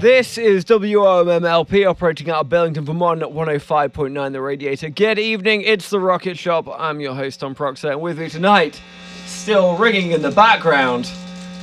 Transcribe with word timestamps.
This 0.00 0.38
is 0.38 0.64
WOMMLP 0.64 1.86
operating 1.86 2.30
out 2.30 2.40
of 2.42 2.48
Burlington, 2.48 2.84
Vermont 2.86 3.22
at 3.22 3.28
105.9 3.28 4.32
The 4.32 4.40
Radiator. 4.40 4.88
Good 4.88 5.18
evening, 5.18 5.60
it's 5.62 5.90
the 5.90 6.00
Rocket 6.00 6.38
Shop. 6.38 6.66
I'm 6.78 7.00
your 7.00 7.14
host, 7.14 7.40
Tom 7.40 7.54
Proxer, 7.54 7.90
and 7.90 8.00
with 8.00 8.18
me 8.18 8.30
tonight, 8.30 8.80
still 9.26 9.76
ringing 9.76 10.12
in 10.12 10.22
the 10.22 10.30
background, 10.30 11.10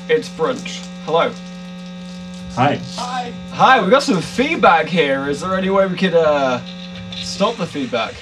it's 0.07 0.29
Brunch. 0.29 0.85
Hello. 1.05 1.31
Hi. 2.53 2.79
Hi, 2.95 3.31
Hi, 3.51 3.81
we've 3.81 3.89
got 3.89 4.03
some 4.03 4.21
feedback 4.21 4.85
here. 4.85 5.27
Is 5.29 5.41
there 5.41 5.55
any 5.55 5.69
way 5.71 5.87
we 5.87 5.97
could 5.97 6.13
uh, 6.13 6.59
stop 7.15 7.55
the 7.55 7.65
feedback? 7.65 8.13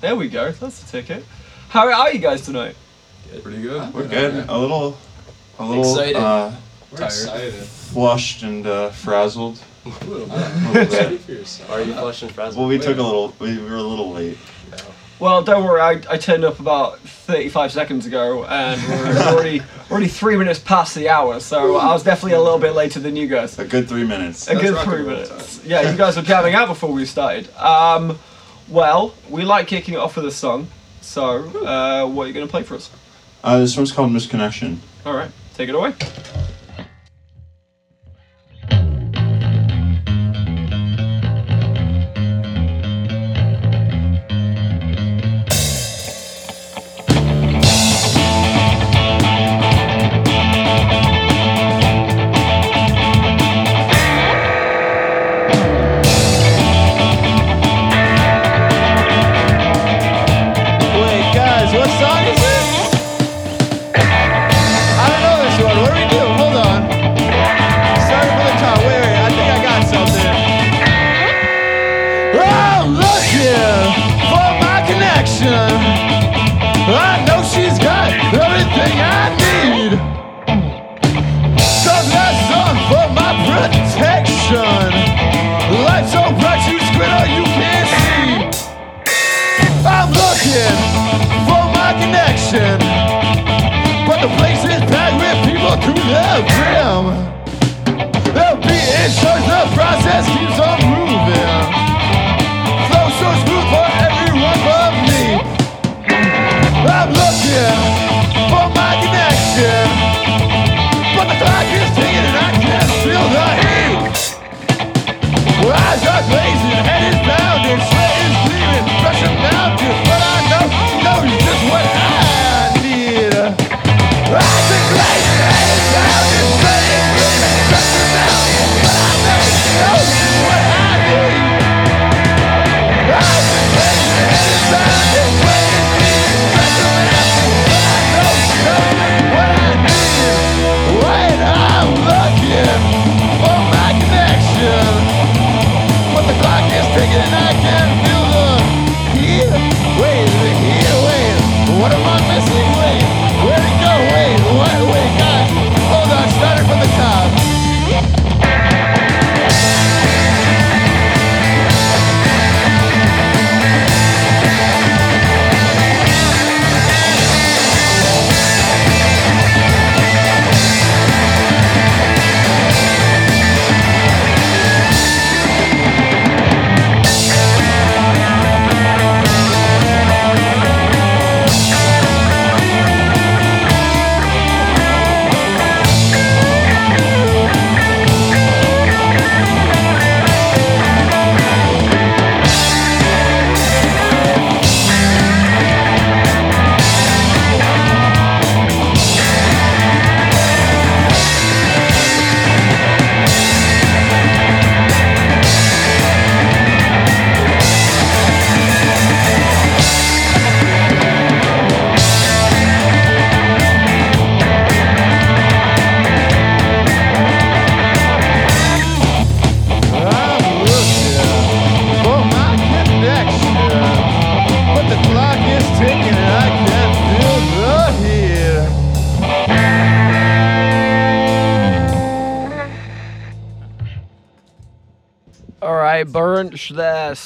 There 0.00 0.16
we 0.16 0.28
go, 0.28 0.50
that's 0.50 0.82
the 0.82 0.90
ticket. 0.90 1.24
How 1.68 1.92
are 1.92 2.12
you 2.12 2.18
guys 2.18 2.44
tonight? 2.44 2.74
Pretty 3.42 3.62
good. 3.62 3.94
We're 3.94 4.08
good. 4.08 4.48
A 4.48 4.58
little, 4.58 4.96
a 5.60 5.64
little 5.64 5.84
Excited. 5.92 6.16
uh, 6.16 6.50
We're 6.90 7.04
excited. 7.04 7.68
Flushed 7.92 8.42
and 8.42 8.66
uh, 8.66 8.90
frazzled. 8.90 9.60
A 9.84 9.88
little 9.88 10.26
bit. 10.26 10.36
A 10.36 10.58
little 10.58 10.72
bit. 10.72 10.82
Excited 10.84 11.20
for 11.20 11.32
yourself. 11.32 11.70
Are 11.70 11.82
you 11.82 11.92
flush 11.92 12.22
and 12.22 12.32
frazzled? 12.32 12.58
well, 12.58 12.68
we 12.68 12.78
took 12.78 12.98
a 12.98 13.02
little. 13.02 13.34
We, 13.38 13.58
we 13.58 13.64
were 13.64 13.76
a 13.76 13.82
little 13.82 14.12
late. 14.12 14.38
Well, 15.18 15.42
don't 15.42 15.64
worry, 15.64 15.82
I, 15.82 16.00
I 16.08 16.16
turned 16.16 16.44
up 16.46 16.60
about 16.60 16.98
35 17.00 17.72
seconds 17.72 18.06
ago 18.06 18.46
and 18.46 18.80
we're 18.88 19.18
already 19.28 19.60
already 19.90 20.08
three 20.08 20.34
minutes 20.34 20.58
past 20.58 20.94
the 20.94 21.10
hour, 21.10 21.40
so 21.40 21.76
I 21.76 21.92
was 21.92 22.02
definitely 22.02 22.38
a 22.38 22.40
little 22.40 22.58
bit 22.58 22.72
later 22.72 23.00
than 23.00 23.16
you 23.16 23.26
guys. 23.26 23.58
A 23.58 23.66
good 23.66 23.86
three 23.86 24.04
minutes. 24.04 24.48
A 24.48 24.54
That's 24.54 24.70
good 24.70 24.78
three 24.82 25.02
minutes. 25.02 25.62
Yeah, 25.62 25.90
you 25.90 25.96
guys 25.98 26.16
were 26.16 26.22
jamming 26.22 26.54
out 26.54 26.68
before 26.68 26.90
we 26.90 27.04
started. 27.04 27.54
Um, 27.56 28.18
well, 28.66 29.12
we 29.28 29.42
like 29.42 29.66
kicking 29.66 29.92
it 29.92 29.98
off 29.98 30.16
with 30.16 30.24
a 30.24 30.30
song, 30.30 30.68
so 31.02 31.44
uh, 31.66 32.06
what 32.08 32.24
are 32.24 32.26
you 32.28 32.32
going 32.32 32.46
to 32.46 32.50
play 32.50 32.62
for 32.62 32.76
us? 32.76 32.90
Uh, 33.44 33.58
this 33.58 33.76
one's 33.76 33.92
called 33.92 34.10
Misconnection. 34.12 34.78
All 35.04 35.14
right, 35.14 35.30
take 35.52 35.68
it 35.68 35.74
away. 35.74 35.92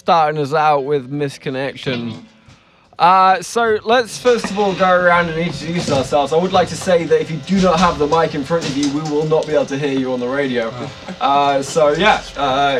Starting 0.04 0.38
us 0.38 0.52
out 0.52 0.80
with 0.84 1.10
Misconnection. 1.10 2.22
Uh, 2.98 3.40
so 3.40 3.78
let's 3.84 4.18
first 4.18 4.50
of 4.50 4.58
all 4.58 4.74
go 4.74 4.90
around 4.94 5.30
and 5.30 5.38
introduce 5.40 5.90
ourselves. 5.90 6.34
I 6.34 6.36
would 6.36 6.52
like 6.52 6.68
to 6.68 6.76
say 6.76 7.04
that 7.04 7.22
if 7.22 7.30
you 7.30 7.38
do 7.38 7.58
not 7.62 7.80
have 7.80 7.98
the 7.98 8.06
mic 8.06 8.34
in 8.34 8.44
front 8.44 8.68
of 8.68 8.76
you, 8.76 8.92
we 8.92 9.00
will 9.10 9.24
not 9.24 9.46
be 9.46 9.54
able 9.54 9.64
to 9.64 9.78
hear 9.78 9.98
you 9.98 10.12
on 10.12 10.20
the 10.20 10.28
radio. 10.28 10.68
Uh, 11.22 11.62
so 11.62 11.88
yeah, 11.92 12.22
uh, 12.36 12.78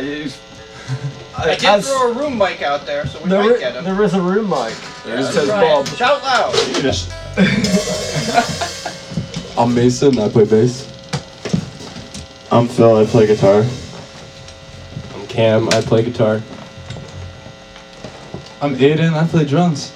I 1.38 1.54
did 1.56 1.64
As- 1.64 1.88
throw 1.88 2.10
a 2.10 2.14
room 2.14 2.36
mic 2.36 2.60
out 2.60 2.84
there, 2.84 3.06
so 3.06 3.18
we 3.22 3.30
there, 3.30 3.42
might 3.52 3.58
get 3.58 3.74
him. 3.74 3.84
there 3.84 4.02
is 4.02 4.12
a 4.12 4.20
room 4.20 4.50
mic. 4.50 4.74
There 5.06 5.14
It 5.14 5.20
is 5.20 5.28
a 5.30 5.32
says 5.32 5.48
Ryan, 5.48 5.84
Bob. 5.84 5.86
Shout 5.96 6.22
loud. 6.22 6.54
You 6.76 6.82
just 6.82 7.10
I'm 9.58 9.74
Mason. 9.74 10.18
I 10.18 10.28
play 10.28 10.44
bass. 10.44 10.90
I'm 12.52 12.68
Phil. 12.68 12.98
I 12.98 13.06
play 13.06 13.26
guitar. 13.26 13.64
I'm 15.14 15.26
Cam. 15.26 15.68
I 15.70 15.80
play 15.80 16.02
guitar. 16.04 16.42
I'm 18.64 18.76
Aiden. 18.76 19.12
I 19.12 19.26
play 19.26 19.44
drums. 19.44 19.92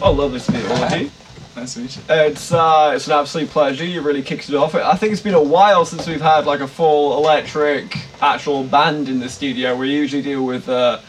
Oh, 0.00 0.10
lovely 0.12 0.40
to 0.40 0.52
meet 0.52 0.64
all 0.70 0.84
of 0.84 0.98
you. 0.98 1.10
Nice 1.54 1.74
to 1.74 1.80
meet 1.80 1.96
you. 1.98 2.02
It's 2.08 2.50
uh, 2.50 2.92
it's 2.96 3.06
an 3.08 3.12
absolute 3.12 3.50
pleasure. 3.50 3.84
You 3.84 4.00
really 4.00 4.22
kicked 4.22 4.48
it 4.48 4.54
off. 4.54 4.74
I 4.74 4.94
think 4.94 5.12
it's 5.12 5.20
been 5.20 5.34
a 5.34 5.42
while 5.42 5.84
since 5.84 6.06
we've 6.06 6.18
had 6.18 6.46
like 6.46 6.60
a 6.60 6.66
full 6.66 7.18
electric 7.18 7.94
actual 8.22 8.64
band 8.64 9.10
in 9.10 9.20
the 9.20 9.28
studio. 9.28 9.76
We 9.76 9.94
usually 9.94 10.22
deal 10.22 10.46
with 10.46 10.66
uh, 10.66 11.00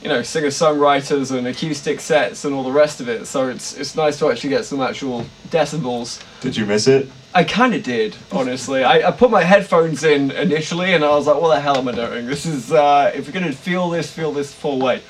you 0.00 0.08
know 0.08 0.22
singer 0.22 0.46
songwriters 0.46 1.36
and 1.36 1.46
acoustic 1.48 2.00
sets 2.00 2.46
and 2.46 2.54
all 2.54 2.64
the 2.64 2.72
rest 2.72 3.02
of 3.02 3.10
it. 3.10 3.26
So 3.26 3.50
it's 3.50 3.76
it's 3.76 3.94
nice 3.94 4.18
to 4.20 4.30
actually 4.30 4.48
get 4.48 4.64
some 4.64 4.80
actual 4.80 5.26
decibels. 5.50 6.24
Did 6.40 6.56
you 6.56 6.64
miss 6.64 6.88
it? 6.88 7.10
I 7.34 7.44
kind 7.44 7.74
of 7.74 7.82
did, 7.82 8.16
honestly. 8.32 8.84
I, 8.84 9.08
I 9.08 9.10
put 9.10 9.30
my 9.30 9.42
headphones 9.42 10.02
in 10.02 10.30
initially, 10.30 10.94
and 10.94 11.04
I 11.04 11.10
was 11.10 11.26
like, 11.26 11.38
"What 11.38 11.54
the 11.54 11.60
hell 11.60 11.76
am 11.76 11.88
I 11.88 11.92
doing? 11.92 12.24
This 12.24 12.46
is 12.46 12.72
uh, 12.72 13.12
if 13.14 13.26
you're 13.26 13.34
gonna 13.34 13.52
feel 13.52 13.90
this, 13.90 14.10
feel 14.10 14.32
this 14.32 14.54
full 14.54 14.78
way." 14.78 15.02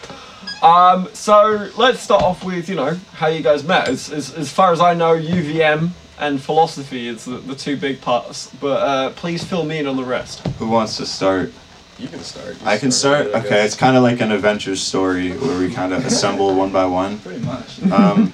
Um, 0.63 1.09
so 1.13 1.71
let's 1.77 2.01
start 2.01 2.23
off 2.23 2.45
with 2.45 2.69
you 2.69 2.75
know 2.77 2.95
how 3.13 3.29
you 3.29 3.43
guys 3.43 3.65
met. 3.65 3.89
As 3.89 4.11
as, 4.11 4.35
as 4.35 4.53
far 4.53 4.73
as 4.73 4.81
I 4.81 4.95
know, 4.95 5.17
UVM 5.17 5.91
and 6.19 6.43
philosophy 6.43 7.09
is 7.09 7.25
the, 7.25 7.39
the 7.39 7.55
two 7.55 7.77
big 7.77 8.01
parts. 8.01 8.51
But 8.61 8.83
uh, 8.83 9.11
please 9.11 9.45
fill 9.45 9.65
me 9.65 9.79
in 9.79 9.87
on 9.87 9.97
the 9.97 10.05
rest. 10.05 10.47
Who 10.59 10.69
wants 10.69 10.97
to 10.97 11.07
start? 11.07 11.53
You 11.99 12.09
can 12.09 12.21
start. 12.21 12.61
You 12.61 12.67
I 12.67 12.79
can 12.79 12.91
start. 12.91 13.29
I 13.35 13.41
Okay, 13.41 13.65
it's 13.65 13.77
kind 13.77 13.97
of 13.97 14.03
like 14.03 14.21
an 14.21 14.33
adventure 14.33 14.77
story 14.77 15.33
where 15.33 15.59
we 15.59 15.73
kind 15.73 15.93
of 15.93 16.05
assemble 16.11 16.55
one 16.55 16.71
by 16.73 16.87
one. 16.87 17.19
Pretty 17.21 17.45
much. 17.45 17.83
Um, 17.91 18.33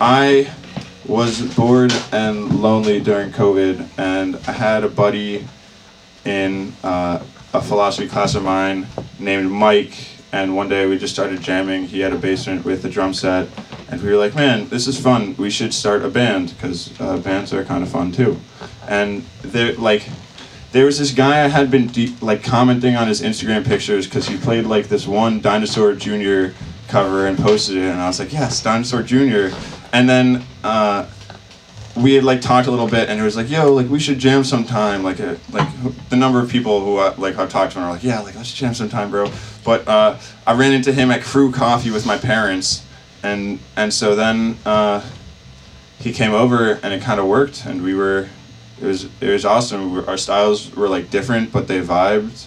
I 0.00 0.52
was 1.06 1.42
bored 1.54 1.92
and 2.12 2.60
lonely 2.60 3.00
during 3.00 3.30
COVID, 3.30 3.88
and 3.98 4.36
I 4.46 4.52
had 4.52 4.84
a 4.84 4.88
buddy 4.88 5.46
in 6.24 6.72
uh, 6.84 7.22
a 7.54 7.60
philosophy 7.60 8.08
class 8.08 8.34
of 8.34 8.44
mine 8.44 8.86
named 9.18 9.50
Mike. 9.50 9.94
And 10.32 10.56
one 10.56 10.70
day 10.70 10.86
we 10.86 10.96
just 10.96 11.12
started 11.12 11.42
jamming. 11.42 11.86
He 11.86 12.00
had 12.00 12.12
a 12.12 12.16
basement 12.16 12.64
with 12.64 12.84
a 12.86 12.88
drum 12.88 13.12
set, 13.12 13.48
and 13.90 14.02
we 14.02 14.10
were 14.10 14.16
like, 14.16 14.34
"Man, 14.34 14.66
this 14.70 14.86
is 14.86 14.98
fun. 14.98 15.36
We 15.36 15.50
should 15.50 15.74
start 15.74 16.02
a 16.02 16.08
band 16.08 16.54
because 16.54 16.98
uh, 16.98 17.18
bands 17.18 17.52
are 17.52 17.64
kind 17.64 17.82
of 17.82 17.90
fun 17.90 18.12
too." 18.12 18.40
And 18.88 19.26
there, 19.42 19.74
like, 19.74 20.08
there 20.72 20.86
was 20.86 20.98
this 20.98 21.12
guy 21.12 21.44
I 21.44 21.48
had 21.48 21.70
been 21.70 21.88
de- 21.88 22.16
like 22.22 22.42
commenting 22.42 22.96
on 22.96 23.08
his 23.08 23.20
Instagram 23.20 23.66
pictures 23.66 24.06
because 24.06 24.26
he 24.26 24.38
played 24.38 24.64
like 24.64 24.88
this 24.88 25.06
one 25.06 25.42
Dinosaur 25.42 25.92
Jr. 25.94 26.54
cover 26.88 27.26
and 27.26 27.36
posted 27.36 27.76
it, 27.76 27.90
and 27.90 28.00
I 28.00 28.06
was 28.08 28.18
like, 28.18 28.32
yes, 28.32 28.62
Dinosaur 28.62 29.02
Jr. 29.02 29.54
And 29.92 30.08
then 30.08 30.44
uh, 30.64 31.06
we 31.96 32.14
had 32.14 32.24
like 32.24 32.40
talked 32.40 32.66
a 32.66 32.70
little 32.70 32.88
bit, 32.88 33.08
and 33.08 33.20
it 33.20 33.22
was 33.22 33.36
like, 33.36 33.50
yo, 33.50 33.72
like 33.72 33.88
we 33.88 34.00
should 34.00 34.18
jam 34.18 34.44
sometime. 34.44 35.02
Like, 35.02 35.20
uh, 35.20 35.36
like 35.50 35.68
the 36.08 36.16
number 36.16 36.40
of 36.40 36.50
people 36.50 36.84
who 36.84 36.96
uh, 36.98 37.14
like 37.18 37.36
I've 37.36 37.50
talked 37.50 37.72
to 37.72 37.80
are 37.80 37.90
like, 37.90 38.02
yeah, 38.02 38.20
like 38.20 38.34
let's 38.34 38.52
jam 38.52 38.74
sometime, 38.74 39.10
bro. 39.10 39.30
But 39.64 39.86
uh, 39.86 40.18
I 40.46 40.54
ran 40.54 40.72
into 40.72 40.92
him 40.92 41.10
at 41.10 41.22
Kru 41.22 41.52
Coffee 41.52 41.90
with 41.90 42.06
my 42.06 42.16
parents, 42.16 42.84
and 43.22 43.58
and 43.76 43.92
so 43.92 44.14
then 44.14 44.56
uh, 44.64 45.04
he 45.98 46.12
came 46.12 46.32
over, 46.32 46.80
and 46.82 46.94
it 46.94 47.02
kind 47.02 47.20
of 47.20 47.26
worked, 47.26 47.64
and 47.66 47.82
we 47.82 47.94
were 47.94 48.28
it 48.80 48.86
was 48.86 49.04
it 49.20 49.28
was 49.28 49.44
awesome. 49.44 50.08
Our 50.08 50.16
styles 50.16 50.74
were 50.74 50.88
like 50.88 51.10
different, 51.10 51.52
but 51.52 51.68
they 51.68 51.80
vibed. 51.80 52.46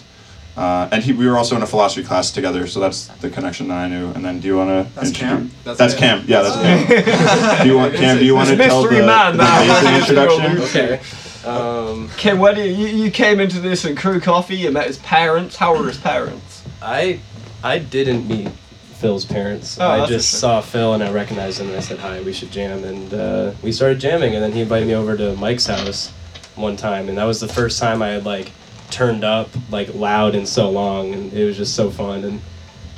Uh, 0.56 0.88
and 0.90 1.02
he, 1.02 1.12
we 1.12 1.26
were 1.26 1.36
also 1.36 1.54
in 1.54 1.62
a 1.62 1.66
philosophy 1.66 2.02
class 2.02 2.30
together, 2.30 2.66
so 2.66 2.80
that's 2.80 3.08
the 3.20 3.28
connection 3.28 3.68
that 3.68 3.76
I 3.76 3.88
knew. 3.88 4.10
And 4.12 4.24
then, 4.24 4.40
do 4.40 4.48
you 4.48 4.56
want 4.56 4.70
to? 4.88 4.94
That's 4.94 5.10
Cam? 5.10 5.50
That's, 5.64 5.78
That's 5.78 5.94
Cam. 5.94 6.20
Cam. 6.20 6.28
Yeah, 6.28 6.42
that's 6.42 6.56
Cam. 6.56 7.62
do 7.62 7.68
you 7.68 7.76
want 7.76 7.94
Cam? 7.94 8.18
Do 8.18 8.24
you 8.24 8.34
want 8.34 8.48
to 8.48 8.56
tell 8.56 8.82
the, 8.82 8.88
mystery 8.88 9.06
man 9.06 9.36
the 9.36 9.44
now. 9.44 9.98
introduction? 9.98 10.58
Okay. 10.62 11.00
Um, 11.46 12.08
Kim, 12.16 12.38
when 12.38 12.56
you, 12.56 12.64
you 12.64 13.04
you 13.04 13.10
came 13.10 13.38
into 13.38 13.60
this 13.60 13.84
in 13.84 13.94
Kru 13.94 14.18
Coffee, 14.18 14.56
you 14.56 14.70
met 14.70 14.86
his 14.86 14.98
parents. 14.98 15.56
How 15.56 15.76
were 15.76 15.86
his 15.86 15.98
parents? 15.98 16.64
I 16.80 17.20
I 17.62 17.78
didn't 17.78 18.26
meet 18.26 18.48
Phil's 18.96 19.26
parents. 19.26 19.78
Oh, 19.78 19.86
I 19.86 20.06
just 20.06 20.40
saw 20.40 20.60
Phil 20.62 20.94
and 20.94 21.02
I 21.02 21.12
recognized 21.12 21.60
him 21.60 21.68
and 21.68 21.76
I 21.76 21.80
said 21.80 21.98
hi. 21.98 22.20
We 22.22 22.32
should 22.32 22.50
jam 22.50 22.82
and 22.82 23.12
uh, 23.12 23.52
we 23.62 23.70
started 23.70 24.00
jamming 24.00 24.34
and 24.34 24.42
then 24.42 24.52
he 24.52 24.62
invited 24.62 24.88
me 24.88 24.94
over 24.94 25.16
to 25.16 25.36
Mike's 25.36 25.66
house 25.66 26.12
one 26.54 26.76
time 26.76 27.08
and 27.08 27.18
that 27.18 27.24
was 27.24 27.38
the 27.38 27.48
first 27.48 27.78
time 27.78 28.00
I 28.00 28.08
had 28.08 28.24
like 28.24 28.50
turned 28.90 29.24
up 29.24 29.48
like 29.70 29.94
loud 29.94 30.34
in 30.34 30.46
so 30.46 30.70
long 30.70 31.12
and 31.12 31.32
it 31.32 31.44
was 31.44 31.56
just 31.56 31.74
so 31.74 31.90
fun 31.90 32.24
and 32.24 32.40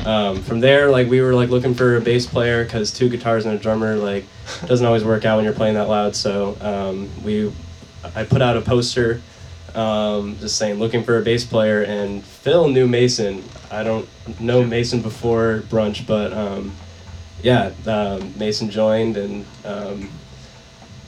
um, 0.07 0.43
from 0.43 0.61
there 0.61 0.91
like 0.91 1.09
we 1.09 1.21
were 1.21 1.35
like 1.35 1.49
looking 1.49 1.75
for 1.75 1.97
a 1.97 2.01
bass 2.01 2.27
player 2.27 2.65
because 2.65 2.93
two 2.93 3.09
guitars 3.09 3.45
and 3.47 3.55
a 3.55 3.59
drummer 3.59 3.97
like 3.97 4.25
doesn't 4.67 4.87
always 4.87 5.03
work 5.05 5.25
out 5.25 5.37
when 5.37 5.45
you're 5.45 5.55
playing 5.55 5.75
that 5.75 5.89
loud 5.89 6.15
so 6.15 6.57
um, 6.61 7.11
we 7.25 7.53
I 8.15 8.25
put 8.25 8.41
out 8.41 8.57
a 8.57 8.61
poster 8.61 9.21
um, 9.75 10.37
just 10.41 10.57
saying 10.57 10.79
looking 10.79 11.05
for 11.05 11.19
a 11.19 11.23
bass 11.23 11.45
player 11.45 11.83
and 11.83 12.25
Phil 12.25 12.69
knew 12.69 12.87
Mason. 12.89 13.45
I 13.71 13.83
don't 13.83 14.09
know 14.41 14.65
Mason 14.65 15.03
before 15.03 15.63
brunch, 15.69 16.07
but 16.07 16.33
um, 16.33 16.75
yeah, 17.43 17.73
um, 17.87 18.33
Mason 18.39 18.71
joined 18.71 19.17
and 19.17 19.45
um, 19.65 20.09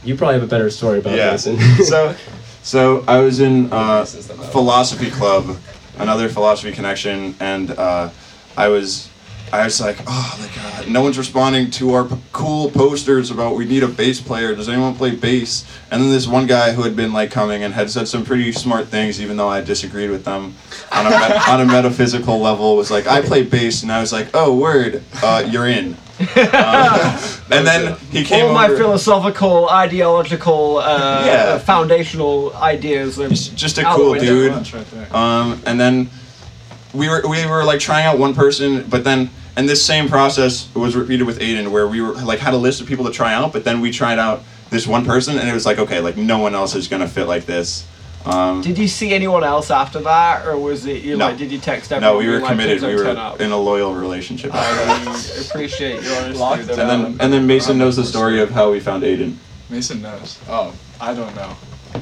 you 0.05 0.15
probably 0.17 0.35
have 0.35 0.43
a 0.43 0.47
better 0.47 0.71
story 0.71 0.99
about 0.99 1.17
Yeah. 1.17 1.33
Mason. 1.33 1.59
so, 1.85 2.15
so 2.63 3.05
I 3.07 3.21
was 3.21 3.41
in 3.41 3.73
uh, 3.73 4.05
philosophy 4.05 5.11
club, 5.11 5.57
another 5.99 6.29
philosophy 6.29 6.73
connection, 6.73 7.35
and 7.41 7.71
uh, 7.71 8.11
I 8.57 8.69
was, 8.69 9.09
I 9.53 9.65
was 9.65 9.81
like, 9.81 9.99
oh, 10.07 10.39
like 10.41 10.65
uh, 10.65 10.91
no 10.91 11.03
one's 11.03 11.19
responding 11.19 11.71
to 11.73 11.95
our 11.95 12.05
p- 12.05 12.17
cool 12.33 12.71
posters 12.71 13.31
about 13.31 13.57
we 13.57 13.65
need 13.65 13.83
a 13.83 13.89
bass 13.89 14.21
player. 14.21 14.55
Does 14.55 14.69
anyone 14.69 14.95
play 14.95 15.15
bass? 15.15 15.65
And 15.91 16.03
then 16.03 16.11
this 16.11 16.27
one 16.27 16.47
guy 16.47 16.73
who 16.73 16.83
had 16.83 16.95
been 16.95 17.13
like 17.13 17.31
coming 17.31 17.65
and 17.65 17.75
had 17.75 17.91
said 17.91 18.07
some 18.07 18.25
pretty 18.25 18.53
smart 18.53 18.89
things, 18.89 19.21
even 19.21 19.37
though 19.37 19.49
I 19.49 19.63
disagreed 19.63 20.11
with 20.11 20.25
them 20.25 20.55
on 20.93 21.07
a 21.07 21.11
on 21.49 21.61
a 21.61 21.65
metaphysical 21.67 22.39
level, 22.39 22.77
was 22.77 22.91
like, 22.91 23.07
I 23.07 23.23
play 23.23 23.43
bass, 23.43 23.83
and 23.83 23.91
I 23.91 24.01
was 24.01 24.13
like, 24.13 24.29
oh, 24.35 24.55
word, 24.57 25.03
uh, 25.23 25.49
you're 25.51 25.67
in. 25.67 25.97
Um, 26.21 26.27
and 27.51 27.67
then 27.67 27.97
he 28.11 28.25
came 28.25 28.47
All 28.47 28.53
my 28.55 28.67
over- 28.67 28.77
philosophical, 28.77 29.69
ideological, 29.71 30.79
uh, 30.79 31.23
Yeah. 31.25 31.59
foundational 31.59 32.55
ideas. 32.57 33.17
He's 33.17 33.49
just 33.49 33.79
a 33.79 33.85
cool 33.85 34.15
dude. 34.15 34.53
Right. 34.73 35.15
Um, 35.15 35.61
and 35.67 35.81
then 35.81 36.11
we 36.93 37.09
were 37.09 37.23
we 37.29 37.47
were 37.47 37.65
like 37.65 37.81
trying 37.81 38.05
out 38.07 38.19
one 38.19 38.35
person, 38.35 38.85
but 38.89 39.05
then 39.05 39.31
and 39.57 39.69
this 39.69 39.85
same 39.85 40.09
process 40.09 40.69
was 40.75 40.95
repeated 40.95 41.27
with 41.27 41.39
Aiden, 41.41 41.69
where 41.71 41.87
we 41.89 42.01
were 42.01 42.13
like 42.15 42.39
had 42.39 42.55
a 42.55 42.59
list 42.59 42.81
of 42.81 42.87
people 42.87 43.05
to 43.07 43.11
try 43.13 43.33
out, 43.35 43.53
but 43.53 43.65
then 43.65 43.81
we 43.81 43.91
tried 43.91 44.19
out 44.19 44.43
this 44.71 44.87
one 44.87 45.05
person, 45.05 45.39
and 45.39 45.49
it 45.49 45.53
was 45.53 45.67
like 45.67 45.79
okay, 45.79 46.01
like 46.01 46.17
no 46.17 46.39
one 46.39 46.55
else 46.55 46.75
is 46.75 46.87
gonna 46.89 47.09
fit 47.09 47.27
like 47.27 47.47
this. 47.47 47.85
Um, 48.25 48.61
Did 48.61 48.77
you 48.79 48.87
see 48.87 49.15
anyone 49.15 49.45
else 49.45 49.71
after 49.71 49.99
that, 50.01 50.47
or 50.47 50.59
was 50.59 50.85
it 50.85 51.03
you 51.03 51.17
No. 51.17 51.27
like? 51.29 51.39
Did 51.39 51.51
you 51.51 51.59
text 51.59 51.91
everyone? 51.91 52.15
no, 52.15 52.19
we 52.19 52.29
were 52.29 52.41
like, 52.41 52.51
committed. 52.51 52.83
We 52.83 52.95
were 52.95 53.09
in 53.41 53.51
a 53.51 53.57
loyal 53.57 53.95
relationship. 53.95 54.51
I 54.55 55.23
appreciate 55.49 56.03
your 56.03 56.15
honesty. 56.17 56.39
Locked 56.39 56.67
there, 56.67 56.81
and 56.81 56.91
then 56.91 57.17
and 57.21 57.33
then 57.33 57.47
Mason 57.47 57.79
knows 57.79 57.97
the 57.97 58.05
story 58.05 58.41
of 58.41 58.51
how 58.51 58.71
we 58.73 58.81
found 58.81 59.05
Aiden. 59.05 59.37
Mason 59.71 60.03
knows. 60.03 60.39
Oh, 60.49 60.75
I 61.01 61.15
don't 61.15 61.35
know. 61.35 61.57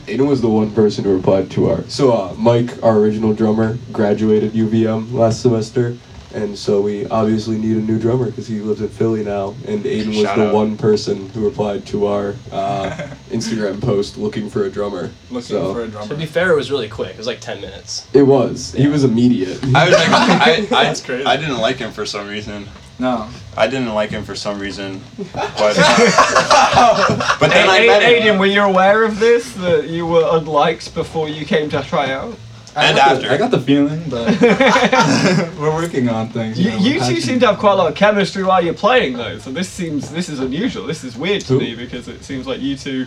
Aiden 0.07 0.27
was 0.27 0.41
the 0.41 0.49
one 0.49 0.71
person 0.73 1.05
who 1.05 1.15
replied 1.15 1.51
to 1.53 1.71
our. 1.71 1.83
So 1.89 2.13
uh, 2.13 2.35
Mike, 2.37 2.83
our 2.83 2.97
original 2.99 3.33
drummer, 3.33 3.79
graduated 3.93 4.53
UVM 4.53 5.13
last 5.13 5.41
semester, 5.41 5.97
and 6.35 6.57
so 6.59 6.81
we 6.81 7.07
obviously 7.07 7.57
need 7.59 7.77
a 7.77 7.81
new 7.81 7.99
drummer 7.99 8.27
because 8.27 8.47
he 8.47 8.61
lives 8.61 8.81
in 8.81 8.89
Philly 8.89 9.25
now. 9.25 9.55
And 9.67 9.83
Aiden 9.85 10.09
was 10.09 10.17
Shout 10.19 10.37
the 10.37 10.49
out. 10.49 10.55
one 10.55 10.77
person 10.77 11.29
who 11.31 11.45
replied 11.45 11.87
to 11.87 12.07
our 12.07 12.35
uh, 12.53 12.91
Instagram 13.31 13.81
post 13.81 14.19
looking 14.19 14.51
for 14.51 14.65
a 14.65 14.71
drummer. 14.71 15.11
Looking 15.31 15.43
So- 15.43 15.73
for 15.75 15.83
a 15.83 15.89
drummer. 15.89 16.09
To 16.09 16.15
be 16.15 16.27
fair, 16.27 16.53
it 16.53 16.57
was 16.57 16.71
really 16.71 16.89
quick. 16.89 17.11
It 17.11 17.19
was 17.19 17.27
like 17.27 17.41
10 17.41 17.61
minutes. 17.61 18.07
It 18.13 18.23
was. 18.23 18.73
He 18.73 18.87
was 18.89 19.05
immediate. 19.05 19.63
I 19.75 19.85
was 19.89 19.95
like, 19.95 20.09
I, 20.09 20.55
I, 20.55 20.61
That's 20.85 21.01
crazy. 21.01 21.25
I 21.25 21.37
didn't 21.37 21.59
like 21.59 21.77
him 21.77 21.93
for 21.93 22.05
some 22.07 22.29
reason. 22.29 22.67
No. 23.01 23.29
I 23.57 23.69
didn't 23.69 23.95
like 23.95 24.11
him 24.11 24.25
for 24.25 24.35
some 24.35 24.59
reason, 24.59 25.01
but 25.33 25.77
uh, 25.79 27.37
but 27.39 27.51
then 27.51 27.69
I 27.69 27.87
met 27.87 28.03
hey, 28.03 28.21
him. 28.21 28.35
Aiden, 28.37 28.39
were 28.41 28.47
you 28.47 28.61
aware 28.63 29.05
of 29.05 29.21
this? 29.21 29.53
That 29.55 29.89
you 29.89 30.05
were 30.07 30.27
unliked 30.33 30.95
before 30.95 31.29
you 31.29 31.45
came 31.45 31.71
to 31.71 31.83
try 31.83 32.11
out? 32.11 32.37
I 32.79 32.85
And 32.87 32.97
got 32.97 33.09
the- 33.09 33.15
after. 33.17 33.31
I 33.33 33.37
got 33.37 33.51
the 33.51 33.61
feeling, 33.61 34.03
but 34.09 34.41
we're 35.59 35.75
working 35.75 36.09
on 36.09 36.29
things. 36.29 36.59
You, 36.59 36.71
know, 36.71 36.77
you 36.79 37.01
two 37.01 37.21
seem 37.21 37.41
to 37.41 37.47
have 37.49 37.59
quite 37.59 37.73
a 37.73 37.77
lot 37.77 37.89
of 37.91 37.97
chemistry 37.97 38.45
while 38.45 38.63
you're 38.65 38.75
playing, 38.75 39.17
though. 39.17 39.39
So 39.39 39.51
this 39.51 39.69
seems 39.69 40.11
this 40.11 40.29
is 40.29 40.39
unusual. 40.41 40.87
This 40.87 41.03
is 41.05 41.17
weird 41.17 41.43
to 41.43 41.55
Who? 41.55 41.61
me 41.61 41.75
because 41.75 42.09
it 42.09 42.23
seems 42.25 42.47
like 42.47 42.61
you 42.61 42.77
two 42.77 43.07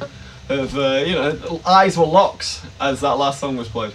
have, 0.50 0.78
uh, 0.78 1.04
you 1.06 1.14
know, 1.16 1.62
eyes 1.66 1.98
were 1.98 2.06
locked 2.06 2.62
as 2.82 3.00
that 3.02 3.14
last 3.18 3.40
song 3.40 3.56
was 3.58 3.70
played. 3.70 3.94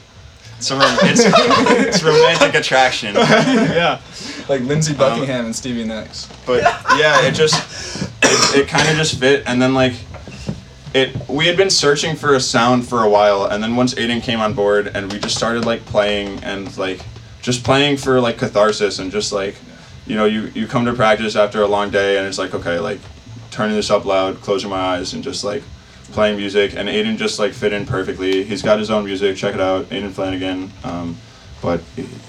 It's, 0.58 0.70
a 0.70 0.76
rom- 0.78 0.98
it's, 1.02 1.20
it's 1.22 2.02
romantic 2.02 2.54
attraction. 2.54 3.14
yeah. 3.16 4.00
like 4.48 4.62
Lindsey 4.62 4.94
Buckingham 4.94 5.44
and 5.44 5.54
Stevie 5.54 5.84
Nicks. 5.84 6.30
But 6.46 6.62
yeah, 6.96 7.26
it 7.26 7.32
just 7.34 8.08
it, 8.22 8.60
it 8.62 8.68
kind 8.68 8.88
of 8.88 8.96
just 8.96 9.20
fit, 9.20 9.42
and 9.46 9.60
then 9.60 9.74
like 9.74 9.92
it 10.96 11.28
we 11.28 11.46
had 11.46 11.56
been 11.56 11.70
searching 11.70 12.16
for 12.16 12.34
a 12.34 12.40
sound 12.40 12.86
for 12.88 13.04
a 13.04 13.08
while, 13.08 13.44
and 13.44 13.62
then 13.62 13.76
once 13.76 13.94
Aiden 13.94 14.22
came 14.22 14.40
on 14.40 14.54
board, 14.54 14.88
and 14.94 15.12
we 15.12 15.18
just 15.18 15.36
started 15.36 15.64
like 15.64 15.84
playing 15.86 16.42
and 16.42 16.76
like 16.78 17.00
just 17.42 17.62
playing 17.64 17.96
for 17.96 18.20
like 18.20 18.38
catharsis 18.38 18.98
and 18.98 19.12
just 19.12 19.32
like 19.32 19.56
you 20.06 20.16
know 20.16 20.24
you 20.24 20.50
you 20.54 20.66
come 20.66 20.84
to 20.84 20.94
practice 20.94 21.36
after 21.36 21.62
a 21.62 21.66
long 21.66 21.90
day 21.90 22.18
and 22.18 22.26
it's 22.26 22.38
like 22.38 22.54
okay 22.54 22.78
like 22.78 22.98
turning 23.50 23.76
this 23.76 23.90
up 23.90 24.04
loud 24.04 24.40
closing 24.40 24.70
my 24.70 24.80
eyes 24.80 25.12
and 25.14 25.22
just 25.22 25.44
like 25.44 25.62
playing 26.12 26.36
music. 26.36 26.74
And 26.74 26.88
aiden 26.88 27.16
just 27.16 27.38
like 27.38 27.52
fit 27.52 27.72
in 27.72 27.86
perfectly. 27.86 28.44
He's 28.44 28.62
got 28.62 28.78
his 28.78 28.90
own 28.90 29.04
music. 29.04 29.36
Check 29.36 29.54
it 29.54 29.60
out. 29.60 29.86
Aiden 29.86 30.12
flanagan. 30.12 30.72
Um, 30.84 31.16
but 31.62 31.80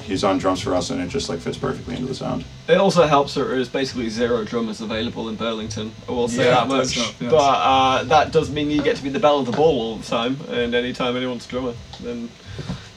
he's 0.04 0.24
on 0.24 0.38
drums 0.38 0.62
for 0.62 0.74
us 0.74 0.90
and 0.90 1.02
it 1.02 1.10
just 1.10 1.28
like 1.30 1.40
fits 1.40 1.58
perfectly 1.58 1.96
into 1.96 2.08
the 2.08 2.16
sound 2.16 2.46
It 2.68 2.78
also 2.78 3.06
helps 3.06 3.34
that 3.36 3.44
there's 3.46 3.70
basically 3.70 4.10
zero 4.10 4.44
drummers 4.46 4.80
available 4.82 5.28
in 5.30 5.36
Burlington. 5.36 5.92
I 6.08 6.12
will 6.12 6.28
say 6.30 6.46
Yeah, 6.46 6.52
that 6.52 6.68
much. 6.68 6.98
not- 6.98 7.14
yes. 7.20 7.32
But 7.32 7.38
uh, 7.38 8.04
that 8.06 8.32
does 8.32 8.50
mean 8.50 8.72
you 8.72 8.82
get 8.82 8.96
to 8.98 9.04
be 9.04 9.10
the 9.10 9.20
belle 9.20 9.40
of 9.40 9.46
the 9.46 9.52
ball 9.52 9.80
all 9.82 9.96
the 9.98 10.06
time, 10.08 10.38
and 10.50 10.74
anytime 10.74 11.16
anyone's 11.18 11.46
a 11.46 11.50
drummer, 11.50 11.74
then 12.02 12.30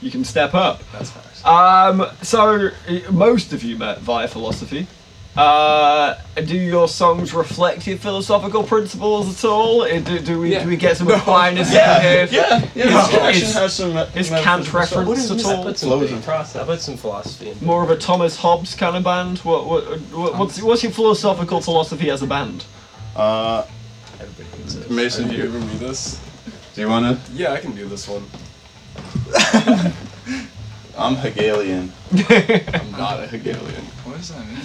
you 0.00 0.10
can 0.10 0.24
step 0.24 0.54
up. 0.54 0.82
That's 0.92 1.10
fast. 1.10 1.44
Um, 1.46 2.06
so 2.22 2.70
most 3.10 3.52
of 3.52 3.62
you 3.62 3.76
met 3.76 3.98
via 3.98 4.28
philosophy. 4.28 4.86
Uh, 5.36 6.16
do 6.44 6.56
your 6.56 6.88
songs 6.88 7.32
reflect 7.32 7.86
your 7.86 7.96
philosophical 7.96 8.64
principles 8.64 9.32
at 9.44 9.48
all? 9.48 9.82
Uh, 9.82 10.00
Do, 10.00 10.18
do 10.18 10.40
we 10.40 10.50
do 10.58 10.66
we 10.66 10.76
get 10.76 10.96
some 10.96 11.08
Aquinas 11.08 11.68
in 11.68 11.74
here? 11.74 12.28
yeah 12.30 12.68
yeah. 12.74 13.28
Is- 13.28 13.54
has 13.54 13.74
some 13.74 13.96
Is 14.16 14.28
Kant 14.28 14.72
reference 14.72 15.30
at 15.30 15.46
I 15.46 15.54
all? 15.54 15.62
put 15.64 15.78
some 15.78 15.88
Flows 15.88 16.08
thing- 16.08 16.16
in 16.16 16.22
process. 16.22 16.62
I 16.62 16.64
put 16.66 16.80
some 16.80 16.96
philosophy 16.96 17.50
in. 17.50 17.64
More 17.64 17.84
of 17.84 17.90
a 17.90 17.96
Thomas 17.96 18.36
Hobbes 18.36 18.74
kind 18.74 18.96
of 18.96 19.04
band? 19.04 19.38
What, 19.38 19.66
what, 19.66 19.84
what 20.12 20.36
what's 20.36 20.60
what's 20.62 20.82
your 20.82 20.92
philosophical 20.92 21.60
philosophy 21.60 22.10
as 22.10 22.22
a 22.22 22.26
band? 22.26 22.64
uh, 23.14 23.64
Everybody 24.20 24.58
needs 24.58 24.74
it. 24.76 24.90
mason 24.90 25.28
do 25.28 25.34
you 25.36 25.44
you, 25.44 25.52
give 25.52 25.64
me 25.66 25.76
this? 25.76 26.20
do 26.74 26.80
you 26.80 26.88
want 26.88 27.06
to 27.24 27.32
Yeah, 27.32 27.52
I 27.52 27.60
can 27.60 27.72
do 27.76 27.86
this 27.86 28.08
one. 28.08 28.24
i'm 30.98 31.14
hegelian 31.14 31.92
I'm 32.12 32.90
not 32.92 33.20
a 33.20 33.26
Hegelian. 33.28 33.84
What 34.04 34.16
does 34.16 34.28
that 34.34 34.44
mean? 34.46 34.58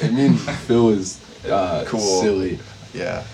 It 0.00 0.12
mean, 0.12 0.34
Phil 0.34 0.90
is 0.90 1.20
uh, 1.48 1.84
Cool. 1.86 2.00
silly. 2.00 2.58
yeah 2.94 3.24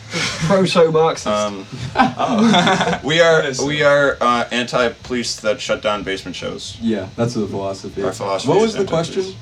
Proto-Marxist. 0.46 1.26
Um, 1.26 1.66
we 3.04 3.20
are 3.20 3.42
we 3.66 3.82
are 3.82 4.16
uh, 4.20 4.48
anti-police 4.50 5.40
that 5.40 5.60
shut 5.60 5.82
down 5.82 6.02
basement 6.02 6.36
shows. 6.36 6.78
Yeah, 6.80 7.08
that's 7.16 7.34
the 7.34 7.46
philosophy. 7.46 8.02
Our 8.02 8.12
philosophy 8.12 8.48
What 8.48 8.62
was 8.62 8.74
the 8.74 8.84
question? 8.84 9.34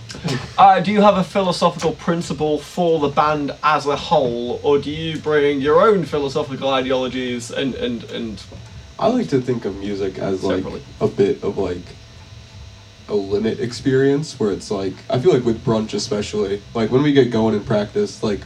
Uh, 0.59 0.81
do 0.81 0.91
you 0.91 1.03
have 1.03 1.17
a 1.17 1.25
philosophical 1.25 1.93
principle 1.93 2.59
for 2.59 2.99
the 2.99 3.09
band 3.09 3.53
as 3.63 3.87
a 3.87 3.95
whole, 3.97 4.59
or 4.63 4.79
do 4.79 4.91
you 4.91 5.21
bring 5.21 5.61
your 5.61 5.81
own 5.83 6.05
philosophical 6.05 6.71
ideologies 6.71 7.51
and 7.51 7.75
and 7.75 8.05
and 8.05 8.43
I 8.99 9.09
like 9.09 9.29
to 9.29 9.41
think 9.41 9.65
of 9.67 9.77
music 9.77 10.19
as 10.19 10.43
like 10.43 10.65
a 11.01 11.07
bit 11.07 11.45
of 11.45 11.59
like 11.59 11.85
a 13.09 13.15
limit 13.15 13.61
experience 13.61 14.39
where 14.39 14.51
it's 14.51 14.71
like 14.71 14.95
I 15.09 15.19
feel 15.19 15.33
like 15.33 15.45
with 15.45 15.65
brunch 15.65 15.95
especially 15.95 16.63
like 16.75 16.91
when 16.91 17.03
we 17.03 17.13
get 17.13 17.31
going 17.31 17.55
in 17.55 17.65
practice 17.65 18.23
like 18.23 18.41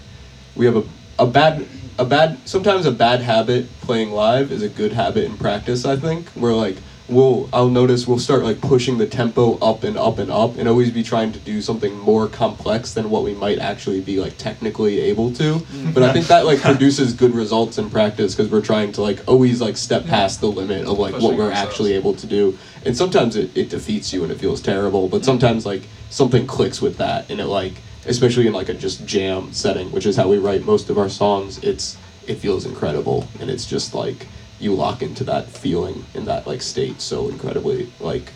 we 0.55 0.67
have 0.67 0.77
a 0.77 0.85
a 1.19 1.27
bad 1.27 1.67
a 1.99 2.05
bad 2.05 2.39
sometimes 2.47 2.87
a 2.87 2.93
bad 2.93 3.21
habit 3.21 3.67
playing 3.81 4.11
live 4.11 4.51
is 4.53 4.63
a 4.63 4.69
good 4.69 4.93
habit 4.93 5.25
in 5.25 5.37
practice 5.37 5.85
I 5.85 5.97
think 5.97 6.29
where 6.31 6.53
like 6.53 6.77
we'll 7.11 7.49
I'll 7.53 7.69
notice 7.69 8.07
we'll 8.07 8.19
start 8.19 8.43
like 8.43 8.61
pushing 8.61 8.99
the 8.99 9.07
tempo 9.07 9.59
up 9.59 9.85
and 9.85 9.97
up 9.97 10.19
and 10.19 10.31
up 10.31 10.57
and 10.57 10.69
always 10.69 10.91
be 10.91 11.03
trying 11.03 11.33
to 11.33 11.39
do 11.41 11.61
something 11.61 11.99
more 11.99 12.29
complex 12.29 12.95
than 12.95 13.11
what 13.11 13.23
we 13.23 13.35
might 13.35 13.59
actually 13.59 14.01
be 14.01 14.21
like 14.21 14.39
technically 14.39 15.01
able 15.01 15.33
to. 15.35 15.55
Mm-hmm. 15.55 15.93
But 15.93 16.05
I 16.05 16.13
think 16.13 16.27
that 16.29 16.47
like 16.47 16.61
produces 16.63 17.13
good 17.13 17.35
results 17.35 17.79
in 17.79 17.91
practice 17.91 18.35
because 18.35 18.51
we're 18.51 18.63
trying 18.63 18.93
to 18.93 19.03
like 19.03 19.27
always 19.29 19.61
like 19.61 19.77
step 19.77 20.07
past 20.07 20.41
the 20.41 20.49
limit 20.49 20.87
of 20.87 20.99
like 20.99 21.15
what 21.21 21.37
we're 21.37 21.53
actually 21.53 21.93
able 21.93 22.15
to 22.15 22.27
do. 22.27 22.57
And 22.85 22.97
sometimes 22.97 23.37
it, 23.37 23.55
it 23.57 23.69
defeats 23.69 24.13
you 24.13 24.23
and 24.23 24.33
it 24.33 24.39
feels 24.39 24.61
terrible 24.61 25.09
but 25.09 25.19
mm-hmm. 25.19 25.25
sometimes 25.25 25.67
like 25.67 25.83
something 26.09 26.47
clicks 26.47 26.81
with 26.81 26.97
that 26.99 27.31
and 27.31 27.41
it 27.41 27.47
like 27.47 27.75
especially 28.07 28.47
in 28.47 28.53
like 28.53 28.69
a 28.69 28.75
just 28.75 29.05
jam 29.07 29.53
setting 29.53 29.91
which 29.93 30.07
is 30.07 30.17
how 30.17 30.29
we 30.29 30.39
write 30.39 30.65
most 30.65 30.91
of 30.91 30.99
our 30.99 31.09
songs 31.09 31.59
it's 31.59 31.99
it 32.27 32.37
feels 32.37 32.65
incredible 32.65 33.27
and 33.41 33.51
it's 33.51 33.67
just 33.67 33.95
like 33.95 34.27
you 34.61 34.75
lock 34.75 35.03
into 35.03 35.25
that 35.25 35.49
feeling 35.49 36.05
in 36.15 36.25
that 36.27 36.47
like 36.47 36.63
state 36.63 37.01
so 37.01 37.29
incredibly 37.29 37.91
like 38.01 38.33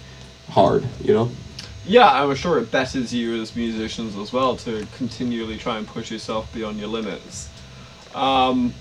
hard 0.48 0.84
you 1.02 1.12
know 1.12 1.30
yeah, 1.86 2.22
I'm 2.22 2.34
sure 2.34 2.58
it 2.58 2.70
betters 2.70 3.12
you 3.12 3.40
as 3.40 3.54
musicians 3.54 4.16
as 4.16 4.32
well 4.32 4.56
to 4.56 4.86
continually 4.96 5.58
try 5.58 5.76
and 5.78 5.86
push 5.86 6.10
yourself 6.10 6.52
beyond 6.52 6.78
your 6.78 6.88
limits. 6.88 7.50
Um, 8.14 8.72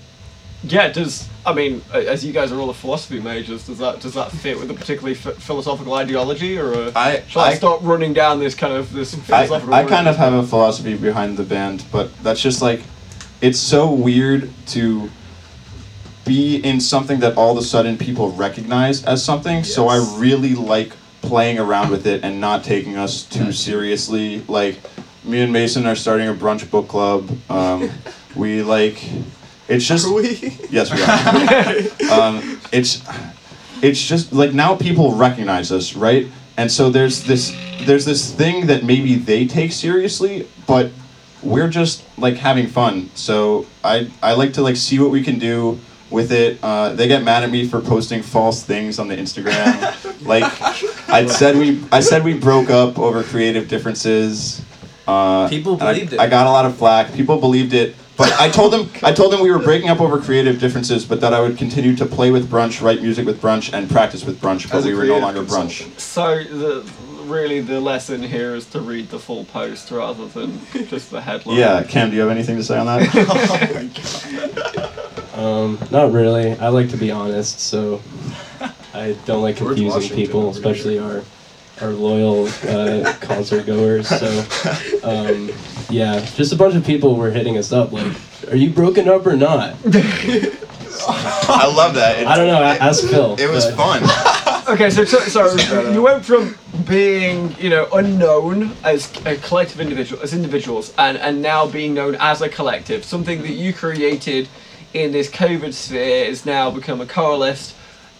yeah, 0.62 0.90
does 0.90 1.28
I 1.44 1.52
mean, 1.52 1.82
as 1.92 2.24
you 2.24 2.32
guys 2.32 2.50
are 2.50 2.58
all 2.58 2.68
the 2.68 2.74
philosophy 2.74 3.20
majors, 3.20 3.66
does 3.66 3.78
that 3.78 4.00
does 4.00 4.14
that 4.14 4.32
fit 4.32 4.58
with 4.58 4.70
a 4.70 4.74
particularly 4.74 5.14
ph 5.14 5.34
philosophical 5.36 5.92
ideology, 5.92 6.58
or 6.58 6.74
uh, 6.74 6.92
I 6.96 7.22
shall 7.28 7.42
I, 7.42 7.48
I, 7.48 7.54
start 7.54 7.82
running 7.82 8.14
down 8.14 8.38
this 8.38 8.54
kind 8.54 8.72
of 8.72 8.90
this 8.90 9.12
I, 9.14 9.18
philosophical? 9.18 9.74
I 9.74 9.84
kind 9.84 10.08
of 10.08 10.16
have 10.16 10.32
a 10.32 10.42
philosophy 10.42 10.96
behind 10.96 11.36
the 11.36 11.44
band, 11.44 11.84
but 11.92 12.16
that's 12.22 12.40
just 12.40 12.62
like 12.62 12.80
it's 13.42 13.58
so 13.58 13.92
weird 13.92 14.50
to 14.68 15.10
be 16.24 16.56
in 16.56 16.80
something 16.80 17.20
that 17.20 17.36
all 17.36 17.52
of 17.52 17.58
a 17.58 17.66
sudden 17.66 17.98
people 17.98 18.32
recognize 18.32 19.04
as 19.04 19.24
something. 19.24 19.64
So 19.64 19.88
I 19.88 19.96
really 20.16 20.54
like 20.54 20.92
playing 21.22 21.58
around 21.58 21.90
with 21.90 22.06
it 22.06 22.24
and 22.24 22.40
not 22.40 22.64
taking 22.64 22.96
us 22.96 23.22
too 23.22 23.52
seriously. 23.52 24.40
Like 24.48 24.78
me 25.24 25.40
and 25.40 25.52
Mason 25.52 25.86
are 25.86 25.96
starting 25.96 26.28
a 26.28 26.34
brunch 26.34 26.70
book 26.70 26.88
club. 26.88 27.30
Um, 27.50 27.90
we 28.36 28.62
like 28.62 29.02
it's 29.68 29.86
just 29.86 30.06
are 30.06 30.12
we? 30.12 30.58
Yes, 30.70 30.92
we 30.92 31.02
are. 31.02 32.12
um, 32.20 32.60
it's 32.72 33.02
it's 33.82 34.02
just 34.02 34.32
like 34.32 34.52
now 34.52 34.76
people 34.76 35.14
recognize 35.14 35.72
us, 35.72 35.94
right? 35.94 36.26
And 36.56 36.70
so 36.70 36.90
there's 36.90 37.24
this 37.24 37.56
there's 37.82 38.04
this 38.04 38.32
thing 38.32 38.66
that 38.66 38.84
maybe 38.84 39.16
they 39.16 39.46
take 39.46 39.72
seriously, 39.72 40.46
but 40.66 40.90
we're 41.42 41.68
just 41.68 42.02
like 42.18 42.36
having 42.36 42.66
fun. 42.66 43.10
So 43.14 43.66
I 43.82 44.10
I 44.22 44.34
like 44.34 44.52
to 44.54 44.62
like 44.62 44.76
see 44.76 44.98
what 44.98 45.10
we 45.10 45.22
can 45.22 45.38
do 45.38 45.80
with 46.14 46.32
it. 46.32 46.58
Uh, 46.62 46.94
they 46.94 47.06
get 47.08 47.22
mad 47.22 47.42
at 47.42 47.50
me 47.50 47.68
for 47.68 47.80
posting 47.80 48.22
false 48.22 48.62
things 48.62 48.98
on 48.98 49.08
the 49.08 49.16
Instagram. 49.16 49.66
like 50.26 50.44
I 51.10 51.26
said 51.26 51.56
we 51.56 51.82
I 51.92 52.00
said 52.00 52.24
we 52.24 52.34
broke 52.38 52.70
up 52.70 52.98
over 52.98 53.22
creative 53.22 53.68
differences. 53.68 54.62
Uh, 55.06 55.48
People 55.50 55.74
and 55.74 55.82
I- 55.82 55.92
believed 55.92 56.12
it. 56.14 56.20
I 56.20 56.28
got 56.28 56.46
a 56.46 56.50
lot 56.50 56.64
of 56.64 56.76
flack. 56.76 57.12
People 57.12 57.38
believed 57.38 57.74
it. 57.74 57.94
But 58.16 58.32
I 58.40 58.48
told 58.48 58.72
them 58.72 58.88
I 59.02 59.12
told 59.12 59.32
them 59.32 59.40
we 59.40 59.50
were 59.50 59.58
breaking 59.58 59.90
up 59.90 60.00
over 60.00 60.20
creative 60.20 60.60
differences, 60.60 61.04
but 61.04 61.20
that 61.20 61.34
I 61.34 61.40
would 61.40 61.58
continue 61.58 61.96
to 61.96 62.06
play 62.06 62.30
with 62.30 62.48
brunch, 62.48 62.80
write 62.80 63.02
music 63.02 63.26
with 63.26 63.42
brunch, 63.42 63.72
and 63.72 63.90
practice 63.90 64.24
with 64.24 64.40
brunch. 64.40 64.70
But 64.70 64.78
As 64.78 64.84
we 64.86 64.94
were 64.94 65.04
no 65.04 65.18
creative 65.18 65.50
longer 65.50 65.68
brunch. 65.68 65.98
So 65.98 66.44
the 66.44 66.88
really 67.24 67.60
the 67.60 67.80
lesson 67.80 68.22
here 68.22 68.54
is 68.54 68.66
to 68.66 68.80
read 68.80 69.08
the 69.08 69.18
full 69.18 69.44
post 69.46 69.90
rather 69.90 70.28
than 70.28 70.60
just 70.86 71.10
the 71.10 71.20
headline. 71.20 71.58
Yeah, 71.58 71.82
Cam, 71.82 72.10
do 72.10 72.16
you 72.16 72.22
have 72.22 72.30
anything 72.30 72.56
to 72.56 72.62
say 72.62 72.78
on 72.78 72.86
that? 72.86 73.02
Um, 75.34 75.78
not 75.90 76.12
really. 76.12 76.52
I 76.52 76.68
like 76.68 76.90
to 76.90 76.96
be 76.96 77.10
honest, 77.10 77.60
so 77.60 78.00
I 78.94 79.16
don't 79.26 79.42
like 79.42 79.56
George 79.56 79.76
confusing 79.76 79.88
Washington 79.88 80.16
people, 80.16 80.40
over 80.46 80.52
here. 80.52 80.60
especially 80.72 80.98
our 80.98 81.22
our 81.80 81.90
loyal 81.90 82.46
uh, 82.68 83.12
concert 83.20 83.66
goers. 83.66 84.06
So, 84.08 84.44
um, 85.02 85.50
yeah, 85.90 86.24
just 86.36 86.52
a 86.52 86.56
bunch 86.56 86.76
of 86.76 86.84
people 86.86 87.16
were 87.16 87.30
hitting 87.32 87.58
us 87.58 87.72
up 87.72 87.90
like, 87.92 88.12
"Are 88.48 88.56
you 88.56 88.70
broken 88.70 89.08
up 89.08 89.26
or 89.26 89.36
not?" 89.36 89.74
I 91.06 91.66
love 91.76 91.94
that. 91.94 92.20
It, 92.20 92.26
I 92.28 92.36
don't 92.36 92.46
know. 92.46 92.62
a- 92.62 92.76
Ask 92.78 93.04
Phil. 93.08 93.34
it 93.38 93.48
was 93.50 93.66
but- 93.66 94.00
fun. 94.00 94.72
Okay, 94.72 94.88
so 94.88 95.04
so, 95.04 95.18
so 95.58 95.90
you 95.92 96.00
went 96.00 96.24
from 96.24 96.56
being 96.88 97.54
you 97.58 97.68
know 97.70 97.86
unknown 97.92 98.74
as 98.82 99.10
a 99.26 99.36
collective 99.36 99.80
individual 99.80 100.22
as 100.22 100.32
individuals 100.32 100.94
and 100.96 101.18
and 101.18 101.42
now 101.42 101.66
being 101.66 101.92
known 101.92 102.16
as 102.20 102.40
a 102.40 102.48
collective. 102.48 103.04
Something 103.04 103.42
that 103.42 103.50
you 103.52 103.74
created 103.74 104.48
in 104.94 105.10
this 105.10 105.28
COVID 105.28 105.74
sphere 105.74 106.26
has 106.26 106.46
now 106.46 106.70
become 106.70 107.00
a 107.00 107.06
coalesced, 107.06 107.74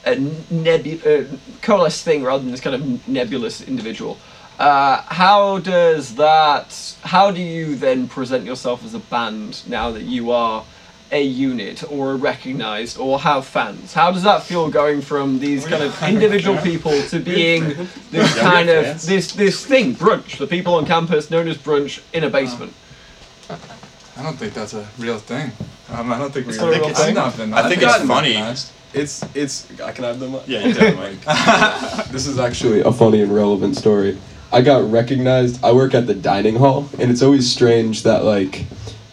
a 0.04 0.16
nebu- 0.50 1.00
uh, 1.08 1.36
coalesced 1.62 2.04
thing 2.04 2.22
rather 2.24 2.42
than 2.42 2.50
this 2.50 2.60
kind 2.60 2.74
of 2.74 3.08
nebulous 3.08 3.62
individual. 3.62 4.18
Uh, 4.58 5.02
how 5.02 5.58
does 5.58 6.16
that? 6.16 6.96
How 7.02 7.30
do 7.30 7.40
you 7.40 7.76
then 7.76 8.08
present 8.08 8.44
yourself 8.44 8.84
as 8.84 8.94
a 8.94 8.98
band 8.98 9.66
now 9.68 9.90
that 9.92 10.02
you 10.02 10.30
are 10.30 10.64
a 11.10 11.22
unit 11.22 11.84
or 11.90 12.12
a 12.12 12.16
recognized 12.16 12.98
or 12.98 13.20
have 13.20 13.46
fans? 13.46 13.92
How 13.94 14.10
does 14.10 14.22
that 14.24 14.42
feel 14.42 14.68
going 14.68 15.00
from 15.00 15.38
these 15.38 15.66
kind 15.66 15.82
of 15.82 16.00
individual 16.08 16.56
people 16.58 17.00
to 17.08 17.20
being 17.20 17.64
this 18.10 18.38
kind 18.38 18.68
of 18.68 19.02
this 19.02 19.32
this 19.32 19.64
thing 19.64 19.94
brunch? 19.94 20.38
The 20.38 20.46
people 20.46 20.74
on 20.74 20.86
campus 20.86 21.30
known 21.30 21.48
as 21.48 21.56
brunch 21.56 22.00
in 22.12 22.24
a 22.24 22.30
basement. 22.30 22.72
I 24.16 24.22
don't 24.22 24.36
think 24.36 24.54
that's 24.54 24.74
a 24.74 24.88
real 24.98 25.18
thing. 25.18 25.52
Um, 25.92 26.12
I 26.12 26.18
don't 26.18 26.32
think 26.32 26.46
It's 26.48 26.58
we. 26.58 26.64
not 26.64 26.74
a 26.74 26.78
real 26.78 26.86
I've 26.88 26.96
thing? 26.96 27.14
not 27.14 27.36
been. 27.36 27.52
I 27.54 27.68
think 27.68 27.82
I've 27.82 28.00
it's 28.00 28.08
funny. 28.08 28.28
recognized. 28.30 28.72
It's 28.94 29.24
it's. 29.34 29.80
I 29.80 29.92
can 29.92 30.04
have 30.04 30.20
them. 30.20 30.36
Yeah, 30.46 30.66
you 30.66 30.72
did, 30.74 30.96
Mike. 30.96 31.18
This 32.12 32.26
is 32.26 32.38
actually 32.38 32.80
a 32.80 32.92
funny 32.92 33.22
and 33.22 33.34
relevant 33.34 33.76
story. 33.76 34.16
I 34.52 34.62
got 34.62 34.88
recognized. 34.90 35.62
I 35.64 35.72
work 35.72 35.94
at 35.94 36.06
the 36.06 36.14
dining 36.14 36.56
hall, 36.56 36.88
and 36.98 37.10
it's 37.10 37.22
always 37.22 37.50
strange 37.50 38.04
that 38.04 38.24
like 38.24 38.64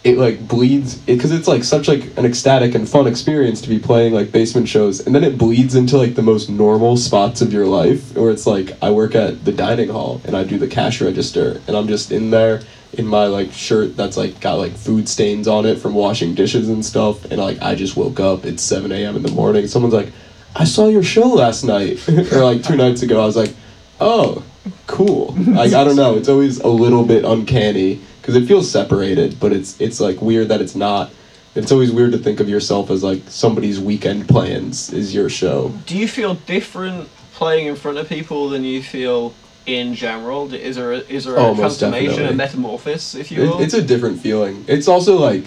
it 0.04 0.18
like 0.18 0.46
bleeds 0.48 0.96
because 0.96 1.30
it's 1.32 1.46
like 1.48 1.62
such 1.64 1.88
like 1.88 2.16
an 2.16 2.24
ecstatic 2.24 2.74
and 2.74 2.88
fun 2.88 3.06
experience 3.06 3.60
to 3.60 3.68
be 3.68 3.78
playing 3.78 4.12
like 4.12 4.32
basement 4.32 4.66
shows 4.68 4.98
and 5.06 5.14
then 5.14 5.22
it 5.22 5.38
bleeds 5.38 5.76
into 5.76 5.96
like 5.96 6.16
the 6.16 6.22
most 6.22 6.48
normal 6.50 6.96
spots 6.96 7.40
of 7.40 7.52
your 7.52 7.66
life 7.66 8.12
where 8.16 8.32
it's 8.32 8.44
like 8.44 8.72
i 8.82 8.90
work 8.90 9.14
at 9.14 9.44
the 9.44 9.52
dining 9.52 9.88
hall 9.88 10.20
and 10.24 10.36
i 10.36 10.42
do 10.42 10.58
the 10.58 10.66
cash 10.66 11.00
register 11.00 11.60
and 11.68 11.76
i'm 11.76 11.86
just 11.86 12.10
in 12.10 12.32
there 12.32 12.60
in 12.94 13.06
my 13.06 13.26
like 13.26 13.52
shirt 13.52 13.96
that's 13.96 14.16
like 14.16 14.38
got 14.40 14.54
like 14.54 14.72
food 14.72 15.08
stains 15.08 15.48
on 15.48 15.64
it 15.64 15.78
from 15.78 15.94
washing 15.94 16.34
dishes 16.34 16.68
and 16.68 16.84
stuff 16.84 17.24
and 17.26 17.38
like 17.40 17.60
i 17.62 17.74
just 17.74 17.96
woke 17.96 18.20
up 18.20 18.44
it's 18.44 18.62
7 18.62 18.92
a.m 18.92 19.16
in 19.16 19.22
the 19.22 19.30
morning 19.32 19.66
someone's 19.66 19.94
like 19.94 20.12
i 20.54 20.64
saw 20.64 20.88
your 20.88 21.02
show 21.02 21.28
last 21.28 21.64
night 21.64 22.06
or 22.32 22.44
like 22.44 22.62
two 22.62 22.76
nights 22.76 23.02
ago 23.02 23.22
i 23.22 23.26
was 23.26 23.36
like 23.36 23.54
oh 24.00 24.44
cool. 24.86 25.34
Like 25.38 25.72
i 25.72 25.84
don't 25.84 25.96
know 25.96 26.16
it's 26.16 26.28
always 26.28 26.60
a 26.60 26.68
little 26.68 27.04
bit 27.04 27.24
uncanny 27.24 28.00
because 28.20 28.36
it 28.36 28.46
feels 28.46 28.70
separated 28.70 29.40
but 29.40 29.52
it's 29.52 29.80
it's 29.80 30.00
like 30.00 30.22
weird 30.22 30.48
that 30.48 30.60
it's 30.60 30.74
not. 30.74 31.10
It's 31.54 31.70
always 31.70 31.92
weird 31.92 32.12
to 32.12 32.18
think 32.18 32.40
of 32.40 32.48
yourself 32.48 32.90
as 32.90 33.02
like 33.02 33.22
somebody's 33.26 33.78
weekend 33.78 34.26
plans 34.26 34.90
is 34.92 35.14
your 35.14 35.28
show. 35.28 35.68
Do 35.84 35.98
you 35.98 36.08
feel 36.08 36.34
different 36.34 37.10
playing 37.34 37.66
in 37.66 37.76
front 37.76 37.98
of 37.98 38.08
people 38.08 38.48
than 38.48 38.64
you 38.64 38.82
feel 38.82 39.34
in 39.66 39.94
general? 39.94 40.52
Is 40.52 40.76
there 40.76 40.92
a, 40.92 40.98
is 40.98 41.24
there 41.24 41.36
a 41.36 41.40
Oh, 41.40 41.54
transformation, 41.54 42.26
a 42.26 42.32
metamorphosis, 42.32 43.14
if 43.14 43.30
you 43.30 43.42
It, 43.42 43.48
will? 43.48 43.60
it's 43.60 43.74
a 43.74 43.82
different 43.82 44.20
feeling. 44.20 44.64
It's 44.68 44.88
also 44.88 45.16
like, 45.18 45.44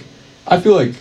I 0.48 0.60
feel 0.60 0.76
like 0.76 0.94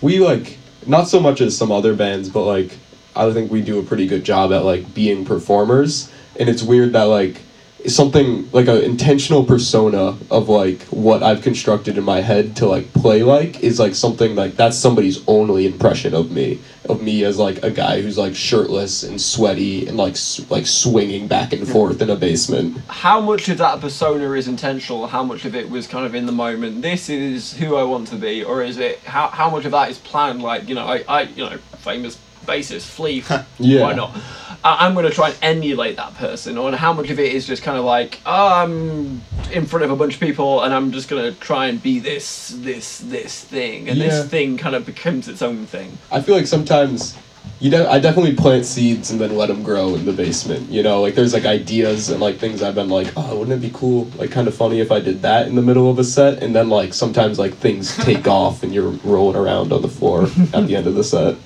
we 0.00 0.20
like 0.20 0.56
not 0.86 1.08
so 1.08 1.20
much 1.20 1.40
as 1.40 1.56
some 1.56 1.70
other 1.72 1.94
bands, 1.94 2.28
but 2.28 2.44
like 2.44 2.72
I 3.14 3.30
think 3.32 3.50
we 3.50 3.62
do 3.62 3.78
a 3.78 3.82
pretty 3.82 4.06
good 4.06 4.24
job 4.24 4.52
at 4.52 4.64
like 4.64 4.94
being 4.94 5.24
performers. 5.24 6.10
And 6.38 6.48
it's 6.48 6.62
weird 6.62 6.92
that 6.92 7.04
like 7.04 7.40
something 7.86 8.50
like 8.50 8.66
an 8.66 8.82
intentional 8.82 9.44
persona 9.44 10.16
of 10.30 10.48
like 10.48 10.82
what 10.84 11.22
I've 11.22 11.42
constructed 11.42 11.96
in 11.96 12.04
my 12.04 12.20
head 12.20 12.56
to 12.56 12.66
like 12.66 12.92
play 12.92 13.22
like 13.22 13.62
is 13.62 13.78
like 13.78 13.94
something 13.94 14.34
like 14.34 14.56
that's 14.56 14.76
somebody's 14.76 15.26
only 15.28 15.66
impression 15.66 16.14
of 16.14 16.30
me 16.30 16.60
of 16.88 17.02
me 17.02 17.24
as 17.24 17.38
like 17.38 17.62
a 17.62 17.70
guy 17.70 18.00
who's 18.00 18.18
like 18.18 18.34
shirtless 18.34 19.02
and 19.02 19.20
sweaty 19.20 19.86
and 19.86 19.96
like 19.96 20.16
like 20.50 20.66
swinging 20.66 21.28
back 21.28 21.52
and 21.52 21.68
forth 21.68 22.00
in 22.02 22.10
a 22.10 22.16
basement. 22.16 22.76
how 22.88 23.20
much 23.20 23.48
of 23.48 23.58
that 23.58 23.80
persona 23.80 24.32
is 24.32 24.48
intentional? 24.48 25.06
How 25.06 25.22
much 25.22 25.44
of 25.44 25.54
it 25.54 25.68
was 25.70 25.86
kind 25.86 26.06
of 26.06 26.14
in 26.14 26.26
the 26.26 26.32
moment? 26.32 26.82
This 26.82 27.08
is 27.08 27.52
who 27.54 27.76
I 27.76 27.82
want 27.82 28.08
to 28.08 28.16
be, 28.16 28.42
or 28.42 28.62
is 28.62 28.78
it 28.78 28.98
how 29.00 29.28
how 29.28 29.50
much 29.50 29.64
of 29.64 29.72
that 29.72 29.90
is 29.90 29.98
planned? 29.98 30.42
Like 30.42 30.68
you 30.68 30.74
know, 30.74 30.86
I, 30.86 31.04
I 31.08 31.22
you 31.22 31.44
know, 31.44 31.56
famous 31.78 32.18
bassist 32.46 32.88
Flea. 32.88 33.22
Yeah. 33.60 33.82
Why 33.82 33.92
not? 33.92 34.16
I, 34.64 34.86
I'm 34.86 34.94
going 34.94 35.06
to 35.06 35.12
try 35.12 35.28
and 35.30 35.38
emulate 35.42 35.96
that 35.96 36.14
person, 36.14 36.58
or 36.58 36.72
how 36.74 36.92
much 36.92 37.10
of 37.10 37.18
it 37.18 37.32
is 37.32 37.46
just 37.46 37.62
kind 37.62 37.78
of 37.78 37.84
like 37.84 38.20
oh, 38.26 38.62
I'm 38.62 39.22
in 39.52 39.64
front 39.66 39.84
of 39.84 39.90
a 39.90 39.96
bunch 39.96 40.14
of 40.14 40.20
people 40.20 40.62
and 40.62 40.74
I'm 40.74 40.92
just 40.92 41.08
going 41.08 41.32
to 41.32 41.38
try 41.40 41.66
and 41.68 41.82
be 41.82 41.98
this 42.00 42.48
this 42.58 42.98
this 42.98 43.44
thing, 43.44 43.88
and 43.88 43.98
Yeah. 43.98 44.08
this 44.08 44.28
thing 44.28 44.56
kind 44.56 44.74
of 44.74 44.84
becomes 44.84 45.28
its 45.28 45.42
own 45.42 45.66
thing. 45.66 45.96
I 46.10 46.20
feel 46.20 46.34
like 46.36 46.46
sometimes 46.46 47.16
you 47.60 47.70
de- 47.70 47.90
I 47.90 47.98
definitely 47.98 48.34
plant 48.36 48.66
seeds 48.66 49.10
and 49.10 49.20
then 49.20 49.36
let 49.36 49.46
them 49.48 49.62
grow 49.64 49.94
in 49.96 50.04
the 50.04 50.12
basement. 50.12 50.70
You 50.70 50.82
know, 50.82 51.00
like 51.00 51.14
there's 51.14 51.32
like 51.34 51.44
ideas 51.46 52.08
and 52.10 52.20
like 52.20 52.36
things 52.36 52.62
I've 52.62 52.74
been 52.76 52.88
like, 52.90 53.12
oh, 53.16 53.38
wouldn't 53.38 53.56
it 53.64 53.66
be 53.66 53.76
cool, 53.76 54.04
like 54.16 54.30
kind 54.30 54.46
of 54.46 54.54
funny 54.54 54.78
if 54.80 54.92
I 54.92 55.00
did 55.00 55.22
that 55.22 55.48
in 55.48 55.54
the 55.56 55.62
middle 55.62 55.90
of 55.90 55.98
a 55.98 56.04
set, 56.04 56.42
and 56.42 56.54
then 56.54 56.68
like 56.68 56.94
sometimes 56.94 57.38
like 57.38 57.54
things 57.54 57.96
take 57.96 58.26
off 58.40 58.62
and 58.62 58.72
you're 58.74 58.90
rolling 59.02 59.36
around 59.36 59.72
on 59.72 59.82
the 59.82 59.88
floor 59.88 60.24
at 60.52 60.66
the 60.66 60.76
end 60.76 60.86
of 60.86 60.94
the 60.94 61.02
set. 61.04 61.36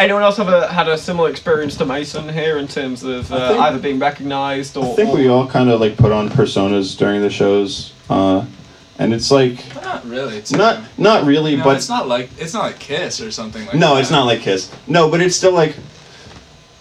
Anyone 0.00 0.22
else 0.22 0.38
ever 0.38 0.66
had 0.68 0.88
a 0.88 0.96
similar 0.96 1.28
experience 1.28 1.76
to 1.76 1.84
Mason 1.84 2.26
here 2.26 2.56
in 2.56 2.66
terms 2.66 3.02
of 3.02 3.30
uh, 3.30 3.48
think- 3.50 3.60
either 3.60 3.78
being 3.78 3.98
recognised 3.98 4.74
or? 4.78 4.94
I 4.94 4.96
think 4.96 5.12
we 5.14 5.28
all 5.28 5.46
kind 5.46 5.68
of 5.68 5.78
like 5.78 5.98
put 5.98 6.10
on 6.10 6.30
personas 6.30 6.96
during 6.96 7.20
the 7.20 7.28
shows, 7.28 7.92
uh, 8.08 8.46
and 8.98 9.12
it's 9.12 9.30
like 9.30 9.62
Not 9.74 10.06
really. 10.08 10.38
It's 10.38 10.52
not 10.52 10.82
not 10.96 11.24
really, 11.26 11.54
No, 11.56 11.64
but 11.64 11.76
it's 11.76 11.90
not 11.90 12.08
like 12.08 12.30
it's 12.38 12.54
not 12.54 12.62
like 12.62 12.78
Kiss 12.78 13.20
or 13.20 13.30
something 13.30 13.66
like 13.66 13.74
no, 13.74 13.94
that. 13.94 14.00
it's 14.00 14.10
not 14.10 14.24
like 14.24 14.40
Kiss. 14.40 14.74
No, 14.86 15.10
but 15.10 15.20
it's 15.20 15.36
still 15.36 15.52
like 15.52 15.76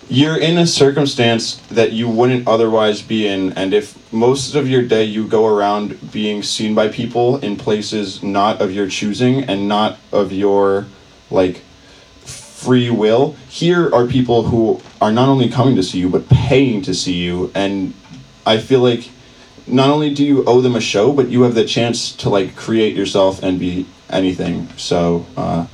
you're 0.07 0.37
in 0.39 0.57
a 0.57 0.65
circumstance 0.65 1.55
that 1.69 1.91
you 1.91 2.07
wouldn't 2.07 2.47
otherwise 2.47 3.01
be 3.01 3.27
in, 3.27 3.51
and 3.53 3.73
if 3.73 3.97
most 4.13 4.55
of 4.55 4.65
your 4.69 4.81
day 4.81 5.03
you 5.03 5.27
go 5.27 5.45
around 5.45 6.11
being 6.13 6.41
seen 6.41 6.73
by 6.73 6.87
people 6.87 7.35
in 7.39 7.57
places 7.57 8.23
not 8.23 8.61
of 8.61 8.71
your 8.71 8.87
choosing 8.87 9.43
and 9.43 9.67
not 9.67 9.97
of 10.13 10.31
your 10.31 10.87
like 11.29 11.63
free 12.59 12.89
will, 12.89 13.35
here 13.47 13.93
are 13.93 14.05
people 14.05 14.43
who 14.43 14.81
are 14.99 15.11
not 15.11 15.29
only 15.29 15.47
coming 15.49 15.75
to 15.77 15.83
see 15.83 15.99
you 15.99 16.09
but 16.09 16.27
paying 16.29 16.81
to 16.81 16.93
see 16.93 17.13
you, 17.13 17.51
and 17.55 17.93
I 18.45 18.57
feel 18.57 18.81
like 18.81 19.09
not 19.65 19.89
only 19.89 20.13
do 20.13 20.25
you 20.25 20.43
owe 20.45 20.61
them 20.61 20.75
a 20.75 20.81
show, 20.81 21.13
but 21.13 21.29
you 21.29 21.43
have 21.43 21.55
the 21.55 21.65
chance 21.65 22.11
to 22.17 22.29
like 22.29 22.55
create 22.55 22.95
yourself 22.95 23.41
and 23.43 23.59
be 23.59 23.85
anything. 24.09 24.67
So 24.77 25.25
uh, 25.37 25.67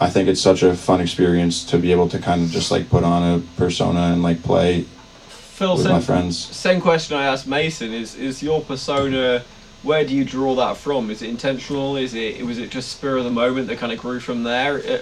I 0.00 0.10
think 0.10 0.28
it's 0.28 0.40
such 0.40 0.62
a 0.62 0.74
fun 0.74 1.00
experience 1.00 1.64
to 1.66 1.78
be 1.78 1.92
able 1.92 2.08
to 2.08 2.18
kind 2.18 2.42
of 2.42 2.50
just 2.50 2.70
like 2.70 2.88
put 2.88 3.04
on 3.04 3.22
a 3.22 3.42
persona 3.56 4.12
and 4.12 4.22
like 4.22 4.42
play 4.42 4.84
Phil, 5.28 5.74
with 5.74 5.84
same, 5.84 5.92
my 5.92 6.00
friends. 6.00 6.38
same 6.38 6.80
question 6.80 7.16
I 7.16 7.26
asked 7.26 7.46
Mason: 7.46 7.92
Is 7.92 8.16
is 8.16 8.42
your 8.42 8.62
persona? 8.62 9.44
Where 9.82 10.04
do 10.04 10.14
you 10.14 10.24
draw 10.24 10.54
that 10.56 10.76
from? 10.76 11.10
Is 11.10 11.22
it 11.22 11.30
intentional? 11.30 11.96
Is 11.96 12.14
it 12.14 12.44
was 12.46 12.58
it 12.58 12.70
just 12.70 12.92
spur 12.92 13.16
of 13.16 13.24
the 13.24 13.30
moment 13.30 13.66
that 13.66 13.78
kind 13.78 13.92
of 13.92 13.98
grew 13.98 14.20
from 14.20 14.44
there? 14.44 14.76
Uh, 14.78 14.98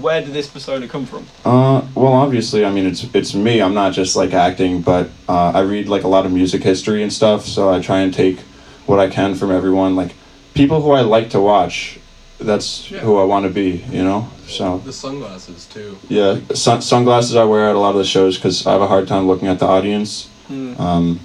Where 0.00 0.22
did 0.22 0.32
this 0.32 0.48
persona 0.48 0.88
come 0.88 1.04
from? 1.04 1.26
Uh, 1.44 1.86
well, 1.94 2.14
obviously, 2.14 2.64
I 2.64 2.70
mean, 2.70 2.86
it's 2.86 3.04
it's 3.14 3.34
me. 3.34 3.60
I'm 3.60 3.74
not 3.74 3.92
just 3.92 4.16
like 4.16 4.32
acting, 4.32 4.80
but 4.80 5.10
uh, 5.28 5.50
I 5.54 5.60
read 5.60 5.88
like 5.88 6.04
a 6.04 6.08
lot 6.08 6.24
of 6.24 6.32
music 6.32 6.62
history 6.62 7.02
and 7.02 7.12
stuff. 7.12 7.44
So 7.44 7.68
I 7.70 7.80
try 7.80 8.00
and 8.00 8.12
take 8.14 8.38
what 8.86 8.98
I 9.00 9.08
can 9.10 9.34
from 9.34 9.50
everyone, 9.50 9.96
like 9.96 10.14
people 10.54 10.80
who 10.80 10.92
I 10.92 11.02
like 11.02 11.30
to 11.30 11.40
watch. 11.40 11.98
That's 12.38 12.90
Yeah. 12.90 13.00
who 13.00 13.16
I 13.18 13.24
want 13.24 13.44
to 13.46 13.50
be, 13.50 13.82
you 13.90 14.04
know. 14.04 14.28
So 14.46 14.78
The 14.84 14.92
sunglasses 14.92 15.64
too. 15.66 15.96
yeah, 16.08 16.36
sun- 16.54 16.82
sunglasses 16.82 17.34
I 17.34 17.44
wear 17.44 17.68
at 17.70 17.74
a 17.74 17.78
lot 17.78 17.90
of 17.90 17.96
the 17.96 18.04
shows 18.04 18.36
because 18.36 18.66
I 18.66 18.72
have 18.72 18.82
a 18.82 18.86
hard 18.86 19.08
time 19.08 19.26
looking 19.26 19.48
at 19.48 19.58
the 19.58 19.64
audience. 19.66 20.28
Hmm. 20.48 20.78
Um, 20.78 21.20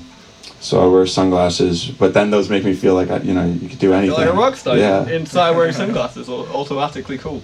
so 0.62 0.82
I 0.82 0.88
wear 0.88 1.06
sunglasses, 1.08 1.86
but 1.90 2.14
then 2.14 2.30
those 2.32 2.50
make 2.50 2.64
me 2.64 2.74
feel 2.74 2.94
like 2.94 3.10
I, 3.10 3.18
you 3.18 3.34
know 3.34 3.46
you 3.46 3.68
could 3.68 3.80
do 3.80 3.90
Feel 3.90 3.94
anything. 3.96 4.18
like 4.18 4.30
a 4.30 4.34
rock 4.34 4.56
star 4.56 4.78
Yeah. 4.78 5.08
inside 5.10 5.52
wearing 5.58 5.74
sunglasses, 5.74 6.30
au- 6.30 6.48
automatically 6.54 7.18
cool. 7.18 7.42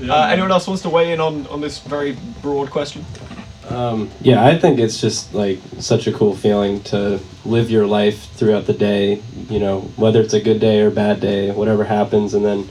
Uh, 0.00 0.28
anyone 0.32 0.50
else 0.50 0.66
wants 0.66 0.82
to 0.82 0.88
weigh 0.88 1.12
in 1.12 1.20
on, 1.20 1.46
on 1.48 1.60
this 1.60 1.80
very 1.80 2.16
broad 2.40 2.70
question? 2.70 3.04
Um, 3.68 4.10
yeah, 4.20 4.44
I 4.44 4.58
think 4.58 4.78
it's 4.80 5.00
just 5.00 5.32
like 5.34 5.58
such 5.78 6.06
a 6.06 6.12
cool 6.12 6.34
feeling 6.34 6.80
to 6.84 7.20
live 7.44 7.70
your 7.70 7.86
life 7.86 8.28
throughout 8.34 8.66
the 8.66 8.72
day. 8.72 9.20
You 9.48 9.60
know, 9.60 9.80
whether 9.96 10.20
it's 10.20 10.34
a 10.34 10.40
good 10.40 10.58
day 10.60 10.80
or 10.80 10.90
bad 10.90 11.20
day, 11.20 11.50
whatever 11.52 11.84
happens, 11.84 12.34
and 12.34 12.44
then, 12.44 12.68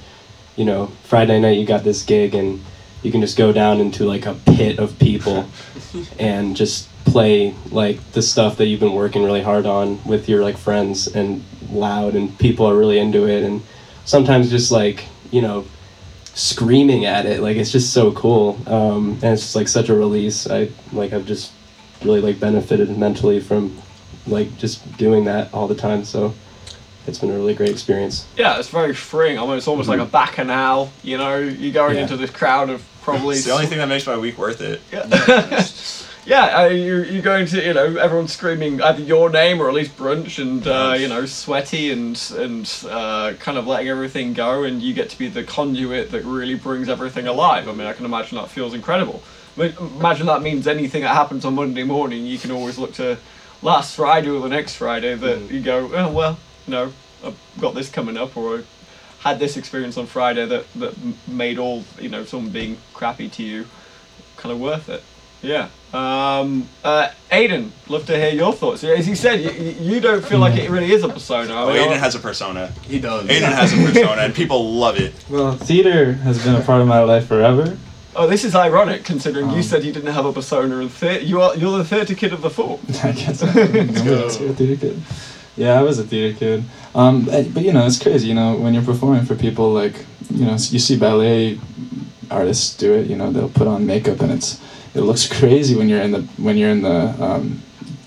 you 0.58 0.66
know, 0.66 0.88
Friday 1.04 1.40
night 1.40 1.58
you 1.58 1.66
got 1.66 1.84
this 1.84 2.04
gig 2.04 2.36
and 2.36 2.62
you 3.04 3.12
can 3.12 3.22
just 3.22 3.38
go 3.38 3.54
down 3.54 3.80
into 3.80 4.04
like 4.04 4.26
a 4.26 4.34
pit 4.34 4.78
of 4.80 4.98
people 5.00 5.46
and 6.20 6.58
just 6.58 6.89
play 7.12 7.54
like 7.72 8.00
the 8.12 8.22
stuff 8.22 8.58
that 8.58 8.66
you've 8.68 8.80
been 8.80 8.94
working 8.94 9.24
really 9.24 9.42
hard 9.42 9.66
on 9.66 10.04
with 10.06 10.30
your 10.30 10.42
like 10.44 10.58
friends 10.58 11.08
and 11.08 11.44
loud 11.72 12.16
and 12.16 12.38
people 12.40 12.66
are 12.68 12.76
really 12.76 13.00
into 13.00 13.28
it 13.28 13.44
and 13.44 13.62
sometimes 14.06 14.50
just 14.50 14.72
like 14.72 15.06
you 15.32 15.42
know 15.42 15.66
screaming 16.36 17.06
at 17.06 17.26
it 17.26 17.42
like 17.42 17.58
it's 17.58 17.72
just 17.72 17.92
so 17.94 18.12
cool 18.14 18.58
um, 18.68 19.12
and 19.22 19.34
it's 19.34 19.42
just 19.42 19.56
like 19.56 19.68
such 19.68 19.90
a 19.90 19.94
release 19.94 20.50
i 20.50 20.70
like 20.94 21.12
i've 21.14 21.26
just 21.26 21.52
really 22.04 22.22
like 22.22 22.40
benefited 22.40 22.96
mentally 22.98 23.40
from 23.40 23.76
like 24.28 24.56
just 24.58 24.96
doing 24.98 25.26
that 25.26 25.54
all 25.54 25.68
the 25.68 25.76
time 25.76 26.04
so 26.04 26.34
it's 27.08 27.18
been 27.18 27.32
a 27.32 27.34
really 27.34 27.56
great 27.56 27.70
experience 27.72 28.28
Yeah, 28.38 28.60
it's 28.60 28.70
very 28.70 28.94
freeing. 28.94 29.38
I 29.38 29.42
mean, 29.42 29.50
Almost, 29.50 29.68
almost 29.68 29.90
like 29.90 30.00
a 30.00 30.06
bacchanal. 30.06 30.92
You 31.02 31.18
know, 31.18 31.38
you're 31.38 31.74
going 31.74 31.96
Yeah. 31.96 32.04
into 32.04 32.18
this 32.18 32.30
crowd 32.30 32.70
of 32.70 32.84
probably. 33.02 33.38
It's 33.38 33.46
the 33.46 33.52
only 33.52 33.66
thing 33.66 33.80
that 33.80 33.88
makes 33.88 34.06
my 34.06 34.16
week 34.18 34.38
worth 34.38 34.62
it. 34.62 34.80
Yeah, 34.92 35.08
yeah 36.30 36.60
uh, 36.60 36.66
you're, 36.68 37.04
you're 37.06 37.24
going 37.24 37.48
to, 37.48 37.66
you 37.66 37.74
know, 37.74 37.98
everyone's 37.98 38.32
screaming 38.32 38.80
either 38.84 39.02
your 39.02 39.32
name 39.32 39.60
or 39.60 39.68
at 39.68 39.74
least 39.74 39.98
brunch 39.98 40.40
and, 40.40 40.66
uh, 40.68 40.96
you 40.98 41.08
know, 41.08 41.26
sweaty 41.26 41.92
and, 41.92 42.32
and 42.38 42.86
uh, 42.88 43.34
kind 43.40 43.58
of 43.58 43.66
letting 43.66 43.88
everything 43.90 44.34
go, 44.34 44.64
and 44.64 44.80
you 44.82 44.94
get 44.94 45.10
to 45.10 45.18
be 45.18 45.28
the 45.28 45.44
conduit 45.44 46.12
that 46.12 46.24
really 46.24 46.54
brings 46.54 46.88
everything 46.88 47.26
alive. 47.26 47.68
I 47.68 47.74
mean, 47.74 47.88
I 47.88 47.94
can 47.94 48.06
imagine 48.06 48.38
that 48.38 48.50
feels 48.50 48.76
incredible. 48.76 49.24
I 49.58 49.62
mean, 49.62 49.74
imagine 49.98 50.28
that 50.28 50.44
means 50.44 50.68
anything 50.68 51.02
that 51.02 51.16
happens 51.16 51.46
on 51.46 51.56
Monday 51.56 51.84
morning, 51.84 52.26
you 52.26 52.38
can 52.38 52.52
always 52.52 52.78
look 52.78 52.94
to 52.94 53.18
last 53.64 53.96
Friday 53.96 54.30
or 54.30 54.40
the 54.40 54.50
next 54.50 54.76
Friday 54.76 55.16
that 55.16 55.52
you 55.52 55.62
go, 55.62 55.90
oh, 55.94 56.12
well, 56.12 56.38
you 56.68 56.72
know, 56.72 56.94
I've 57.26 57.38
got 57.60 57.74
this 57.74 57.90
coming 57.90 58.18
up, 58.18 58.38
or 58.38 58.60
I 58.60 58.64
had 59.30 59.40
this 59.40 59.58
experience 59.58 59.98
on 59.98 60.06
Friday 60.06 60.46
that, 60.46 60.72
that 60.76 60.94
made 61.28 61.58
all, 61.58 61.84
you 62.00 62.10
know, 62.10 62.24
someone 62.24 62.52
being 62.52 62.78
crappy 62.94 63.30
to 63.30 63.44
you 63.44 63.66
kind 64.38 64.54
of 64.54 64.62
worth 64.62 64.90
it. 64.90 65.04
Yeah. 65.42 65.70
Um, 65.94 66.68
uh, 66.84 67.10
Aiden, 67.32 67.70
love 67.88 68.06
to 68.08 68.16
hear 68.16 68.30
your 68.34 68.54
thoughts. 68.54 68.84
As 68.84 69.08
you 69.08 69.16
said, 69.16 69.42
you, 69.42 69.50
you 69.96 70.00
don't 70.00 70.24
feel 70.24 70.40
like 70.40 70.56
it 70.60 70.70
really 70.70 70.92
is 70.92 71.04
a 71.04 71.10
persona. 71.10 71.54
I 71.54 71.62
Oh, 71.64 71.68
Aiden 71.74 71.98
has 71.98 72.16
a 72.16 72.20
persona. 72.20 72.68
He 72.84 73.00
does. 73.00 73.28
Aiden 73.28 73.52
has 73.52 73.74
a 73.74 73.78
persona, 73.78 74.22
and 74.22 74.34
people 74.36 74.74
love 74.76 74.98
it. 75.00 75.14
Well, 75.30 75.54
theater 75.54 76.14
has 76.14 76.44
been 76.44 76.56
a 76.56 76.62
part 76.62 76.82
of 76.82 76.88
my 76.88 77.00
life 77.02 77.28
forever. 77.28 77.78
oh, 78.16 78.28
this 78.28 78.44
is 78.46 78.54
ironic 78.56 79.04
considering 79.04 79.50
you 79.50 79.58
Um, 79.58 79.64
said 79.64 79.84
you 79.84 79.92
didn't 79.94 80.14
have 80.14 80.26
a 80.26 80.34
persona 80.34 80.78
in 80.80 80.90
theatre. 80.90 81.24
You 81.26 81.42
are 81.42 81.56
you're 81.56 81.78
the 81.78 81.86
theatre 81.86 82.16
kid 82.16 82.34
of 82.34 82.42
the 82.42 82.50
four. 82.50 82.80
I 83.04 83.12
guess 83.14 83.42
I'm 83.42 83.50
a 83.58 83.68
theater 84.54 84.76
kid. 84.76 85.02
Yeah, 85.58 85.80
I 85.80 85.82
was 85.82 86.00
a 86.00 86.04
theater 86.04 86.38
kid. 86.38 86.64
Um, 86.96 87.26
but, 87.26 87.54
but 87.54 87.64
you 87.64 87.74
know, 87.74 87.86
it's 87.86 88.00
crazy. 88.02 88.28
You 88.28 88.36
know, 88.36 88.56
when 88.56 88.74
you're 88.74 88.84
performing 88.84 89.26
for 89.26 89.36
people, 89.36 89.74
like 89.74 90.06
you 90.32 90.46
know 90.46 90.52
you 90.54 90.80
see 90.80 90.98
ballet 90.98 91.60
artists 92.30 92.76
do 92.78 92.94
it. 92.94 93.08
You 93.08 93.16
know 93.16 93.32
they'll 93.32 93.50
put 93.50 93.68
on 93.68 93.86
makeup 93.88 94.20
and 94.22 94.32
it's 94.32 94.60
it 94.94 95.02
looks 95.02 95.28
crazy 95.28 95.76
when 95.76 95.90
you're 95.90 96.02
in 96.02 96.12
the 96.12 96.22
when 96.38 96.58
you're 96.58 96.70
in 96.70 96.82
the 96.82 97.24
um, 97.24 97.62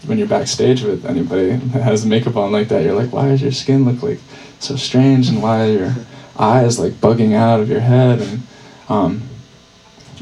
when 0.06 0.18
you're 0.18 0.28
backstage 0.28 0.82
with 0.82 1.06
anybody 1.06 1.56
that 1.56 1.82
has 1.82 2.04
makeup 2.04 2.36
on 2.36 2.52
like 2.52 2.68
that. 2.68 2.82
You're 2.84 2.94
like, 2.94 3.12
why 3.12 3.28
does 3.28 3.42
your 3.42 3.52
skin 3.52 3.84
look 3.84 4.02
like 4.02 4.18
so 4.58 4.76
strange 4.76 5.28
and 5.28 5.42
why 5.42 5.68
are 5.68 5.72
your 5.72 5.94
eyes 6.38 6.78
like 6.78 6.92
bugging 6.94 7.34
out 7.34 7.60
of 7.60 7.68
your 7.68 7.80
head 7.80 8.20
and 8.20 8.42
um, 8.88 9.22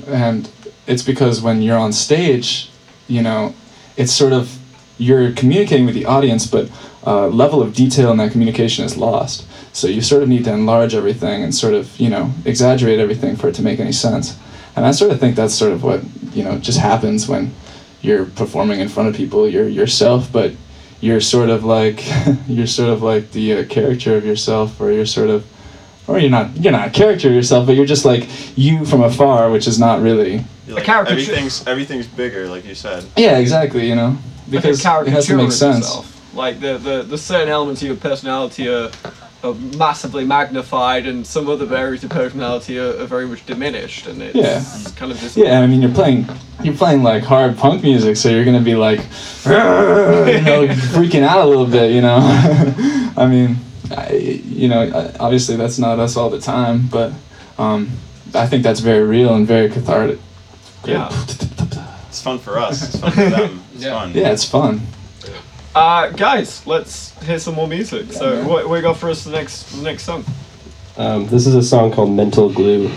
and 0.06 0.50
it's 0.86 1.02
because 1.02 1.40
when 1.40 1.62
you're 1.62 1.78
on 1.78 1.92
stage, 1.92 2.70
you 3.08 3.22
know, 3.22 3.54
it's 3.96 4.12
sort 4.12 4.32
of 4.32 4.58
you're 4.98 5.32
communicating 5.32 5.86
with 5.86 5.94
the 5.94 6.04
audience, 6.04 6.46
but 6.46 6.70
uh, 7.06 7.28
level 7.28 7.62
of 7.62 7.74
detail 7.74 8.10
in 8.10 8.18
that 8.18 8.32
communication 8.32 8.84
is 8.84 8.96
lost. 8.96 9.46
So 9.72 9.86
you 9.86 10.02
sort 10.02 10.22
of 10.22 10.28
need 10.28 10.44
to 10.44 10.52
enlarge 10.52 10.94
everything 10.94 11.42
and 11.42 11.54
sort 11.54 11.74
of 11.74 11.98
you 11.98 12.10
know 12.10 12.32
exaggerate 12.44 12.98
everything 12.98 13.36
for 13.36 13.48
it 13.48 13.54
to 13.54 13.62
make 13.62 13.80
any 13.80 13.92
sense. 13.92 14.38
And 14.76 14.86
I 14.86 14.92
sort 14.92 15.10
of 15.10 15.20
think 15.20 15.36
that's 15.36 15.54
sort 15.54 15.72
of 15.72 15.82
what 15.82 16.02
you 16.32 16.44
know 16.44 16.58
just 16.58 16.78
happens 16.78 17.28
when 17.28 17.52
you're 18.02 18.26
performing 18.26 18.80
in 18.80 18.88
front 18.88 19.08
of 19.08 19.14
people. 19.14 19.48
You're 19.48 19.68
yourself, 19.68 20.30
but 20.32 20.52
you're 21.00 21.20
sort 21.20 21.50
of 21.50 21.64
like 21.64 22.04
you're 22.48 22.66
sort 22.66 22.90
of 22.90 23.02
like 23.02 23.32
the 23.32 23.54
uh, 23.54 23.64
character 23.66 24.16
of 24.16 24.24
yourself, 24.24 24.80
or 24.80 24.92
you're 24.92 25.06
sort 25.06 25.30
of 25.30 25.46
or 26.10 26.18
you're 26.18 26.30
not 26.30 26.56
you're 26.56 26.72
not 26.72 26.88
a 26.88 26.90
character 26.90 27.28
of 27.28 27.34
yourself, 27.34 27.66
but 27.66 27.76
you're 27.76 27.86
just 27.86 28.04
like 28.04 28.28
you 28.56 28.84
from 28.84 29.02
afar, 29.02 29.50
which 29.50 29.66
is 29.66 29.78
not 29.78 30.02
really. 30.02 30.44
You're 30.66 30.76
like, 30.76 30.84
caricature. 30.84 31.12
everything's 31.12 31.66
everything's 31.66 32.06
bigger, 32.06 32.48
like 32.48 32.64
you 32.64 32.74
said. 32.74 33.04
Yeah, 33.16 33.38
exactly. 33.38 33.88
You 33.88 33.94
know, 33.94 34.18
because 34.50 34.84
like 34.84 35.06
a 35.06 35.08
it 35.08 35.12
has 35.12 35.26
to 35.26 35.36
make 35.36 35.52
sense. 35.52 35.78
yourself. 35.86 36.34
Like 36.34 36.60
the, 36.60 36.78
the 36.78 37.02
the 37.02 37.18
certain 37.18 37.48
elements 37.48 37.82
of 37.82 37.88
your 37.88 37.96
personality 37.96 38.68
are, 38.68 38.90
are 39.42 39.54
massively 39.78 40.24
magnified, 40.24 41.06
and 41.06 41.26
some 41.26 41.48
other 41.48 41.74
areas 41.74 42.04
of 42.04 42.10
personality 42.10 42.78
are, 42.78 43.00
are 43.00 43.06
very 43.06 43.26
much 43.26 43.44
diminished, 43.46 44.06
and 44.06 44.20
it's 44.22 44.34
Yeah. 44.36 44.62
kind 44.96 45.10
of 45.12 45.20
this. 45.20 45.36
Yeah, 45.36 45.60
I 45.60 45.66
mean 45.66 45.80
you're 45.82 45.92
playing 45.94 46.26
you're 46.62 46.74
playing 46.76 47.02
like 47.02 47.22
hard 47.24 47.56
punk 47.56 47.82
music, 47.82 48.16
so 48.16 48.28
you're 48.28 48.44
gonna 48.44 48.60
be 48.60 48.74
like, 48.76 49.00
you 49.00 49.50
know, 49.52 50.66
freaking 50.94 51.22
out 51.22 51.44
a 51.44 51.46
little 51.48 51.66
bit. 51.66 51.92
You 51.92 52.02
know, 52.02 52.18
I 53.16 53.26
mean, 53.26 53.56
I, 53.96 54.12
you 54.12 54.68
know, 54.68 55.10
obviously 55.18 55.56
that's 55.56 55.78
not 55.78 55.98
us 55.98 56.16
all 56.16 56.28
the 56.30 56.40
time, 56.40 56.86
but 56.90 57.12
um, 57.58 57.88
I 58.34 58.46
think 58.46 58.62
that's 58.62 58.80
very 58.80 59.04
real 59.04 59.34
and 59.34 59.46
very 59.46 59.68
cathartic. 59.70 60.18
Yeah. 60.84 61.10
It's 62.10 62.22
fun 62.22 62.40
for 62.40 62.58
us. 62.58 62.82
It's 62.88 62.98
fun 62.98 63.12
for 63.12 63.30
them. 63.30 63.62
It's 63.72 63.84
Yeah. 63.84 63.92
fun. 64.00 64.12
Yeah, 64.12 64.32
it's 64.32 64.44
fun. 64.44 64.80
Uh, 65.80 66.10
guys, 66.10 66.66
let's 66.66 67.18
hear 67.24 67.38
some 67.38 67.54
more 67.54 67.66
music. 67.66 68.12
So, 68.12 68.46
what, 68.46 68.68
what 68.68 68.76
you 68.76 68.82
got 68.82 68.98
for 68.98 69.08
us 69.08 69.24
the 69.24 69.30
next 69.30 69.62
the 69.74 69.82
next 69.82 70.02
song? 70.02 70.26
Um, 70.98 71.26
this 71.28 71.46
is 71.46 71.54
a 71.54 71.62
song 71.62 71.90
called 71.90 72.10
Mental 72.10 72.52
Glue. 72.52 72.90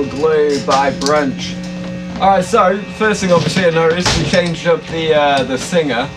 Mental 0.00 0.18
Glue 0.18 0.64
by 0.64 0.90
Brunch. 0.92 1.56
Alright, 2.16 2.44
so 2.44 2.80
first 2.96 3.20
thing 3.20 3.32
obviously 3.32 3.64
I 3.64 3.70
noticed 3.70 4.16
we 4.18 4.24
changed 4.24 4.66
up 4.66 4.82
the 4.86 5.14
uh, 5.14 5.44
the 5.44 5.58
singer. 5.58 6.08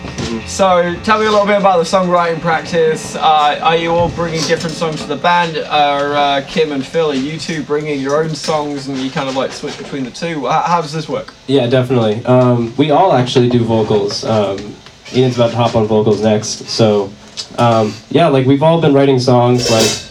So 0.46 0.94
tell 1.02 1.18
me 1.18 1.26
a 1.26 1.30
little 1.30 1.46
bit 1.46 1.58
about 1.58 1.78
the 1.78 1.84
songwriting 1.84 2.40
practice. 2.40 3.14
Uh, 3.14 3.58
are 3.62 3.76
you 3.76 3.90
all 3.90 4.10
bringing 4.10 4.40
different 4.42 4.74
songs 4.74 5.02
to 5.02 5.06
the 5.06 5.16
band? 5.16 5.58
Are 5.58 6.14
uh, 6.14 6.44
Kim 6.46 6.72
and 6.72 6.84
Phil, 6.84 7.10
are 7.10 7.14
you 7.14 7.38
two 7.38 7.62
bringing 7.62 8.00
your 8.00 8.22
own 8.22 8.34
songs 8.34 8.88
and 8.88 8.98
you 8.98 9.10
kind 9.10 9.28
of 9.28 9.36
like 9.36 9.52
switch 9.52 9.76
between 9.76 10.04
the 10.04 10.10
two? 10.10 10.46
How, 10.46 10.62
how 10.62 10.80
does 10.80 10.92
this 10.92 11.08
work? 11.08 11.34
Yeah, 11.46 11.66
definitely. 11.66 12.24
Um, 12.24 12.74
we 12.76 12.90
all 12.90 13.12
actually 13.12 13.48
do 13.48 13.64
vocals. 13.64 14.24
Um, 14.24 14.74
Ian's 15.14 15.36
about 15.36 15.50
to 15.50 15.56
hop 15.56 15.74
on 15.74 15.86
vocals 15.86 16.22
next. 16.22 16.68
So, 16.68 17.12
um, 17.58 17.94
yeah, 18.10 18.28
like 18.28 18.46
we've 18.46 18.62
all 18.62 18.80
been 18.80 18.94
writing 18.94 19.18
songs. 19.18 19.70
Like, 19.70 20.03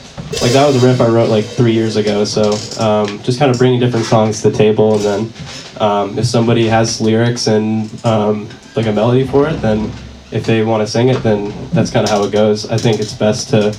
like 0.43 0.51
that 0.51 0.67
was 0.67 0.83
a 0.83 0.85
riff 0.85 0.99
I 0.99 1.07
wrote 1.07 1.29
like 1.29 1.45
three 1.45 1.71
years 1.71 1.95
ago. 1.95 2.25
So, 2.25 2.51
um, 2.77 3.23
just 3.23 3.39
kind 3.39 3.49
of 3.49 3.57
bringing 3.57 3.79
different 3.79 4.05
songs 4.05 4.41
to 4.41 4.49
the 4.49 4.57
table, 4.57 4.95
and 4.95 5.01
then 5.01 5.33
um, 5.79 6.19
if 6.19 6.25
somebody 6.25 6.67
has 6.67 6.99
lyrics 6.99 7.47
and 7.47 7.89
um, 8.05 8.49
like 8.75 8.85
a 8.85 8.91
melody 8.91 9.25
for 9.25 9.47
it, 9.47 9.61
then 9.61 9.89
if 10.31 10.45
they 10.45 10.61
want 10.61 10.81
to 10.81 10.87
sing 10.87 11.07
it, 11.07 11.23
then 11.23 11.53
that's 11.69 11.91
kind 11.91 12.03
of 12.03 12.09
how 12.09 12.25
it 12.25 12.31
goes. 12.33 12.69
I 12.69 12.77
think 12.77 12.99
it's 12.99 13.13
best 13.13 13.51
to 13.51 13.73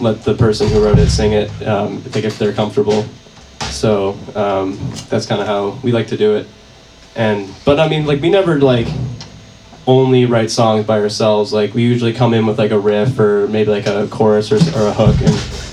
let 0.00 0.24
the 0.24 0.34
person 0.34 0.68
who 0.68 0.84
wrote 0.84 0.98
it 0.98 1.08
sing 1.08 1.34
it, 1.34 1.50
um, 1.62 2.00
think 2.02 2.24
if 2.24 2.36
they're 2.36 2.52
comfortable. 2.52 3.04
So 3.70 4.18
um, 4.34 4.76
that's 5.08 5.24
kind 5.24 5.40
of 5.40 5.46
how 5.46 5.78
we 5.84 5.92
like 5.92 6.08
to 6.08 6.16
do 6.16 6.34
it. 6.34 6.48
And 7.14 7.48
but 7.64 7.78
I 7.78 7.88
mean, 7.88 8.06
like 8.06 8.20
we 8.20 8.28
never 8.28 8.60
like 8.60 8.88
only 9.86 10.26
write 10.26 10.50
songs 10.50 10.84
by 10.84 11.00
ourselves. 11.00 11.52
Like 11.52 11.74
we 11.74 11.82
usually 11.82 12.12
come 12.12 12.34
in 12.34 12.44
with 12.44 12.58
like 12.58 12.72
a 12.72 12.78
riff 12.78 13.20
or 13.20 13.46
maybe 13.46 13.70
like 13.70 13.86
a 13.86 14.08
chorus 14.08 14.50
or, 14.50 14.56
or 14.76 14.88
a 14.88 14.92
hook, 14.92 15.16
and 15.20 15.67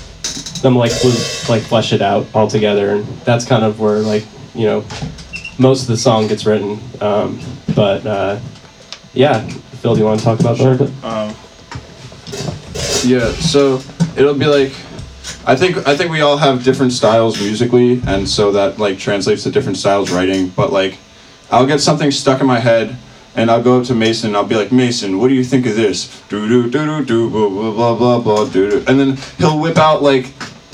then 0.62 0.74
like 0.74 0.92
we 1.02 1.10
like 1.48 1.62
flesh 1.62 1.92
it 1.92 2.02
out 2.02 2.26
all 2.34 2.48
together. 2.48 2.90
And 2.90 3.06
that's 3.24 3.44
kind 3.44 3.64
of 3.64 3.80
where 3.80 3.98
like 3.98 4.24
you 4.54 4.66
know 4.66 4.84
most 5.58 5.82
of 5.82 5.88
the 5.88 5.96
song 5.96 6.26
gets 6.26 6.46
written. 6.46 6.78
Um, 7.00 7.40
but 7.74 8.06
uh, 8.06 8.40
yeah, 9.14 9.46
Phil, 9.80 9.94
do 9.94 10.00
you 10.00 10.06
want 10.06 10.20
to 10.20 10.24
talk 10.24 10.40
about 10.40 10.58
that? 10.58 10.80
Um, 11.02 11.34
yeah, 13.08 13.30
so 13.32 13.80
it'll 14.16 14.34
be 14.34 14.46
like 14.46 14.72
I 15.44 15.54
think 15.54 15.86
I 15.86 15.96
think 15.96 16.10
we 16.10 16.20
all 16.20 16.36
have 16.36 16.64
different 16.64 16.92
styles 16.92 17.40
musically, 17.40 18.02
and 18.06 18.28
so 18.28 18.52
that 18.52 18.78
like 18.78 18.98
translates 18.98 19.44
to 19.44 19.50
different 19.50 19.78
styles 19.78 20.10
writing. 20.10 20.48
But 20.48 20.72
like, 20.72 20.98
I'll 21.50 21.66
get 21.66 21.80
something 21.80 22.10
stuck 22.10 22.40
in 22.40 22.46
my 22.46 22.58
head, 22.58 22.96
and 23.36 23.50
I'll 23.50 23.62
go 23.62 23.80
up 23.80 23.86
to 23.86 23.94
Mason. 23.94 24.28
and 24.28 24.36
I'll 24.36 24.44
be 24.44 24.56
like, 24.56 24.72
Mason, 24.72 25.18
what 25.18 25.28
do 25.28 25.34
you 25.34 25.44
think 25.44 25.66
of 25.66 25.76
this? 25.76 26.22
Do 26.28 26.48
do 26.48 26.70
do 26.70 26.86
do 26.86 27.04
do 27.04 27.30
blah 27.30 27.70
blah 27.70 27.94
blah 27.94 28.20
blah 28.20 28.44
do 28.48 28.70
do, 28.70 28.84
and 28.88 28.98
then 28.98 29.18
he'll 29.38 29.60
whip 29.60 29.76
out 29.76 30.02
like 30.02 30.32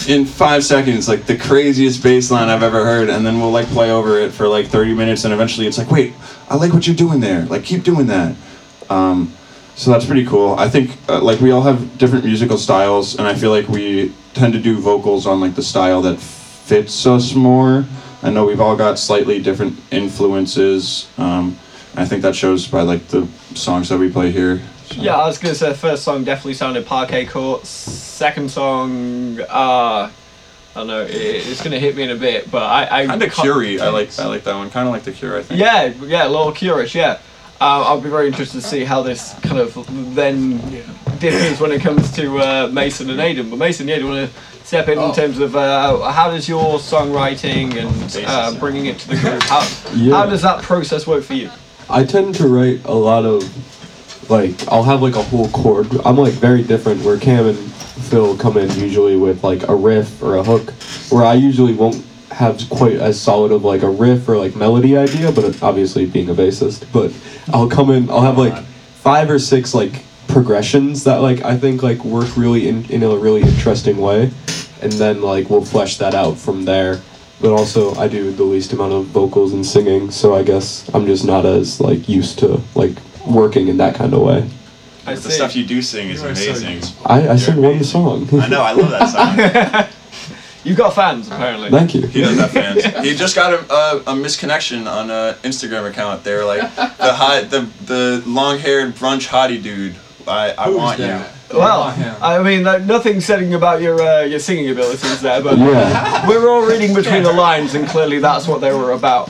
in 0.08 0.24
five 0.24 0.64
seconds 0.64 1.08
like 1.08 1.26
the 1.26 1.36
craziest 1.36 2.02
bass 2.02 2.30
line 2.30 2.48
I've 2.48 2.62
ever 2.62 2.84
heard, 2.84 3.10
and 3.10 3.26
then 3.26 3.38
we'll 3.40 3.50
like 3.50 3.66
play 3.66 3.90
over 3.90 4.18
it 4.18 4.32
for 4.32 4.48
like 4.48 4.68
thirty 4.68 4.94
minutes, 4.94 5.24
and 5.24 5.34
eventually 5.34 5.66
it's 5.66 5.78
like, 5.78 5.90
wait, 5.90 6.14
I 6.48 6.56
like 6.56 6.72
what 6.72 6.86
you're 6.86 6.96
doing 6.96 7.20
there. 7.20 7.44
Like 7.46 7.64
keep 7.64 7.82
doing 7.82 8.06
that. 8.06 8.36
Um, 8.88 9.32
so 9.74 9.90
that's 9.90 10.04
pretty 10.04 10.26
cool. 10.26 10.54
I 10.54 10.68
think 10.68 10.96
uh, 11.08 11.20
like 11.20 11.40
we 11.40 11.50
all 11.50 11.62
have 11.62 11.98
different 11.98 12.24
musical 12.24 12.58
styles, 12.58 13.16
and 13.18 13.26
I 13.26 13.34
feel 13.34 13.50
like 13.50 13.68
we 13.68 14.12
tend 14.34 14.52
to 14.52 14.60
do 14.60 14.78
vocals 14.78 15.26
on 15.26 15.40
like 15.40 15.54
the 15.54 15.62
style 15.62 16.02
that 16.02 16.18
fits 16.18 17.06
us 17.06 17.34
more. 17.34 17.84
I 18.22 18.30
know 18.30 18.46
we've 18.46 18.60
all 18.60 18.76
got 18.76 18.98
slightly 18.98 19.42
different 19.42 19.80
influences. 19.90 21.08
Um, 21.18 21.58
I 21.94 22.04
think 22.06 22.22
that 22.22 22.34
shows 22.34 22.66
by 22.66 22.82
like 22.82 23.06
the 23.08 23.26
songs 23.54 23.88
that 23.90 23.98
we 23.98 24.10
play 24.10 24.30
here. 24.30 24.60
Yeah, 24.94 25.16
I 25.16 25.26
was 25.26 25.38
gonna 25.38 25.54
say 25.54 25.68
the 25.70 25.74
first 25.74 26.04
song 26.04 26.24
definitely 26.24 26.54
sounded 26.54 26.86
parquet 26.86 27.26
court. 27.26 27.66
Second 27.66 28.50
song, 28.50 29.40
uh, 29.40 30.10
I 30.10 30.10
don't 30.74 30.86
know, 30.86 31.02
it, 31.02 31.10
it's 31.10 31.62
gonna 31.62 31.78
hit 31.78 31.96
me 31.96 32.02
in 32.04 32.10
a 32.10 32.16
bit, 32.16 32.50
but 32.50 32.62
I, 32.62 33.02
I 33.02 33.06
Kind 33.06 33.22
of 33.22 33.32
can't- 33.32 33.42
Curie. 33.44 33.80
I 33.80 33.88
like 33.90 34.18
I 34.18 34.26
like 34.26 34.44
that 34.44 34.54
one. 34.54 34.70
Kind 34.70 34.86
of 34.88 34.92
like 34.94 35.04
the 35.04 35.12
Cure. 35.12 35.38
I 35.38 35.42
think. 35.42 35.60
Yeah, 35.60 35.84
yeah, 36.04 36.26
a 36.26 36.28
little 36.30 36.52
curious, 36.52 36.94
yeah. 36.94 37.18
Uh, 37.60 37.84
I'll 37.86 38.00
be 38.00 38.10
very 38.10 38.26
interested 38.26 38.60
to 38.60 38.66
see 38.66 38.84
how 38.84 39.02
this 39.02 39.34
kind 39.42 39.58
of 39.58 39.74
then 40.14 40.58
differs 41.20 41.60
when 41.60 41.70
it 41.72 41.80
comes 41.80 42.10
to 42.12 42.38
uh, 42.38 42.68
Mason 42.72 43.08
and 43.08 43.20
Aiden. 43.20 43.50
But 43.50 43.56
Mason, 43.60 43.86
yeah, 43.86 43.96
do 43.96 44.02
you 44.02 44.08
want 44.08 44.30
to 44.32 44.66
step 44.66 44.88
in 44.88 44.98
in 44.98 45.12
terms 45.14 45.38
of 45.38 45.54
uh, 45.54 46.10
how 46.10 46.30
does 46.30 46.48
your 46.48 46.78
songwriting 46.78 47.76
and 47.76 48.26
uh, 48.26 48.58
bringing 48.58 48.86
it 48.86 48.98
to 49.00 49.08
the 49.08 49.16
group, 49.16 49.42
how, 49.44 49.60
Yeah. 49.94 50.16
how 50.16 50.26
does 50.26 50.42
that 50.42 50.62
process 50.62 51.06
work 51.06 51.22
for 51.22 51.34
you? 51.34 51.50
I 51.92 52.04
tend 52.04 52.34
to 52.36 52.48
write 52.48 52.82
a 52.86 52.94
lot 52.94 53.26
of 53.26 53.42
like 54.30 54.66
I'll 54.68 54.82
have 54.82 55.02
like 55.02 55.14
a 55.14 55.22
whole 55.22 55.50
chord. 55.50 55.88
I'm 56.06 56.16
like 56.16 56.32
very 56.32 56.62
different 56.62 57.04
where 57.04 57.18
Cam 57.18 57.46
and 57.46 57.58
Phil 57.58 58.34
come 58.38 58.56
in 58.56 58.70
usually 58.80 59.18
with 59.18 59.44
like 59.44 59.68
a 59.68 59.74
riff 59.74 60.22
or 60.22 60.36
a 60.36 60.42
hook 60.42 60.70
where 61.10 61.22
I 61.22 61.34
usually 61.34 61.74
won't 61.74 62.02
have 62.30 62.66
quite 62.70 62.94
as 62.94 63.20
solid 63.20 63.52
of 63.52 63.62
like 63.62 63.82
a 63.82 63.90
riff 63.90 64.26
or 64.26 64.38
like 64.38 64.56
melody 64.56 64.96
idea, 64.96 65.30
but 65.30 65.62
obviously 65.62 66.06
being 66.06 66.30
a 66.30 66.34
bassist, 66.34 66.90
but 66.94 67.12
I'll 67.54 67.68
come 67.68 67.90
in 67.90 68.08
I'll 68.08 68.22
have 68.22 68.38
like 68.38 68.56
five 68.64 69.28
or 69.28 69.38
six 69.38 69.74
like 69.74 70.02
progressions 70.28 71.04
that 71.04 71.18
like 71.18 71.44
I 71.44 71.58
think 71.58 71.82
like 71.82 72.02
work 72.06 72.34
really 72.38 72.68
in, 72.68 72.86
in 72.86 73.02
a 73.02 73.14
really 73.14 73.42
interesting 73.42 73.98
way. 73.98 74.30
And 74.80 74.92
then 74.92 75.20
like 75.20 75.50
we'll 75.50 75.64
flesh 75.64 75.98
that 75.98 76.14
out 76.14 76.38
from 76.38 76.64
there 76.64 77.02
but 77.42 77.52
also 77.52 77.94
I 77.96 78.08
do 78.08 78.30
the 78.32 78.44
least 78.44 78.72
amount 78.72 78.92
of 78.92 79.06
vocals 79.06 79.52
and 79.52 79.66
singing, 79.66 80.10
so 80.10 80.34
I 80.34 80.42
guess 80.42 80.88
I'm 80.94 81.04
just 81.06 81.26
not 81.26 81.44
as 81.44 81.80
like 81.80 82.08
used 82.08 82.38
to 82.38 82.62
like 82.74 82.92
working 83.26 83.68
in 83.68 83.76
that 83.78 83.94
kind 83.94 84.14
of 84.14 84.22
way. 84.22 84.48
I 85.04 85.14
The 85.16 85.30
stuff 85.30 85.56
you 85.56 85.66
do 85.66 85.82
sing 85.82 86.10
is 86.10 86.22
You 86.22 86.28
are 86.28 86.34
so 86.34 86.50
amazing. 86.52 86.96
I, 87.04 87.30
I 87.30 87.36
sing 87.36 87.60
one 87.60 87.82
song. 87.82 88.28
I 88.32 88.46
know. 88.46 88.62
I 88.62 88.72
love 88.72 88.90
that 88.90 89.08
song. 89.08 89.92
You've 90.64 90.78
got 90.78 90.94
fans, 90.94 91.26
apparently. 91.26 91.70
Thank 91.70 91.94
you. 91.94 92.06
He 92.06 92.20
does 92.20 92.38
have 92.38 92.50
fans. 92.52 92.84
He 93.04 93.16
just 93.16 93.34
got 93.34 93.52
a, 93.52 93.72
a, 93.74 93.96
a 93.98 94.14
misconnection 94.14 94.90
on 94.90 95.10
a 95.10 95.36
Instagram 95.42 95.90
account. 95.90 96.22
They 96.22 96.34
were 96.34 96.44
like 96.44 96.60
the 96.76 97.12
hot, 97.12 97.50
the 97.50 97.68
the 97.84 98.22
long-haired 98.26 98.94
brunch 98.94 99.26
hottie 99.26 99.60
dude. 99.60 99.96
I, 100.28 100.52
I 100.52 100.68
want 100.68 101.00
you. 101.00 101.20
Well. 101.54 101.94
I 102.22 102.42
mean, 102.42 102.64
like, 102.64 102.82
nothing 102.82 103.20
saying 103.20 103.54
about 103.54 103.80
your 103.82 104.00
uh, 104.00 104.22
your 104.22 104.38
singing 104.40 104.70
abilities 104.70 105.20
there, 105.20 105.42
but 105.42 105.58
Yeah. 105.58 106.26
we're 106.28 106.48
all 106.48 106.62
reading 106.66 106.94
between 106.94 107.22
the 107.22 107.32
lines, 107.32 107.74
and 107.74 107.86
clearly 107.88 108.18
that's 108.18 108.46
what 108.48 108.60
they 108.60 108.72
were 108.72 108.92
about. 108.92 109.28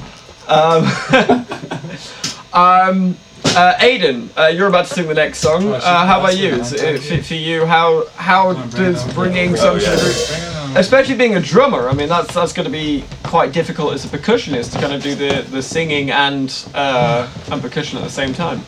Um, 0.49 0.85
um, 2.53 3.17
uh, 3.45 3.75
Aiden, 3.81 4.29
uh, 4.37 4.47
you're 4.49 4.67
about 4.69 4.87
to 4.87 4.95
sing 4.95 5.09
the 5.09 5.15
next 5.15 5.39
song. 5.39 5.65
Oh, 5.65 5.73
Uh, 5.75 6.07
how 6.07 6.21
about 6.21 6.37
you? 6.37 6.55
it. 6.55 6.61
Is 6.61 6.73
it 6.73 7.01
fit 7.01 7.25
for 7.27 7.35
you? 7.35 7.67
How 7.67 8.07
how 8.17 8.49
on, 8.49 8.55
bring 8.71 8.85
it 8.87 8.93
does 8.93 9.05
on. 9.09 9.15
bringing 9.15 9.53
Oh, 9.53 9.79
songs 9.79 9.85
to 9.85 10.33
yeah. 10.33 10.79
especially 10.79 11.17
being 11.17 11.35
a 11.37 11.41
drummer? 11.41 11.89
I 11.89 11.93
mean, 11.93 12.09
that's 12.09 12.33
that's 12.35 12.53
going 12.53 12.65
to 12.67 12.73
be 12.73 13.05
quite 13.25 13.53
difficult 13.53 13.93
as 13.95 14.05
a 14.05 14.09
percussionist 14.09 14.73
to 14.73 14.79
kind 14.81 14.93
of 14.93 15.03
do 15.03 15.15
the, 15.15 15.43
the 15.51 15.63
singing 15.63 16.11
and 16.11 16.49
uh, 16.75 17.29
and 17.51 17.61
percussion 17.61 17.99
at 17.99 18.05
the 18.05 18.11
same 18.11 18.33
time. 18.33 18.63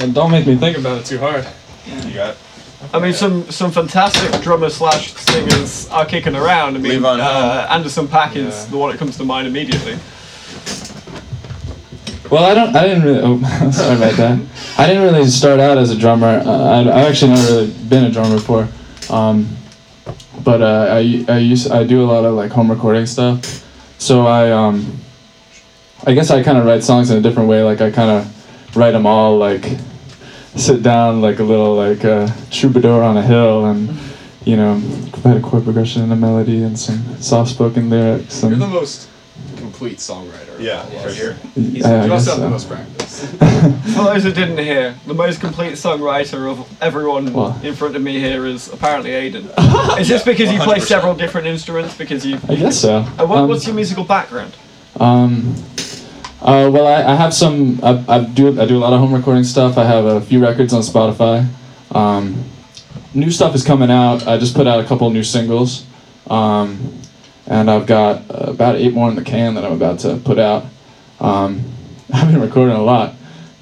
And 0.00 0.14
don't 0.14 0.30
make 0.30 0.46
me 0.46 0.56
think 0.56 0.76
about 0.78 0.98
it 1.00 1.06
too 1.06 1.18
hard. 1.18 1.46
You 2.06 2.14
got. 2.14 2.36
I 2.94 2.98
mean, 2.98 3.12
some 3.12 3.50
some 3.50 3.70
fantastic 3.70 4.40
drummer 4.42 4.70
slash 4.70 5.12
singers 5.14 5.88
are 5.90 6.06
kicking 6.06 6.34
around. 6.34 6.76
I 6.76 6.78
mean, 6.78 7.00
Levon 7.00 7.20
uh, 7.20 7.66
Anderson 7.70 8.06
Paak 8.08 8.36
is 8.36 8.64
Yeah. 8.64 8.70
the 8.70 8.76
one 8.78 8.90
that 8.90 8.98
comes 8.98 9.16
to 9.18 9.24
mind 9.24 9.46
immediately. 9.46 9.98
Well, 12.30 12.44
I 12.44 12.54
don't. 12.54 12.74
I 12.76 12.86
didn't 12.86 13.02
really. 13.02 13.20
Oh, 13.22 13.40
sorry 13.72 13.96
about 13.96 14.14
that. 14.14 14.40
I 14.78 14.86
didn't 14.86 15.02
really 15.02 15.26
start 15.26 15.58
out 15.60 15.78
as 15.78 15.90
a 15.90 15.96
drummer. 15.98 16.42
Uh, 16.44 16.50
I, 16.50 16.80
I've 16.80 17.10
actually 17.10 17.32
never 17.32 17.46
really 17.52 17.70
been 17.88 18.04
a 18.04 18.10
drummer 18.10 18.36
before. 18.36 18.68
Um, 19.10 19.56
but 20.44 20.62
uh, 20.62 20.86
I 20.90 21.24
I 21.28 21.38
used 21.38 21.70
I 21.70 21.84
do 21.84 22.02
a 22.02 22.06
lot 22.06 22.24
of 22.24 22.34
like 22.34 22.50
home 22.52 22.70
recording 22.70 23.06
stuff. 23.06 23.64
So 23.98 24.26
I 24.26 24.50
um. 24.52 24.96
I 26.06 26.14
guess 26.14 26.30
I 26.30 26.42
kind 26.42 26.56
of 26.56 26.64
write 26.64 26.82
songs 26.82 27.10
in 27.10 27.18
a 27.18 27.20
different 27.20 27.46
way. 27.50 27.62
Like 27.62 27.82
I 27.82 27.90
kind 27.90 28.10
of 28.10 28.76
write 28.76 28.92
them 28.92 29.04
all 29.04 29.36
like 29.36 29.64
sit 30.56 30.82
down 30.82 31.20
like 31.20 31.38
a 31.38 31.44
little 31.44 31.74
like 31.76 32.04
uh, 32.04 32.28
troubadour 32.50 33.02
on 33.02 33.16
a 33.16 33.22
hill 33.22 33.66
and 33.66 33.96
you 34.44 34.56
know 34.56 34.80
put 35.22 35.36
a 35.36 35.40
chord 35.40 35.64
progression 35.64 36.02
and 36.02 36.12
a 36.12 36.16
melody 36.16 36.62
and 36.62 36.78
some 36.78 36.98
soft 37.20 37.50
spoken 37.50 37.88
lyrics 37.90 38.42
You're 38.42 38.52
and 38.52 38.62
the 38.62 38.66
most 38.66 39.08
complete 39.56 39.98
songwriter. 39.98 40.54
of 40.54 40.60
Yeah, 40.60 40.80
all 40.82 41.06
of 41.06 41.16
for 41.16 41.30
us. 41.30 41.38
He's 41.54 41.84
I- 41.84 42.04
I 42.04 42.08
just 42.08 42.26
guess 42.26 42.34
have 42.34 42.40
the 42.40 42.50
most 42.50 42.68
practice. 42.68 43.30
For 43.94 44.04
those 44.04 44.22
who 44.22 44.32
didn't 44.32 44.58
hear, 44.58 44.94
the 45.06 45.14
most 45.14 45.40
complete 45.40 45.72
songwriter 45.74 46.50
of 46.50 46.66
everyone 46.82 47.32
Well. 47.32 47.58
in 47.62 47.74
front 47.74 47.94
of 47.96 48.02
me 48.02 48.18
here 48.18 48.46
is 48.46 48.68
apparently 48.72 49.10
Aiden. 49.10 49.50
Is 50.00 50.08
this 50.08 50.22
because 50.22 50.50
you 50.52 50.58
play 50.60 50.80
several 50.80 51.14
different 51.14 51.46
instruments? 51.46 51.96
Because 51.96 52.24
you. 52.24 52.38
I 52.48 52.54
guess 52.56 52.78
so. 52.80 52.96
Uh, 53.18 53.26
what, 53.26 53.38
Um, 53.38 53.48
what's 53.48 53.66
your 53.66 53.74
musical 53.74 54.04
background? 54.04 54.54
Um, 54.98 55.54
uh, 56.42 56.70
well, 56.72 56.86
I, 56.86 57.12
I 57.12 57.14
have 57.16 57.34
some. 57.34 57.80
I, 57.82 58.04
I 58.08 58.24
do. 58.24 58.60
I 58.60 58.66
do 58.66 58.76
a 58.76 58.80
lot 58.80 58.92
of 58.92 59.00
home 59.00 59.12
recording 59.12 59.44
stuff. 59.44 59.76
I 59.76 59.84
have 59.84 60.04
a 60.06 60.20
few 60.20 60.42
records 60.42 60.72
on 60.72 60.80
Spotify. 60.80 61.46
Um, 61.94 62.44
new 63.12 63.30
stuff 63.30 63.54
is 63.54 63.62
coming 63.62 63.90
out. 63.90 64.26
I 64.26 64.38
just 64.38 64.54
put 64.54 64.66
out 64.66 64.82
a 64.82 64.86
couple 64.86 65.10
new 65.10 65.22
singles, 65.22 65.84
um, 66.28 66.98
and 67.46 67.70
I've 67.70 67.86
got 67.86 68.30
uh, 68.30 68.50
about 68.52 68.76
eight 68.76 68.94
more 68.94 69.10
in 69.10 69.16
the 69.16 69.22
can 69.22 69.54
that 69.54 69.64
I'm 69.64 69.72
about 69.72 69.98
to 70.00 70.16
put 70.16 70.38
out. 70.38 70.64
Um, 71.20 71.62
I've 72.12 72.30
been 72.30 72.40
recording 72.40 72.74
a 72.74 72.82
lot, 72.82 73.14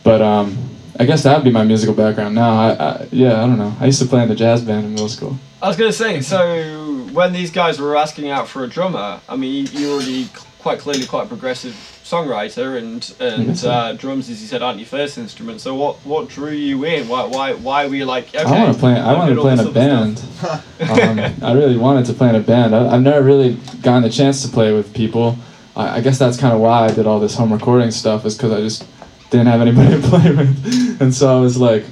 but 0.04 0.22
um, 0.22 0.56
I 1.00 1.04
guess 1.04 1.24
that 1.24 1.36
would 1.36 1.44
be 1.44 1.50
my 1.50 1.64
musical 1.64 1.94
background 1.94 2.36
now. 2.36 2.50
I, 2.50 2.70
I, 2.72 3.08
yeah, 3.10 3.42
I 3.42 3.46
don't 3.46 3.58
know. 3.58 3.76
I 3.80 3.86
used 3.86 4.00
to 4.00 4.06
play 4.06 4.22
in 4.22 4.28
the 4.28 4.36
jazz 4.36 4.62
band 4.62 4.86
in 4.86 4.92
middle 4.92 5.08
school. 5.08 5.36
I 5.60 5.66
was 5.66 5.76
to 5.76 5.92
say, 5.92 6.20
so 6.20 7.08
when 7.12 7.32
these 7.32 7.50
guys 7.50 7.80
were 7.80 7.96
asking 7.96 8.28
out 8.30 8.46
for 8.46 8.62
a 8.62 8.68
drummer, 8.68 9.20
I 9.28 9.34
mean, 9.34 9.66
you, 9.72 9.92
already 9.92 10.28
quite 10.60 10.78
clearly 10.78 11.06
quite 11.06 11.26
progressive 11.26 11.97
songwriter, 12.08 12.78
and 12.78 13.14
and 13.20 13.64
uh, 13.64 13.92
drums, 13.92 14.30
as 14.30 14.40
you 14.40 14.48
said, 14.48 14.62
aren't 14.62 14.78
your 14.78 14.86
first 14.86 15.18
instrument. 15.18 15.60
So 15.60 15.74
what 15.74 15.96
what 16.06 16.28
drew 16.28 16.52
you 16.52 16.84
in? 16.84 17.06
Why 17.08 17.24
why 17.24 17.52
why 17.52 17.86
were 17.86 17.94
you 17.94 18.06
like? 18.06 18.34
Okay, 18.34 18.42
I 18.42 18.64
want 18.64 18.74
to 18.74 18.80
play. 18.80 18.94
I 18.94 19.12
I'll 19.12 19.18
wanted 19.18 19.34
to 19.34 19.40
play 19.42 19.52
in 19.52 19.60
a 19.60 19.70
band. 19.70 20.24
um, 20.42 21.44
I 21.44 21.52
really 21.52 21.76
wanted 21.76 22.06
to 22.06 22.14
play 22.14 22.30
in 22.30 22.34
a 22.34 22.40
band. 22.40 22.74
I, 22.74 22.94
I've 22.94 23.02
never 23.02 23.22
really 23.22 23.54
gotten 23.82 24.02
the 24.02 24.10
chance 24.10 24.42
to 24.42 24.48
play 24.48 24.72
with 24.72 24.94
people. 24.94 25.36
I, 25.76 25.98
I 25.98 26.00
guess 26.00 26.18
that's 26.18 26.38
kind 26.38 26.54
of 26.54 26.60
why 26.60 26.86
I 26.86 26.92
did 26.92 27.06
all 27.06 27.20
this 27.20 27.34
home 27.34 27.52
recording 27.52 27.90
stuff, 27.90 28.24
is 28.24 28.36
because 28.36 28.52
I 28.52 28.60
just 28.60 28.86
didn't 29.30 29.48
have 29.48 29.60
anybody 29.60 29.90
to 30.00 30.08
play 30.08 30.30
with, 30.30 31.02
and 31.02 31.14
so 31.14 31.36
I 31.36 31.40
was 31.40 31.58
like, 31.58 31.84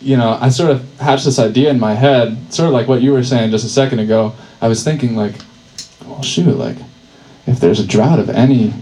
you 0.00 0.16
know, 0.16 0.38
I 0.40 0.50
sort 0.50 0.70
of 0.70 0.98
hatched 1.00 1.24
this 1.24 1.40
idea 1.40 1.70
in 1.70 1.80
my 1.80 1.94
head, 1.94 2.52
sort 2.54 2.68
of 2.68 2.72
like 2.72 2.86
what 2.86 3.02
you 3.02 3.12
were 3.12 3.24
saying 3.24 3.50
just 3.50 3.64
a 3.64 3.68
second 3.68 3.98
ago. 3.98 4.34
I 4.60 4.68
was 4.68 4.84
thinking 4.84 5.16
like, 5.16 5.34
well, 6.06 6.22
shoot, 6.22 6.56
like, 6.56 6.76
if 7.48 7.58
there's 7.58 7.80
a 7.80 7.86
drought 7.86 8.20
of 8.20 8.30
any 8.30 8.72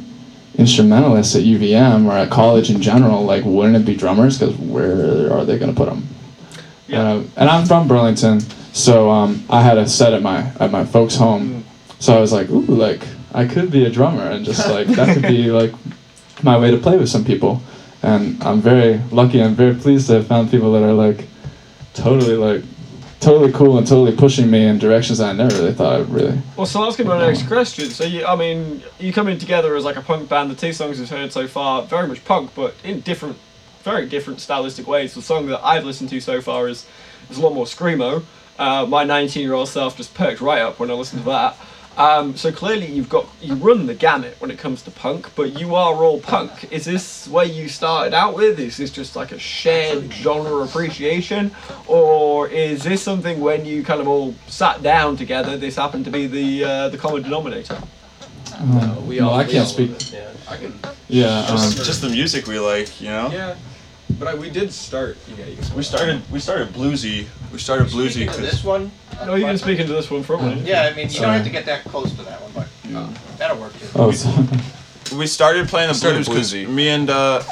instrumentalists 0.61 1.35
at 1.35 1.43
UVM 1.43 2.07
or 2.07 2.13
at 2.13 2.31
college 2.31 2.71
in 2.71 2.83
general, 2.83 3.25
like, 3.25 3.45
wouldn't 3.45 3.77
it 3.77 3.87
be 3.87 3.97
drummers? 3.97 4.39
Because 4.39 4.55
where 4.57 5.33
are 5.33 5.45
they 5.45 5.59
going 5.59 5.75
to 5.75 5.77
put 5.77 5.89
them? 5.89 6.07
Yeah. 6.87 7.03
Uh, 7.03 7.25
and 7.37 7.49
I'm 7.49 7.67
from 7.67 7.89
Burlington, 7.89 8.41
so 8.73 9.11
um, 9.11 9.43
I 9.49 9.63
had 9.63 9.79
a 9.79 9.89
set 9.89 10.13
at 10.13 10.23
my 10.23 10.53
at 10.61 10.71
my 10.71 10.85
folks' 10.85 11.17
home. 11.17 11.65
So 11.99 12.17
I 12.17 12.21
was 12.21 12.33
like, 12.33 12.51
ooh, 12.51 12.61
like 12.63 13.03
I 13.33 13.47
could 13.47 13.71
be 13.71 13.87
a 13.87 13.91
drummer, 13.91 14.31
and 14.31 14.45
just 14.45 14.69
like 14.69 14.87
that 14.89 15.15
could 15.15 15.23
be 15.23 15.51
like 15.61 15.73
my 16.43 16.59
way 16.59 16.71
to 16.71 16.77
play 16.77 16.99
with 16.99 17.09
some 17.09 17.25
people. 17.25 17.63
And 18.03 18.43
I'm 18.43 18.61
very 18.61 19.01
lucky. 19.11 19.43
I'm 19.43 19.55
very 19.55 19.75
pleased 19.75 20.09
to 20.09 20.15
have 20.15 20.27
found 20.27 20.51
people 20.51 20.73
that 20.73 20.83
are 20.83 20.93
like 20.93 21.27
totally 21.95 22.37
like 22.37 22.65
totally 23.21 23.53
cool 23.53 23.79
and 23.79 23.87
totally 23.87 24.17
pushing 24.17 24.51
me 24.51 24.67
in 24.67 24.79
directions 24.79 25.21
I 25.21 25.33
never 25.33 25.55
really 25.57 25.75
thought 25.75 26.01
I'd 26.01 26.09
really. 26.09 26.41
Well, 26.57 26.67
so 26.67 26.83
that's 26.83 26.97
gonna 26.97 27.11
be 27.11 27.17
my 27.17 27.27
next 27.27 27.47
question. 27.47 27.91
So 27.91 28.05
you, 28.05 28.25
I 28.25 28.35
mean, 28.35 28.83
you 28.99 29.13
coming 29.13 29.39
together 29.39 29.77
as 29.77 29.85
like 29.85 29.97
a 29.97 30.03
punk 30.03 30.29
band. 30.29 30.51
The 30.51 30.55
two 30.55 30.73
songs 30.73 30.99
we've 30.99 31.09
heard 31.09 31.33
so 31.33 31.47
far, 31.47 31.83
very 31.83 32.09
much 32.09 32.25
punk, 32.25 32.55
but 32.55 32.75
in 32.83 33.01
different, 33.01 33.37
very 33.83 34.09
different 34.09 34.41
stylistic 34.41 34.87
ways. 34.87 35.15
The 35.15 35.23
song 35.23 35.47
that 35.47 35.65
I've 35.65 35.85
listened 35.85 36.11
to 36.11 36.21
so 36.21 36.41
far 36.41 36.69
is 36.69 36.87
is 37.29 37.39
a 37.39 37.43
lot 37.43 37.55
more 37.55 37.67
screamo. 37.67 38.25
Uh, 38.59 38.85
my 38.87 39.05
19-year-old 39.05 39.69
self 39.69 39.97
just 39.97 40.13
perked 40.15 40.41
right 40.41 40.61
up 40.61 40.79
when 40.79 40.91
I 40.91 40.95
listened 40.95 41.23
to 41.23 41.31
that. 41.31 41.57
Um, 41.97 42.37
so 42.37 42.51
clearly 42.53 42.87
you've 42.87 43.09
got 43.09 43.27
you 43.43 43.55
run 43.57 43.87
the 43.87 43.95
gamut 43.95 44.37
when 44.39 44.51
it 44.51 44.59
comes 44.59 44.81
to 44.83 44.91
punk, 44.91 45.29
but 45.35 45.59
you 45.61 45.75
are 45.75 45.95
all 45.97 46.21
punk. 46.21 46.73
Is 46.73 46.85
this 46.85 47.29
where 47.29 47.45
you 47.45 47.69
started 47.69 48.15
out 48.15 48.35
with? 48.35 48.59
Is 48.59 48.77
this 48.77 48.91
just 48.91 49.17
like 49.17 49.33
a 49.33 49.39
shared 49.39 50.11
genre 50.13 50.65
appreciation, 50.65 51.51
or 51.87 52.49
is 52.49 52.83
this 52.85 53.03
something 53.03 53.41
when 53.41 53.67
you 53.67 53.83
kind 53.85 54.01
of 54.01 54.09
all 54.09 54.35
sat 54.47 54.83
down 54.83 55.17
together? 55.17 55.57
This 55.59 55.77
happened 55.77 56.05
to 56.07 56.11
be 56.11 56.27
the 56.27 56.65
uh, 56.65 56.89
the 56.91 56.97
common 56.97 57.23
denominator. 57.23 57.79
No, 58.65 59.03
we 59.07 59.19
well, 59.21 59.31
all- 59.31 59.41
I 59.41 59.45
can't 59.45 59.69
speak. 59.69 60.13
Yeah. 60.13 60.31
I 60.49 60.57
can. 60.57 60.79
Yeah. 61.09 61.47
Just, 61.49 61.79
Um, 61.79 61.85
just 61.85 62.01
the 62.03 62.09
music 62.09 62.47
we 62.47 62.59
like, 62.59 63.01
you 63.01 63.09
know. 63.09 63.31
Yeah, 63.31 63.57
but 64.19 64.29
I, 64.29 64.35
we 64.35 64.49
did 64.51 64.73
start. 64.73 65.17
Yeah, 65.39 65.47
you 65.47 65.57
can 65.57 65.75
We 65.77 65.83
started 65.83 66.23
we 66.31 66.41
started 66.41 66.69
bluesy. 66.73 67.27
We 67.53 67.59
started 67.59 67.89
bluesy 67.89 68.11
Speaking 68.11 68.29
of 68.29 68.37
because 68.37 68.51
this 68.53 68.65
one, 68.65 68.91
No, 69.27 69.35
you 69.35 69.45
can 69.45 69.59
speak 69.59 69.79
into 69.81 69.93
this 69.93 70.11
one 70.11 70.23
for 70.23 70.35
a 70.35 70.43
minute. 70.43 70.65
yeah, 70.65 70.83
I 70.91 70.95
mean, 70.97 71.07
you 71.07 71.15
Sorry. 71.15 71.27
don't 71.27 71.35
have 71.35 71.45
to 71.45 71.51
get 71.51 71.67
that 71.67 71.85
close 71.85 72.13
to 72.13 72.23
that 72.23 72.41
one, 72.41 72.53
but 72.55 72.97
uh, 72.97 73.09
that'll 73.39 73.59
work 73.59 73.73
too. 73.79 73.87
oh, 73.97 74.11
so, 74.13 74.31
we 75.17 75.27
started 75.27 75.69
playing 75.69 75.89
the 75.89 75.95
Started 75.95 76.25
blues 76.27 76.53
because 76.53 76.53
bluesy. 76.53 76.69
me 76.73 76.89
and 76.89 77.11
uh, 77.11 77.43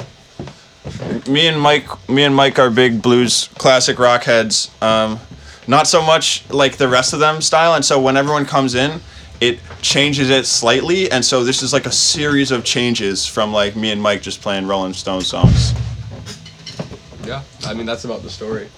me 1.27 1.47
and 1.47 1.59
Mike 1.59 2.09
me 2.09 2.23
and 2.23 2.33
Mike 2.35 2.57
are 2.59 2.69
big 2.69 3.01
blues 3.01 3.49
classic 3.57 3.99
rock 3.99 4.23
heads. 4.23 4.71
Um, 4.81 5.19
not 5.67 5.85
so 5.87 6.01
much 6.01 6.49
like 6.49 6.77
the 6.77 6.87
rest 6.87 7.13
of 7.13 7.19
them 7.19 7.41
style, 7.41 7.73
and 7.75 7.83
so 7.83 7.99
when 8.01 8.15
everyone 8.17 8.45
comes 8.45 8.75
in, 8.75 9.01
it 9.41 9.59
changes 9.81 10.29
it 10.29 10.45
slightly, 10.45 11.11
and 11.11 11.23
so 11.23 11.43
this 11.43 11.61
is 11.61 11.73
like 11.73 11.85
a 11.85 11.91
series 11.91 12.51
of 12.51 12.63
changes 12.63 13.25
from 13.25 13.51
like 13.51 13.75
me 13.75 13.91
and 13.91 14.01
Mike 14.01 14.21
just 14.21 14.41
playing 14.41 14.65
Rolling 14.65 14.93
Stone 14.93 15.21
songs. 15.21 15.73
Yeah, 17.25 17.43
I 17.65 17.73
mean 17.73 17.85
that's 17.85 18.05
about 18.05 18.23
the 18.23 18.29
story. 18.29 18.69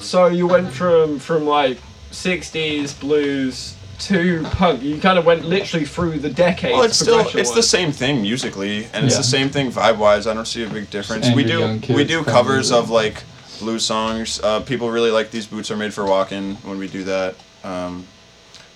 So 0.00 0.26
you 0.26 0.46
went 0.46 0.70
from 0.72 1.18
from 1.18 1.46
like 1.46 1.78
'60s 2.10 2.98
blues 3.00 3.76
to 4.00 4.42
punk. 4.52 4.82
You 4.82 5.00
kind 5.00 5.18
of 5.18 5.24
went 5.24 5.44
literally 5.44 5.84
through 5.86 6.18
the 6.18 6.30
decades. 6.30 6.74
Well, 6.74 6.82
it's 6.82 6.98
still 6.98 7.26
it's 7.38 7.52
the 7.52 7.62
same 7.62 7.92
thing 7.92 8.22
musically, 8.22 8.86
and 8.92 9.04
it's 9.06 9.14
Yeah. 9.14 9.18
the 9.18 9.24
same 9.36 9.50
thing 9.50 9.70
vibe 9.72 9.98
wise. 9.98 10.26
I 10.26 10.34
don't 10.34 10.46
see 10.46 10.64
a 10.64 10.68
big 10.68 10.90
difference. 10.90 11.30
we 11.34 11.44
do 11.44 11.80
we 11.88 12.04
do 12.04 12.22
covers 12.24 12.70
of 12.72 12.90
like 12.90 13.22
blues 13.60 13.84
songs. 13.84 14.40
Uh, 14.42 14.60
people 14.60 14.90
really 14.90 15.10
like 15.10 15.30
these 15.30 15.46
boots 15.46 15.70
are 15.70 15.76
made 15.76 15.94
for 15.94 16.04
walking 16.04 16.56
when 16.64 16.78
we 16.78 16.88
do 16.88 17.04
that. 17.04 17.34
Um, 17.64 18.06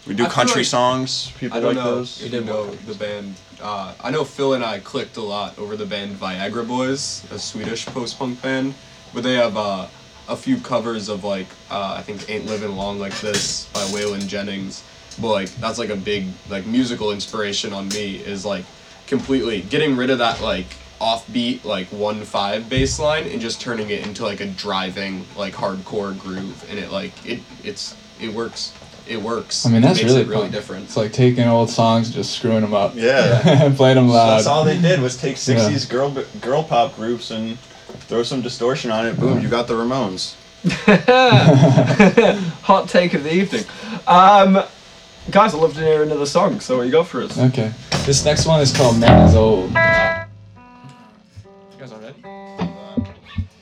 we 0.06 0.14
do 0.14 0.24
I 0.26 0.28
country 0.28 0.60
like- 0.62 0.66
songs. 0.66 1.32
People 1.38 1.56
I 1.58 1.60
don't 1.60 1.74
like 1.74 1.84
know. 1.84 1.94
those. 1.96 2.22
You 2.22 2.28
didn't 2.28 2.46
know 2.46 2.70
the 2.86 2.94
band. 2.94 3.34
Uh, 3.60 3.94
I 4.00 4.10
know 4.10 4.22
Phil 4.24 4.52
and 4.54 4.64
I 4.64 4.78
clicked 4.78 5.16
a 5.16 5.22
lot 5.22 5.58
over 5.58 5.76
the 5.76 5.86
band 5.86 6.20
Viagra 6.20 6.66
Boys, 6.68 7.24
a 7.32 7.38
Swedish 7.38 7.86
post-punk 7.86 8.40
band, 8.42 8.74
but 9.14 9.22
they 9.24 9.34
have 9.34 9.56
uh, 9.56 9.86
a 10.28 10.36
few 10.36 10.58
covers 10.58 11.08
of 11.08 11.24
like 11.24 11.46
uh, 11.70 11.94
I 11.98 12.02
think 12.02 12.28
"Ain't 12.28 12.46
Living 12.46 12.76
Long 12.76 12.98
Like 12.98 13.18
This" 13.20 13.66
by 13.72 13.80
Waylon 13.80 14.26
Jennings. 14.26 14.82
But 15.20 15.28
like 15.28 15.54
that's 15.56 15.78
like 15.78 15.90
a 15.90 15.96
big 15.96 16.26
like 16.50 16.66
musical 16.66 17.10
inspiration 17.12 17.72
on 17.72 17.88
me 17.88 18.16
is 18.16 18.44
like 18.44 18.64
completely 19.06 19.62
getting 19.62 19.96
rid 19.96 20.10
of 20.10 20.18
that 20.18 20.40
like 20.42 20.66
offbeat 21.00 21.64
like 21.64 21.86
one 21.88 22.22
five 22.22 22.68
bass 22.70 22.98
line 22.98 23.24
and 23.28 23.40
just 23.40 23.60
turning 23.60 23.90
it 23.90 24.06
into 24.06 24.24
like 24.24 24.40
a 24.40 24.46
driving 24.46 25.24
like 25.36 25.52
hardcore 25.54 26.18
groove 26.18 26.64
and 26.70 26.78
it 26.78 26.90
like 26.90 27.12
it 27.26 27.38
it's 27.62 27.94
it 28.20 28.32
works 28.32 28.72
it 29.06 29.20
works 29.20 29.64
I 29.66 29.70
mean, 29.70 29.82
that's 29.82 29.98
it 30.00 30.04
makes 30.04 30.12
really 30.14 30.22
it 30.24 30.28
really 30.28 30.42
fun. 30.44 30.50
different 30.50 30.84
It's 30.86 30.96
like 30.96 31.12
taking 31.12 31.46
old 31.46 31.70
songs, 31.70 32.08
and 32.08 32.14
just 32.16 32.32
screwing 32.32 32.62
them 32.62 32.74
up. 32.74 32.94
Yeah. 32.96 33.40
and 33.64 33.76
playing 33.76 33.96
them 33.96 34.08
loud. 34.08 34.38
That's 34.38 34.46
all 34.48 34.64
they 34.64 34.80
did 34.80 35.00
was 35.00 35.16
take 35.16 35.36
Yeah. 35.46 35.54
'60s 35.70 35.88
girl 35.88 36.16
girl 36.40 36.64
pop 36.64 36.96
groups 36.96 37.30
and 37.30 37.56
throw 38.06 38.22
some 38.22 38.40
distortion 38.40 38.90
on 38.90 39.06
it. 39.06 39.18
Boom, 39.18 39.40
you 39.40 39.48
got 39.48 39.66
the 39.66 39.74
Ramones. 39.74 40.34
Hot 42.62 42.88
take 42.88 43.14
of 43.14 43.22
the 43.24 43.32
evening. 43.32 43.64
Um, 44.06 44.62
guys, 45.30 45.54
I'd 45.54 45.60
love 45.60 45.74
to 45.74 45.80
hear 45.80 46.02
another 46.02 46.26
song. 46.26 46.60
So 46.60 46.78
what 46.78 46.86
you 46.86 46.92
got 46.92 47.06
for 47.06 47.22
us? 47.22 47.38
Okay. 47.38 47.72
This 48.04 48.24
next 48.24 48.46
one 48.46 48.60
is 48.60 48.76
called 48.76 48.98
Man 48.98 49.28
is 49.28 49.34
Old. 49.34 49.70
You 49.70 49.74
guys 51.78 51.92
all 51.92 51.98
ready? 52.00 52.14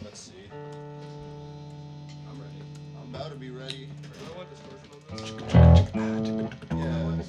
Let's 0.03 0.21
see. 0.21 0.33
I'm 2.29 2.41
ready. 2.41 2.63
I'm 3.01 3.15
about 3.15 3.31
to 3.33 3.37
be 3.37 3.51
ready. 3.51 3.89
Yeah. 6.75 7.21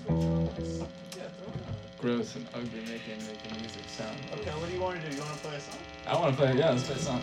Gross 2.00 2.36
and 2.36 2.46
ugly 2.54 2.82
making 2.82 3.20
making 3.26 3.60
music 3.60 3.85
sound. 3.96 4.18
Okay, 4.34 4.52
what 4.52 4.68
do 4.68 4.76
you 4.76 4.82
want 4.82 5.02
to 5.02 5.10
do? 5.10 5.16
You 5.16 5.22
want 5.22 5.34
to 5.36 5.40
play 5.40 5.56
a 5.56 5.60
song? 5.60 5.80
I 6.06 6.20
want 6.20 6.36
to 6.36 6.42
play. 6.42 6.58
Yeah, 6.58 6.72
let's 6.72 6.84
play 6.84 6.96
a 6.96 7.00
song. 7.00 7.22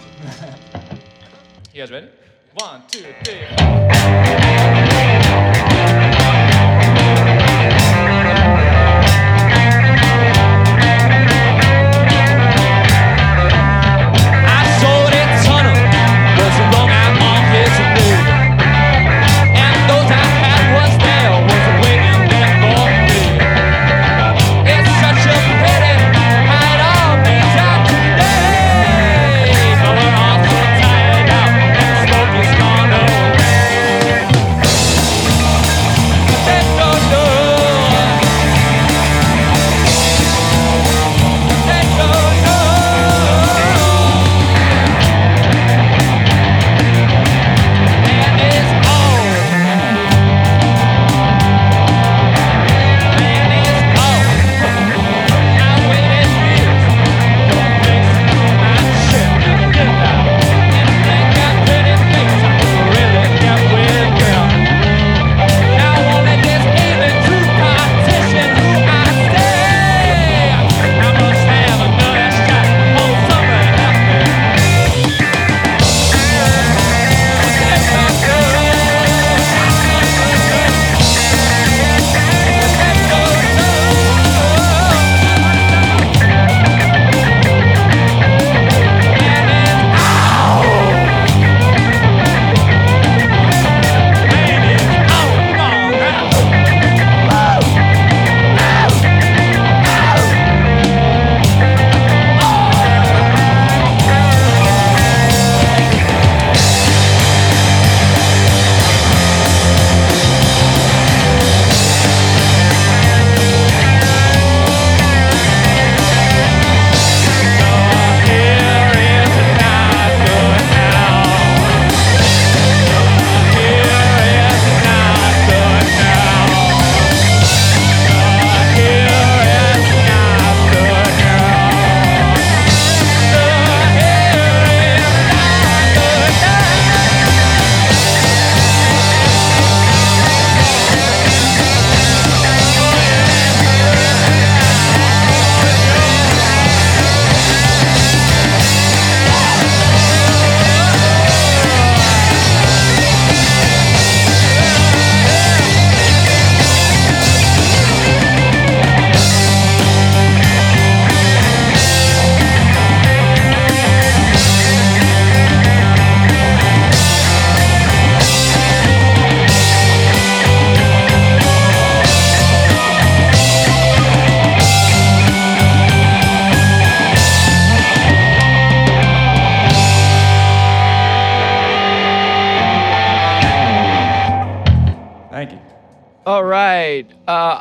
you 1.75 1.83
guys 1.83 1.91
ready? 1.91 2.09
One, 2.55 2.83
two, 2.89 3.05
three. 3.25 3.43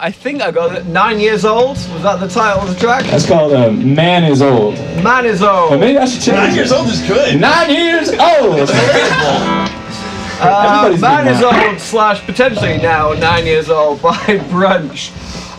I 0.04 0.10
think 0.10 0.42
I 0.42 0.50
got 0.50 0.76
it. 0.76 0.88
Nine 0.88 1.20
years 1.20 1.46
old. 1.46 1.78
Was 1.94 2.02
that 2.02 2.20
the 2.20 2.28
title 2.28 2.64
of 2.64 2.74
the 2.74 2.80
track? 2.80 3.04
That's 3.06 3.28
called 3.28 3.54
uh, 3.54 3.70
Man 3.72 4.24
is 4.24 4.42
Old. 4.42 4.74
Man 5.04 5.26
is 5.28 5.44
old. 5.44 5.70
But 5.70 5.80
maybe 5.80 6.00
I 6.00 6.06
should 6.06 6.24
change 6.24 6.38
Nine 6.38 6.50
it. 6.52 6.56
years 6.56 6.72
old 6.72 6.88
is 6.88 7.02
good. 7.08 7.40
Nine 7.40 7.70
years 7.70 8.10
old. 8.10 8.70
Uh, 10.44 10.88
Everybody's 10.90 11.02
man 11.02 11.26
been 11.26 11.34
is 11.36 11.40
that. 11.42 11.68
old 11.70 11.80
slash 11.80 12.26
potentially 12.26 12.78
now 12.80 13.14
nine 13.14 13.46
years 13.46 13.70
old 13.70 14.02
by 14.02 14.12
brunch. 14.50 15.12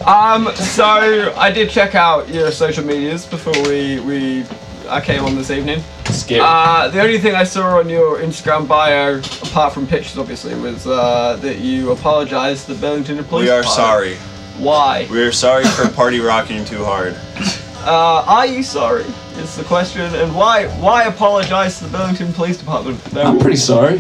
Um, 0.05 0.53
so 0.57 1.33
I 1.37 1.53
did 1.53 1.71
check 1.71 1.95
out 1.95 2.29
your 2.29 2.51
social 2.51 2.85
medias 2.85 3.25
before 3.25 3.53
we 3.69 4.01
we 4.01 4.45
I 4.89 5.01
came 5.01 5.23
on 5.25 5.37
this 5.37 5.53
evening. 5.53 5.85
Scary. 6.07 6.41
Uh, 6.43 6.89
the 6.89 7.01
only 7.01 7.21
thing 7.21 7.37
I 7.37 7.45
saw 7.45 7.79
on 7.79 7.89
your 7.89 8.19
Instagram 8.19 8.67
bio, 8.67 9.19
apart 9.49 9.73
from 9.73 9.87
pictures, 9.87 10.19
obviously, 10.19 10.57
was 10.57 10.85
uh, 10.85 11.37
that 11.43 11.61
you 11.61 11.93
apologized 11.93 12.67
to 12.67 12.75
the 12.75 12.81
Burlington 12.81 13.23
Police 13.23 13.45
We 13.45 13.51
are 13.51 13.63
Department. 13.63 14.17
sorry. 14.19 14.32
Why? 14.63 15.09
We 15.11 15.21
are 15.23 15.33
sorry 15.33 15.65
for 15.65 15.89
party 15.89 16.21
rocking 16.21 16.65
too 16.65 16.85
hard. 16.85 17.17
Uh, 17.85 18.25
are 18.29 18.47
you 18.47 18.63
sorry? 18.63 19.05
Is 19.39 19.57
the 19.57 19.65
question, 19.65 20.03
and 20.15 20.37
why? 20.37 20.67
Why 20.81 21.05
apologize 21.05 21.79
to 21.79 21.85
the 21.87 21.99
Burlington 21.99 22.33
Police 22.33 22.59
Department? 22.59 23.03
They're 23.07 23.27
I'm 23.27 23.41
pretty 23.41 23.57
sorry. 23.57 23.99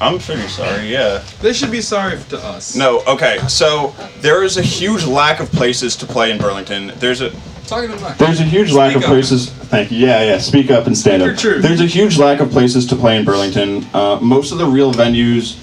I'm 0.00 0.18
pretty 0.18 0.48
sorry, 0.48 0.86
yeah. 0.90 1.22
They 1.42 1.52
should 1.52 1.70
be 1.70 1.82
sorry 1.82 2.18
to 2.30 2.38
us. 2.38 2.74
No, 2.74 3.02
okay, 3.06 3.36
so 3.48 3.94
there 4.20 4.42
is 4.44 4.56
a 4.56 4.62
huge 4.62 5.04
lack 5.04 5.40
of 5.40 5.50
places 5.52 5.94
to 5.96 6.06
play 6.06 6.30
in 6.30 6.38
Burlington. 6.38 6.92
There's 6.96 7.20
a 7.20 7.30
Talking 7.66 7.90
to 7.90 7.96
the. 7.96 8.14
There's 8.18 8.40
a 8.40 8.44
huge 8.44 8.72
lack 8.72 8.96
of 8.96 9.02
up. 9.02 9.08
places. 9.08 9.50
Thank 9.50 9.90
you. 9.90 9.98
Yeah, 9.98 10.22
yeah. 10.22 10.38
Speak 10.38 10.70
up 10.70 10.86
and 10.86 10.96
stand 10.96 11.20
Speak 11.20 11.36
up. 11.36 11.42
your 11.44 11.52
truth. 11.52 11.62
There's 11.62 11.82
a 11.82 11.86
huge 11.86 12.16
lack 12.16 12.40
of 12.40 12.50
places 12.50 12.86
to 12.86 12.96
play 12.96 13.18
in 13.18 13.26
Burlington. 13.26 13.84
Uh, 13.92 14.18
most 14.22 14.52
of 14.52 14.58
the 14.58 14.64
real 14.64 14.90
venues 14.94 15.58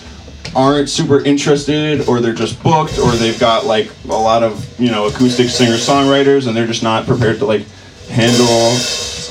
aren't 0.56 0.90
super 0.90 1.24
interested, 1.24 2.08
or 2.08 2.22
they're 2.22 2.34
just 2.34 2.62
booked, 2.64 2.98
or 2.98 3.12
they've 3.12 3.40
got 3.40 3.66
like 3.66 3.92
a 4.06 4.08
lot 4.08 4.44
of 4.44 4.80
you 4.80 4.90
know 4.90 5.08
acoustic 5.08 5.50
singer 5.50 5.76
songwriters, 5.76 6.48
and 6.48 6.56
they're 6.56 6.68
just 6.68 6.84
not 6.84 7.06
prepared 7.06 7.40
to 7.40 7.46
like 7.46 7.66
handle 8.10 8.76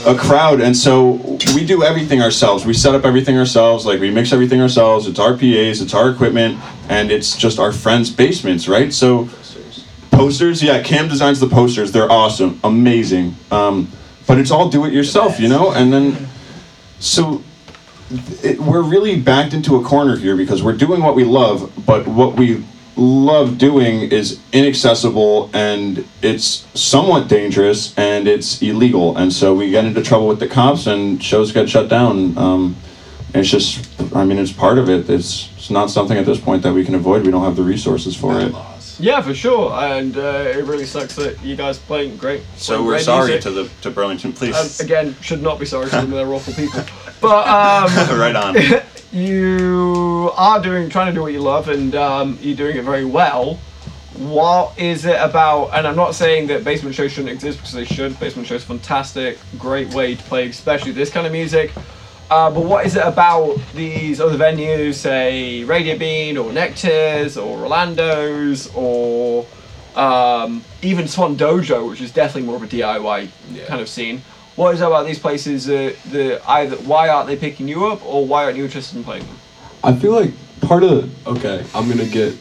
a 0.07 0.15
crowd. 0.19 0.61
And 0.61 0.77
so 0.77 1.13
we 1.55 1.65
do 1.65 1.83
everything 1.83 2.21
ourselves. 2.21 2.67
We 2.67 2.75
set 2.75 2.95
up 2.95 3.05
everything 3.05 3.39
ourselves. 3.39 3.87
Like 3.87 4.01
we 4.01 4.11
mix 4.11 4.33
everything 4.33 4.61
ourselves. 4.61 5.07
It's 5.07 5.19
our 5.19 5.33
PAs, 5.33 5.81
it's 5.81 5.95
our 5.95 6.11
equipment, 6.11 6.61
and 6.89 7.11
it's 7.11 7.37
just 7.37 7.59
our 7.59 7.73
friends' 7.73 8.11
basements, 8.11 8.69
right? 8.69 8.93
So 8.93 9.29
posters 10.15 10.63
yeah 10.63 10.81
cam 10.83 11.09
designs 11.09 11.41
the 11.41 11.49
posters 11.49 11.91
they're 11.91 12.11
awesome 12.11 12.61
amazing 12.63 13.35
um, 13.51 13.91
but 14.27 14.39
it's 14.39 14.51
all 14.51 14.69
do 14.69 14.85
it 14.85 14.93
yourself 14.93 15.41
you 15.41 15.49
know 15.49 15.73
and 15.73 15.93
then 15.93 16.29
so 17.01 17.43
it, 18.11 18.61
we're 18.61 18.83
really 18.83 19.21
backed 19.21 19.55
into 19.55 19.77
a 19.77 19.83
corner 19.83 20.17
here 20.17 20.37
because 20.37 20.63
we're 20.63 20.77
doing 20.77 21.03
what 21.03 21.15
we 21.15 21.25
love 21.25 21.73
but 21.87 22.07
what 22.07 22.37
we 22.37 22.65
love 22.97 23.59
doing 23.59 24.03
is 24.11 24.41
inaccessible 24.53 25.51
and 25.53 26.07
it's 26.23 26.67
somewhat 26.75 27.29
dangerous 27.29 27.97
and 27.99 28.29
it's 28.29 28.63
illegal. 28.63 29.17
And 29.17 29.33
so 29.33 29.55
we 29.55 29.71
get 29.71 29.85
into 29.85 30.03
trouble 30.03 30.29
with 30.29 30.41
the 30.41 30.49
cops 30.49 30.87
and 30.87 31.23
shows 31.23 31.53
get 31.53 31.69
shut 31.69 31.89
down. 31.89 32.37
Um, 32.39 32.77
it's 33.35 33.49
just 33.49 33.89
i 34.15 34.25
mean 34.25 34.39
it's 34.39 34.53
part 34.53 34.79
of 34.79 34.89
it. 34.89 35.11
It's, 35.11 35.51
it's 35.57 35.71
not 35.71 35.91
something 35.91 36.17
at 36.17 36.27
this 36.27 36.41
point 36.41 36.63
that 36.63 36.73
we 36.73 36.85
can 36.85 36.95
avoid. 36.95 37.25
We 37.25 37.33
don't 37.33 37.45
have 37.45 37.57
the 37.57 37.63
resources 37.63 38.15
for 38.15 38.39
it 38.41 38.55
Yeah, 38.99 39.21
for 39.21 39.35
sure, 39.35 39.73
and 39.73 40.17
uh, 40.17 40.45
it 40.47 40.65
really 40.65 40.87
sucks 40.87 41.15
that 41.17 41.43
you 41.43 41.57
guys 41.57 41.79
playing 41.79 42.17
great. 42.17 42.43
So 42.57 42.77
playing 42.77 42.87
we're 42.87 42.99
sorry 43.01 43.31
music. 43.33 43.43
to 43.43 43.51
the 43.51 43.71
to 43.83 43.91
Burlington 43.91 44.33
Police. 44.33 44.81
Um, 44.81 44.85
again, 44.85 45.17
should 45.21 45.43
not 45.43 45.59
be 45.59 45.67
sorry 45.67 45.87
to 45.87 45.97
them. 45.97 46.11
They're 46.11 46.33
awful 46.33 46.55
people. 46.55 46.85
But 47.21 47.49
um, 47.49 48.19
right 48.19 48.37
on. 48.37 48.55
you 49.13 50.31
are 50.37 50.61
doing, 50.61 50.91
trying 50.91 51.07
to 51.07 51.13
do 51.13 51.23
what 51.23 51.33
you 51.33 51.41
love, 51.41 51.71
and 51.71 51.95
um, 51.95 52.39
you're 52.43 52.57
doing 52.57 52.77
it 52.77 52.85
very 52.85 53.07
well. 53.07 53.55
What 54.19 54.79
is 54.79 55.07
it 55.07 55.17
about? 55.19 55.71
And 55.73 55.87
I'm 55.87 55.97
not 55.97 56.15
saying 56.15 56.49
that 56.49 56.65
basement 56.65 56.95
shows 56.95 57.13
shouldn't 57.13 57.33
exist 57.33 57.59
because 57.59 57.73
they 57.73 57.87
should. 57.87 58.21
Basement 58.21 58.47
shows 58.47 58.63
fantastic, 58.63 59.39
great 59.59 59.95
way 59.95 60.17
to 60.17 60.23
play, 60.25 60.49
especially 60.49 60.93
this 60.93 61.09
kind 61.09 61.27
of 61.27 61.33
music. 61.33 61.73
Uh, 62.31 62.51
but 62.51 62.65
what 62.65 62.87
is 62.87 62.97
it 62.97 63.05
about 63.05 63.59
these 63.75 64.21
other 64.21 64.39
venues, 64.39 64.95
say 64.95 65.63
Radio 65.65 65.99
Bean 65.99 66.37
or 66.37 66.51
Nectars 66.51 67.37
or 67.41 67.59
Orlando's 67.59 68.71
or 68.75 69.47
um, 69.95 70.65
even 70.83 71.07
Swan 71.07 71.37
Dojo, 71.37 71.89
which 71.89 72.01
is 72.01 72.11
definitely 72.13 72.47
more 72.47 72.57
of 72.57 72.63
a 72.63 72.67
DIY 72.67 73.67
kind 73.67 73.81
of 73.81 73.89
scene? 73.89 74.23
What 74.57 74.75
is 74.75 74.81
it 74.81 74.87
about 74.87 75.07
these 75.07 75.19
places 75.19 75.67
that, 75.67 75.97
that 76.13 76.49
either 76.49 76.77
why 76.77 77.09
aren't 77.09 77.27
they 77.27 77.37
picking 77.37 77.69
you 77.69 77.87
up 77.87 78.05
or 78.07 78.27
why 78.27 78.45
aren't 78.45 78.57
you 78.57 78.65
interested 78.65 78.97
in 78.97 79.05
playing 79.05 79.27
them? 79.27 79.37
I 79.83 79.95
feel 79.95 80.13
like 80.13 80.33
part 80.63 80.83
of 80.83 81.27
okay, 81.27 81.65
I'm 81.75 81.89
gonna 81.89 82.07
get. 82.07 82.35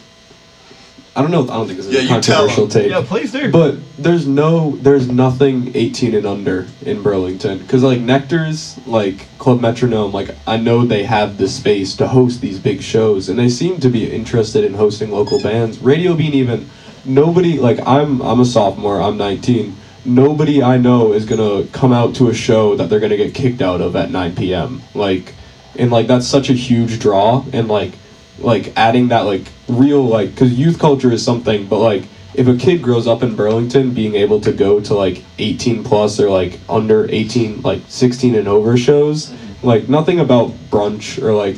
I 1.16 1.22
don't 1.22 1.30
know. 1.30 1.44
I 1.44 1.58
don't 1.58 1.68
think 1.68 1.78
this 1.78 1.86
is 1.88 1.94
Yeah, 1.94 2.00
a 2.00 2.04
you 2.04 2.22
tell 2.22 2.48
controversial 2.48 2.64
'em. 2.64 2.70
take. 2.70 2.90
Yeah, 2.90 3.04
please 3.06 3.32
do. 3.32 3.52
But 3.52 3.76
there's 4.00 4.26
no, 4.26 4.78
there's 4.78 5.08
nothing 5.08 5.72
18 5.76 6.16
and 6.16 6.26
under 6.26 6.66
in 6.84 7.04
Burlington. 7.04 7.66
Cause 7.68 7.84
like 7.84 8.00
Nectar's, 8.00 8.80
like 8.88 9.28
Club 9.38 9.62
Metronome, 9.62 10.12
like 10.12 10.32
I 10.48 10.58
know 10.58 10.86
they 10.86 11.04
have 11.04 11.38
the 11.38 11.48
space 11.48 11.96
to 11.98 12.08
host 12.08 12.42
these 12.42 12.58
big 12.58 12.82
shows, 12.82 13.30
and 13.30 13.38
they 13.38 13.50
seem 13.50 13.80
to 13.82 13.90
be 13.90 14.12
interested 14.12 14.64
in 14.64 14.74
hosting 14.74 15.12
local 15.12 15.40
bands. 15.40 15.78
Radio 15.80 16.16
Bean 16.16 16.34
even, 16.34 16.68
nobody 17.06 17.60
like 17.60 17.80
I'm, 17.86 18.20
I'm 18.22 18.40
a 18.40 18.46
sophomore. 18.46 19.00
I'm 19.00 19.16
19. 19.18 19.76
Nobody 20.06 20.64
I 20.64 20.78
know 20.78 21.14
is 21.14 21.26
gonna 21.26 21.66
come 21.68 21.94
out 21.94 22.16
to 22.16 22.28
a 22.30 22.34
show 22.34 22.76
that 22.76 22.90
they're 22.90 23.00
gonna 23.00 23.18
get 23.18 23.36
kicked 23.36 23.62
out 23.62 23.82
of 23.82 23.96
at 23.96 24.10
9 24.10 24.36
p.m. 24.36 24.82
Like, 24.96 25.34
and 25.78 25.92
like 25.92 26.08
that's 26.08 26.28
such 26.28 26.50
a 26.50 26.54
huge 26.54 26.98
draw, 27.00 27.46
and 27.54 27.68
like 27.68 27.92
like 28.40 28.74
adding 28.76 29.10
that 29.10 29.22
like 29.22 29.44
real 29.68 30.04
like 30.04 30.32
because 30.32 30.54
youth 30.54 30.80
culture 30.80 31.12
is 31.12 31.24
something 31.24 31.66
but 31.68 31.80
like 31.80 32.04
if 32.34 32.48
a 32.48 32.58
kid 32.58 32.82
grows 32.82 33.08
up 33.08 33.24
in 33.24 33.36
burlington 33.36 33.94
being 33.94 34.16
able 34.16 34.42
to 34.42 34.52
go 34.52 34.80
to 34.80 34.94
like 34.94 35.24
18 35.40 35.84
plus 35.84 36.20
or 36.20 36.30
like 36.30 36.60
under 36.68 37.10
18 37.10 37.62
like 37.62 37.82
16 37.88 38.36
and 38.36 38.48
over 38.48 38.76
shows 38.78 39.34
like 39.62 39.88
nothing 39.88 40.20
about 40.20 40.50
brunch 40.70 41.22
or 41.22 41.34
like 41.34 41.58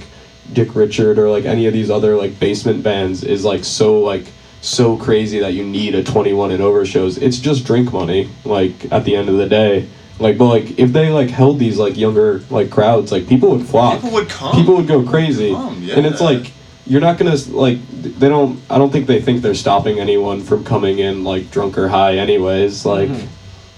dick 0.54 0.76
richard 0.76 1.18
or 1.18 1.30
like 1.30 1.46
any 1.46 1.66
of 1.66 1.74
these 1.74 1.90
other 1.90 2.16
like 2.16 2.40
basement 2.40 2.84
bands 2.84 3.24
is 3.24 3.44
like 3.44 3.64
so 3.64 4.00
like 4.00 4.26
so 4.66 4.98
crazy 4.98 5.40
that 5.40 5.54
you 5.54 5.64
need 5.64 5.96
a 5.96 6.04
21 6.04 6.52
and 6.52 6.62
over 6.62 6.86
shows. 6.86 7.18
It's 7.18 7.38
just 7.38 7.66
drink 7.66 7.94
money 7.94 8.30
like 8.44 8.92
at 8.92 9.06
the 9.06 9.16
end 9.16 9.30
of 9.30 9.38
the 9.38 9.48
day. 9.48 9.88
Like 10.20 10.38
but 10.38 10.48
like 10.48 10.80
if 10.80 10.92
they 10.92 11.10
like 11.10 11.30
held 11.30 11.60
these 11.60 11.78
like 11.78 11.98
younger 11.98 12.40
like 12.50 12.72
crowds 12.72 13.12
like 13.12 13.28
people 13.28 13.52
would 13.52 13.66
flock. 13.66 13.96
People 13.96 14.12
would 14.12 14.30
come. 14.30 14.56
people 14.56 14.76
would 14.78 14.88
go 14.88 15.04
crazy. 15.04 15.54
Come, 15.54 15.90
and 15.90 16.06
it's 16.06 16.22
like 16.22 16.52
you're 16.86 17.02
not 17.02 17.18
gonna 17.18 17.36
like 17.50 17.80
they 17.90 18.30
don't 18.30 18.60
i 18.70 18.78
don't 18.78 18.92
think 18.92 19.08
they 19.08 19.22
think 19.22 19.42
they're 19.42 19.56
stopping 19.56 20.00
anyone 20.00 20.42
from 20.42 20.64
coming 20.64 21.00
in 21.00 21.24
like 21.24 21.50
drunk 21.52 21.78
or 21.78 21.88
high 21.88 22.18
anyways 22.18 22.86
like 22.86 23.10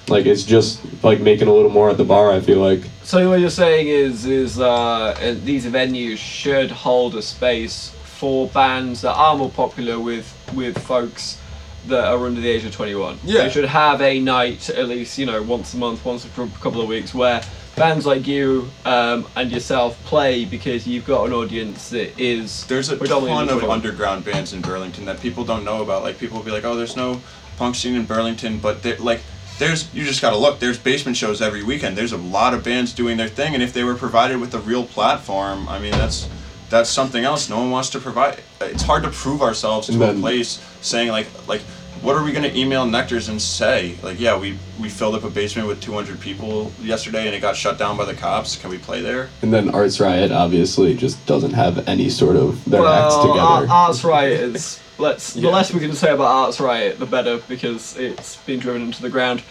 like 0.09 0.25
it's 0.25 0.43
just 0.43 0.81
like 1.03 1.19
making 1.19 1.47
a 1.47 1.53
little 1.53 1.69
more 1.69 1.89
at 1.89 1.97
the 1.97 2.03
bar 2.03 2.31
i 2.31 2.39
feel 2.39 2.59
like. 2.59 2.81
So 3.03 3.29
what 3.29 3.39
you're 3.39 3.49
saying 3.49 3.87
is 3.87 4.25
is 4.25 4.59
uh, 4.59 4.69
uh, 4.69 5.35
these 5.43 5.65
venues 5.65 6.17
should 6.17 6.71
hold 6.71 7.15
a 7.15 7.21
space 7.21 7.91
for 8.03 8.47
bands 8.49 9.01
that 9.01 9.13
are 9.13 9.37
more 9.37 9.49
popular 9.49 9.99
with 9.99 10.27
with 10.53 10.77
folks 10.77 11.39
that 11.87 12.05
are 12.05 12.25
under 12.25 12.41
the 12.41 12.49
age 12.49 12.65
of 12.65 12.73
21. 12.73 13.19
Yeah. 13.23 13.43
They 13.43 13.49
should 13.49 13.65
have 13.65 14.01
a 14.01 14.19
night 14.19 14.69
at 14.69 14.87
least, 14.87 15.17
you 15.17 15.25
know, 15.25 15.41
once 15.43 15.73
a 15.73 15.77
month, 15.77 16.03
once 16.05 16.25
for 16.25 16.43
a 16.43 16.49
couple 16.61 16.81
of 16.81 16.87
weeks 16.87 17.13
where 17.13 17.41
bands 17.75 18.05
like 18.07 18.25
you 18.25 18.67
um, 18.85 19.27
and 19.35 19.51
yourself 19.51 20.03
play 20.05 20.45
because 20.45 20.87
you've 20.87 21.05
got 21.05 21.27
an 21.27 21.33
audience 21.33 21.89
that 21.91 22.19
is 22.19 22.65
There's 22.65 22.89
a 22.89 22.97
predominantly 22.97 23.47
ton 23.47 23.55
of 23.55 23.61
21. 23.61 23.71
underground 23.77 24.25
bands 24.25 24.53
in 24.53 24.61
Burlington 24.61 25.05
that 25.05 25.21
people 25.21 25.43
don't 25.45 25.63
know 25.63 25.81
about. 25.83 26.03
Like 26.03 26.17
people 26.17 26.37
will 26.37 26.45
be 26.45 26.51
like, 26.51 26.65
"Oh, 26.65 26.75
there's 26.75 26.95
no 26.97 27.21
punk 27.57 27.75
scene 27.75 27.95
in 27.95 28.05
Burlington," 28.05 28.57
but 28.59 28.81
there, 28.81 28.97
like, 28.97 29.21
there's 29.59 29.93
you 29.93 30.03
just 30.05 30.21
gotta 30.21 30.37
look. 30.37 30.59
There's 30.59 30.79
basement 30.79 31.17
shows 31.17 31.41
every 31.41 31.63
weekend. 31.63 31.95
There's 31.95 32.13
a 32.13 32.17
lot 32.17 32.53
of 32.55 32.63
bands 32.63 32.93
doing 32.93 33.17
their 33.17 33.29
thing, 33.29 33.53
and 33.53 33.61
if 33.61 33.73
they 33.73 33.83
were 33.83 33.95
provided 33.95 34.39
with 34.39 34.53
a 34.55 34.59
real 34.59 34.83
platform, 34.85 35.69
I 35.69 35.77
mean, 35.79 35.91
that's 35.91 36.27
that's 36.69 36.89
something 36.89 37.23
else. 37.23 37.47
No 37.47 37.59
one 37.59 37.69
wants 37.71 37.89
to 37.91 37.99
provide. 37.99 38.39
It's 38.59 38.83
hard 38.83 39.03
to 39.03 39.09
prove 39.09 39.41
ourselves 39.41 39.87
to 39.87 39.93
And 39.93 40.17
a 40.17 40.19
place 40.19 40.59
saying 40.81 41.09
like 41.09 41.27
like. 41.47 41.61
What 42.01 42.15
are 42.15 42.23
we 42.23 42.31
gonna 42.31 42.51
email 42.53 42.85
Nectars 42.85 43.29
and 43.29 43.41
say? 43.41 43.95
Like, 44.01 44.19
yeah, 44.19 44.37
we, 44.37 44.57
we 44.79 44.89
filled 44.89 45.15
up 45.15 45.23
a 45.23 45.29
basement 45.29 45.67
with 45.67 45.81
200 45.81 46.19
people 46.19 46.71
yesterday 46.81 47.25
and 47.25 47.35
it 47.35 47.39
got 47.41 47.55
shut 47.55 47.77
down 47.77 47.97
by 47.97 48.05
the 48.05 48.13
cops. 48.13 48.55
Can 48.55 48.69
we 48.69 48.77
play 48.77 49.01
there? 49.01 49.29
and 49.41 49.53
then 49.53 49.73
arts 49.73 49.99
riot 49.99 50.31
obviously 50.31 50.95
just 50.95 51.23
doesn't 51.25 51.53
have 51.53 51.87
any 51.87 52.09
sort 52.09 52.35
of 52.35 52.63
their 52.65 52.85
acts 52.85 53.15
together 53.15 53.39
Ar- 53.39 53.67
Arts 53.67 54.03
Riot 54.03 54.39
is. 54.55 54.79
Let's 54.99 55.33
the 55.35 55.47
less 55.51 55.71
we 55.71 55.79
can 55.79 55.93
say 55.93 56.11
about 56.11 56.25
Arts 56.25 56.59
Riot, 56.59 56.97
the 56.97 57.05
better, 57.05 57.37
because 57.47 57.95
it's 57.97 58.37
been 58.37 58.59
driven 58.59 58.81
into 58.81 58.99
the 58.99 59.11
ground. 59.11 59.43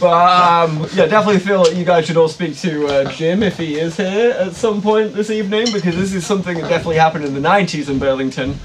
But 0.00 0.12
um, 0.14 0.86
yeah, 0.94 1.04
definitely 1.04 1.40
feel 1.40 1.64
that 1.64 1.76
you 1.76 1.84
guys 1.84 2.06
should 2.06 2.16
all 2.16 2.28
speak 2.28 2.56
to 2.60 2.86
uh, 2.86 3.12
Jim 3.12 3.42
if 3.42 3.58
he 3.58 3.78
is 3.78 3.98
here 3.98 4.30
at 4.30 4.54
some 4.54 4.80
point 4.80 5.12
this 5.12 5.28
evening, 5.28 5.66
because 5.74 5.94
this 5.94 6.14
is 6.14 6.24
something 6.26 6.56
that 6.58 6.70
definitely 6.70 6.96
happened 6.96 7.26
in 7.26 7.34
the 7.34 7.40
'90s 7.40 7.90
in 7.90 7.98
Burlington, 7.98 8.58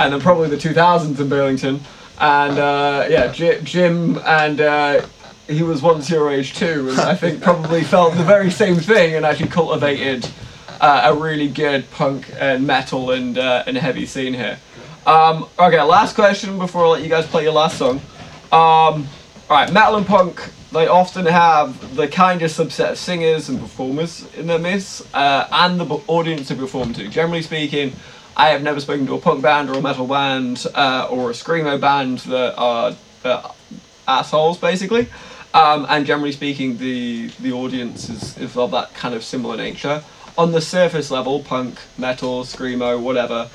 and 0.00 0.12
then 0.12 0.20
probably 0.20 0.48
the 0.48 0.56
2000s 0.56 1.20
in 1.20 1.28
Burlington. 1.28 1.80
And 2.18 2.58
uh, 2.58 3.06
yeah, 3.08 3.32
Jim 3.32 4.18
and. 4.24 4.60
Uh, 4.60 5.06
he 5.46 5.62
was 5.62 5.82
once 5.82 6.08
your 6.08 6.32
age 6.32 6.54
too, 6.54 6.88
and 6.88 7.00
I 7.00 7.14
think 7.14 7.42
probably 7.42 7.82
felt 7.82 8.14
the 8.14 8.24
very 8.24 8.50
same 8.50 8.76
thing 8.76 9.14
and 9.14 9.26
actually 9.26 9.48
cultivated 9.48 10.26
uh, 10.80 11.02
a 11.04 11.14
really 11.14 11.48
good 11.48 11.90
punk 11.90 12.30
and 12.38 12.66
metal 12.66 13.10
and 13.10 13.36
uh, 13.36 13.64
and 13.66 13.76
heavy 13.76 14.06
scene 14.06 14.34
here. 14.34 14.58
Um, 15.06 15.46
okay, 15.58 15.80
last 15.82 16.14
question 16.14 16.58
before 16.58 16.86
I 16.86 16.88
let 16.88 17.02
you 17.02 17.08
guys 17.08 17.26
play 17.26 17.42
your 17.42 17.52
last 17.52 17.76
song. 17.76 18.00
Um, 18.50 19.06
alright, 19.50 19.70
metal 19.72 19.96
and 19.96 20.06
punk, 20.06 20.50
they 20.72 20.86
often 20.86 21.26
have 21.26 21.94
the 21.94 22.08
kind 22.08 22.40
of 22.40 22.50
subset 22.50 22.92
of 22.92 22.98
singers 22.98 23.50
and 23.50 23.60
performers 23.60 24.26
in 24.34 24.46
their 24.46 24.58
midst, 24.58 25.06
uh, 25.14 25.46
and 25.50 25.78
the 25.78 25.84
audience 26.06 26.48
to 26.48 26.54
perform 26.54 26.94
to. 26.94 27.06
Generally 27.08 27.42
speaking, 27.42 27.92
I 28.36 28.48
have 28.48 28.62
never 28.62 28.80
spoken 28.80 29.06
to 29.06 29.14
a 29.14 29.20
punk 29.20 29.42
band 29.42 29.70
or 29.70 29.74
a 29.74 29.80
metal 29.80 30.06
band 30.06 30.66
uh, 30.74 31.06
or 31.08 31.30
a 31.30 31.32
screamo 31.32 31.80
band 31.80 32.18
that 32.20 32.56
are 32.56 32.96
uh, 33.24 33.52
assholes, 34.08 34.58
basically. 34.58 35.08
Um, 35.52 35.86
and 35.88 36.04
generally 36.04 36.32
speaking, 36.32 36.78
the 36.78 37.28
the 37.38 37.52
audience 37.52 38.10
is, 38.10 38.36
is 38.38 38.56
of 38.56 38.72
that 38.72 38.92
kind 38.94 39.14
of 39.14 39.22
similar 39.22 39.56
nature. 39.56 40.02
On 40.36 40.50
the 40.50 40.60
surface 40.60 41.12
level, 41.12 41.44
punk, 41.44 41.78
metal, 41.96 42.42
screamo, 42.42 43.00
whatever, 43.00 43.48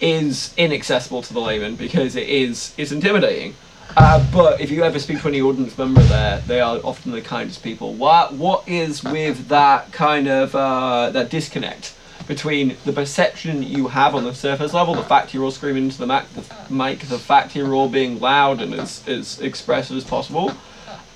is 0.00 0.54
inaccessible 0.56 1.20
to 1.20 1.34
the 1.34 1.40
layman 1.40 1.76
because 1.76 2.16
it 2.16 2.28
is 2.28 2.72
is 2.78 2.92
intimidating. 2.92 3.56
Uh, 3.94 4.24
but 4.32 4.58
if 4.60 4.70
you 4.70 4.84
ever 4.84 4.98
speak 4.98 5.20
to 5.20 5.28
any 5.28 5.42
audience 5.42 5.76
member 5.76 6.02
there, 6.02 6.40
they 6.46 6.60
are 6.60 6.78
often 6.78 7.12
the 7.12 7.20
kindest 7.20 7.62
people. 7.62 7.92
What 7.92 8.32
what 8.32 8.66
is 8.66 9.04
with 9.04 9.48
that 9.48 9.92
kind 9.92 10.28
of 10.28 10.54
uh, 10.54 11.10
that 11.10 11.28
disconnect 11.28 11.92
between 12.28 12.76
the 12.84 12.92
perception 12.92 13.62
you 13.62 13.88
have 13.88 14.14
on 14.14 14.22
the 14.22 14.34
surface 14.34 14.74
level, 14.74 14.94
the 14.94 15.02
fact 15.02 15.32
you're 15.32 15.42
all 15.42 15.50
screaming 15.50 15.84
into 15.84 15.98
the 15.98 16.06
mic, 16.06 16.24
the 16.34 16.72
mic, 16.72 17.00
the 17.00 17.18
fact 17.18 17.56
you're 17.56 17.74
all 17.74 17.88
being 17.88 18.20
loud 18.20 18.60
and 18.60 18.74
as, 18.74 19.02
as 19.08 19.40
expressive 19.40 19.96
as 19.96 20.04
possible, 20.04 20.52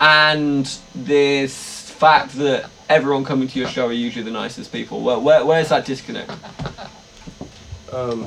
and 0.01 0.79
this 0.95 1.91
fact 1.91 2.33
that 2.33 2.69
everyone 2.89 3.25
coming 3.25 3.47
to 3.47 3.59
your 3.59 3.69
show 3.69 3.89
are 3.89 3.93
usually 3.93 4.25
the 4.25 4.31
nicest 4.31 4.73
people. 4.73 5.03
Where, 5.03 5.19
where, 5.19 5.45
where's 5.45 5.69
that 5.69 5.85
disconnect? 5.85 6.33
Um, 7.93 8.25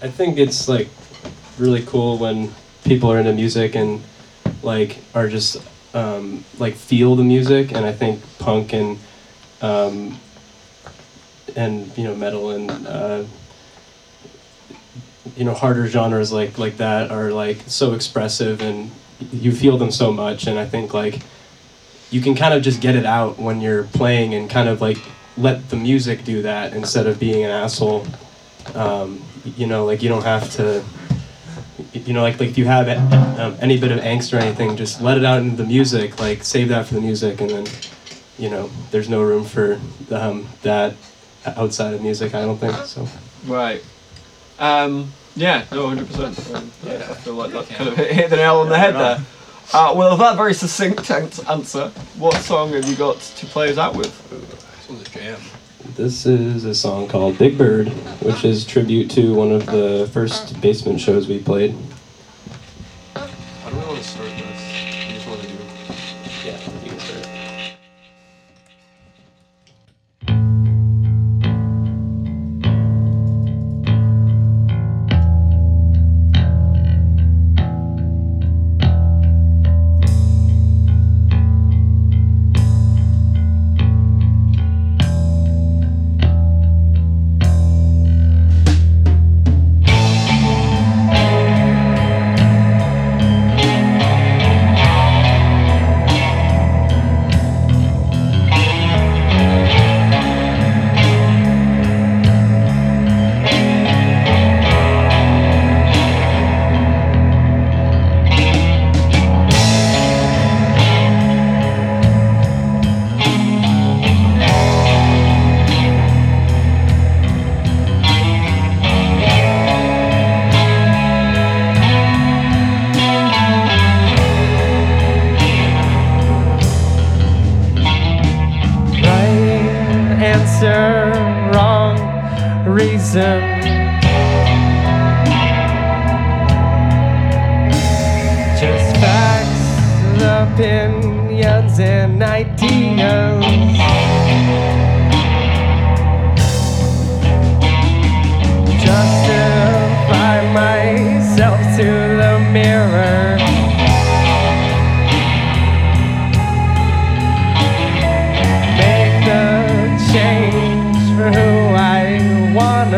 I 0.00 0.08
think 0.08 0.38
it's 0.38 0.68
like 0.68 0.88
really 1.58 1.82
cool 1.82 2.18
when 2.18 2.54
people 2.84 3.10
are 3.10 3.18
into 3.18 3.32
music 3.32 3.74
and 3.74 4.00
like 4.62 4.98
are 5.12 5.28
just 5.28 5.60
um, 5.92 6.44
like 6.58 6.74
feel 6.74 7.16
the 7.16 7.24
music, 7.24 7.72
and 7.72 7.84
I 7.84 7.92
think 7.92 8.22
punk 8.38 8.72
and 8.72 8.98
um, 9.60 10.20
and 11.56 11.96
you 11.96 12.04
know 12.04 12.14
metal 12.14 12.50
and 12.50 12.70
uh, 12.86 13.24
you 15.36 15.44
know 15.44 15.54
harder 15.54 15.86
genres 15.86 16.32
like 16.32 16.58
like 16.58 16.76
that 16.78 17.10
are 17.10 17.30
like 17.30 17.58
so 17.66 17.94
expressive 17.94 18.60
and 18.60 18.90
you 19.32 19.52
feel 19.52 19.78
them 19.78 19.90
so 19.90 20.12
much, 20.12 20.46
and 20.46 20.58
I 20.58 20.66
think 20.66 20.92
like 20.92 21.20
you 22.10 22.20
can 22.20 22.34
kind 22.34 22.54
of 22.54 22.62
just 22.62 22.80
get 22.80 22.96
it 22.96 23.06
out 23.06 23.38
when 23.38 23.60
you're 23.60 23.84
playing 23.84 24.34
and 24.34 24.50
kind 24.50 24.68
of 24.68 24.80
like 24.80 24.98
let 25.36 25.68
the 25.70 25.76
music 25.76 26.24
do 26.24 26.42
that 26.42 26.72
instead 26.74 27.06
of 27.06 27.18
being 27.18 27.44
an 27.44 27.50
asshole. 27.50 28.06
Um, 28.74 29.22
you 29.44 29.66
know 29.66 29.84
like 29.84 30.02
you 30.02 30.08
don't 30.08 30.24
have 30.24 30.50
to 30.52 30.84
you 31.92 32.12
know 32.12 32.22
like, 32.22 32.40
like 32.40 32.50
if 32.50 32.58
you 32.58 32.64
have 32.64 32.88
um, 33.38 33.56
any 33.60 33.78
bit 33.78 33.92
of 33.92 34.00
angst 34.00 34.32
or 34.32 34.40
anything 34.40 34.76
just 34.76 35.00
let 35.00 35.18
it 35.18 35.24
out 35.24 35.42
into 35.42 35.56
the 35.56 35.66
music 35.66 36.18
like 36.18 36.42
save 36.42 36.68
that 36.68 36.86
for 36.86 36.94
the 36.94 37.00
music 37.00 37.40
and 37.40 37.50
then 37.50 37.66
you 38.38 38.48
know 38.48 38.70
there's 38.90 39.08
no 39.08 39.22
room 39.22 39.44
for 39.44 39.80
um, 40.10 40.46
that 40.62 40.94
outside 41.46 41.94
of 41.94 42.02
music 42.02 42.34
i 42.34 42.40
don't 42.42 42.58
think 42.58 42.74
so 42.86 43.06
Right. 43.46 43.84
Um, 44.58 45.12
yeah, 45.36 45.64
no, 45.70 45.88
100%. 45.88 46.54
Um, 46.54 46.70
I, 46.86 46.94
I 46.96 47.14
feel 47.14 47.34
like 47.34 47.52
that 47.52 47.68
kind 47.68 47.90
of 47.90 47.96
hit, 47.96 48.10
hit 48.12 48.30
the 48.30 48.36
nail 48.36 48.56
on 48.60 48.68
the 48.70 48.78
head 48.78 48.94
there. 48.94 49.18
Uh, 49.74 49.92
well, 49.94 50.16
that 50.16 50.36
very 50.36 50.54
succinct 50.54 51.10
answer, 51.10 51.88
what 52.16 52.36
song 52.36 52.72
have 52.72 52.88
you 52.88 52.96
got 52.96 53.20
to 53.20 53.46
play 53.46 53.70
us 53.70 53.76
out 53.76 53.94
with? 53.96 54.12
This 54.30 54.88
one's 54.88 55.02
a 55.02 55.10
jam. 55.10 55.40
this 55.96 56.24
is 56.24 56.64
a 56.64 56.74
song 56.74 57.06
called 57.08 57.36
big 57.36 57.58
bird 57.58 57.88
which 58.22 58.44
is 58.44 58.64
tribute 58.64 59.10
to 59.10 59.34
one 59.34 59.52
of 59.52 59.66
the 59.66 60.08
first 60.12 60.58
basement 60.62 60.98
shows 61.00 61.28
we 61.28 61.38
played 61.38 61.76
How 63.14 63.26
do 63.26 63.76
we 63.76 63.82
want 63.84 63.98
to 63.98 64.04
start 64.04 64.43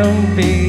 wanna 0.07 0.36
be. 0.36 0.65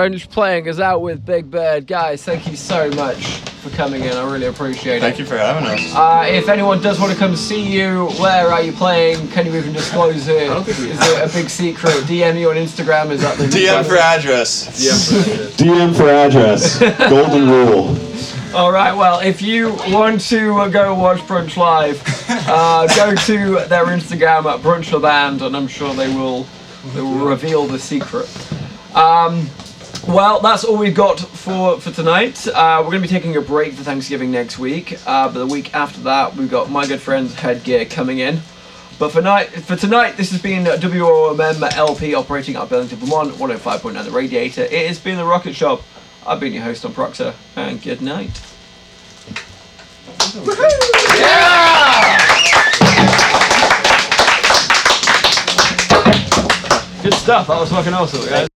Friday 0.00 0.16
brunch 0.16 0.30
playing 0.30 0.66
is 0.66 0.80
out 0.80 1.02
with 1.02 1.26
Big 1.26 1.50
Bird. 1.50 1.86
Guys, 1.86 2.24
thank 2.24 2.46
you 2.46 2.56
so 2.56 2.90
much 2.92 3.22
for 3.60 3.68
coming 3.68 4.02
in. 4.02 4.12
I 4.14 4.32
really 4.32 4.46
appreciate 4.46 4.96
it. 4.96 5.00
Thank 5.00 5.18
you 5.18 5.26
for 5.26 5.36
having 5.36 5.68
us. 5.68 5.94
Uh, 5.94 6.24
if 6.26 6.48
anyone 6.48 6.80
does 6.80 6.98
want 6.98 7.12
to 7.12 7.18
come 7.18 7.36
see 7.36 7.60
you, 7.60 8.06
where 8.18 8.50
are 8.50 8.62
you 8.62 8.72
playing? 8.72 9.28
Can 9.28 9.44
you 9.44 9.54
even 9.56 9.74
disclose 9.74 10.26
it? 10.26 10.44
I 10.50 10.54
don't 10.54 10.64
think 10.64 10.78
we 10.78 10.90
Is 10.92 10.98
it 11.02 11.30
a 11.30 11.34
big 11.34 11.50
secret? 11.50 11.92
DM 12.04 12.40
you 12.40 12.48
on 12.48 12.56
Instagram? 12.56 13.10
Is 13.10 13.20
that 13.20 13.36
the 13.36 13.44
DM 13.58 13.84
for 13.84 13.98
address. 13.98 14.68
DM 15.58 15.94
for 15.94 16.08
address. 16.08 16.78
Golden 17.10 17.50
rule. 17.50 17.94
All 18.54 18.72
right. 18.72 18.94
Well, 18.94 19.20
if 19.20 19.42
you 19.42 19.74
want 19.88 20.22
to 20.28 20.54
uh, 20.60 20.68
go 20.68 20.94
watch 20.94 21.18
Brunch 21.20 21.58
live, 21.58 22.02
uh, 22.48 22.86
go 22.96 23.14
to 23.14 23.68
their 23.68 23.84
Instagram 23.84 24.46
at 24.46 24.60
Brunch 24.60 24.92
the 24.92 24.98
Band, 24.98 25.42
and 25.42 25.54
I'm 25.54 25.68
sure 25.68 25.92
they 25.92 26.08
will 26.08 26.46
they 26.94 27.02
will 27.02 27.26
reveal 27.26 27.66
the 27.66 27.78
secret. 27.78 28.30
Um, 28.94 29.48
well, 30.06 30.40
that's 30.40 30.64
all 30.64 30.76
we've 30.76 30.94
got 30.94 31.20
for 31.20 31.80
for 31.80 31.90
tonight. 31.90 32.46
Uh, 32.48 32.78
we're 32.78 32.90
going 32.90 33.02
to 33.02 33.08
be 33.08 33.12
taking 33.12 33.36
a 33.36 33.40
break 33.40 33.74
for 33.74 33.82
Thanksgiving 33.82 34.30
next 34.30 34.58
week, 34.58 34.98
uh, 35.06 35.28
but 35.28 35.38
the 35.38 35.46
week 35.46 35.74
after 35.74 36.00
that, 36.02 36.34
we've 36.36 36.50
got 36.50 36.70
my 36.70 36.86
good 36.86 37.00
friends 37.00 37.34
Headgear 37.34 37.84
coming 37.86 38.18
in. 38.18 38.40
But 38.98 39.12
for 39.12 39.22
night, 39.22 39.48
for 39.48 39.76
tonight, 39.76 40.16
this 40.16 40.30
has 40.30 40.42
been 40.42 40.64
WOMM 40.64 41.72
LP 41.72 42.14
operating 42.14 42.56
of 42.56 42.68
Burlington, 42.68 42.98
Vermont, 42.98 43.32
105.9 43.32 44.04
The 44.04 44.10
Radiator. 44.10 44.62
It 44.62 44.86
has 44.88 44.98
been 44.98 45.16
the 45.16 45.24
Rocket 45.24 45.54
Shop. 45.54 45.82
I've 46.26 46.38
been 46.38 46.52
your 46.52 46.64
host 46.64 46.84
on 46.84 46.92
Proxer, 46.92 47.34
and 47.56 47.80
good 47.80 48.02
night. 48.02 48.42
Yeah! 51.18 52.30
Good 57.02 57.14
stuff. 57.14 57.46
That 57.46 57.58
was 57.58 57.70
fucking 57.70 57.94
awesome, 57.94 58.28
guys. 58.28 58.50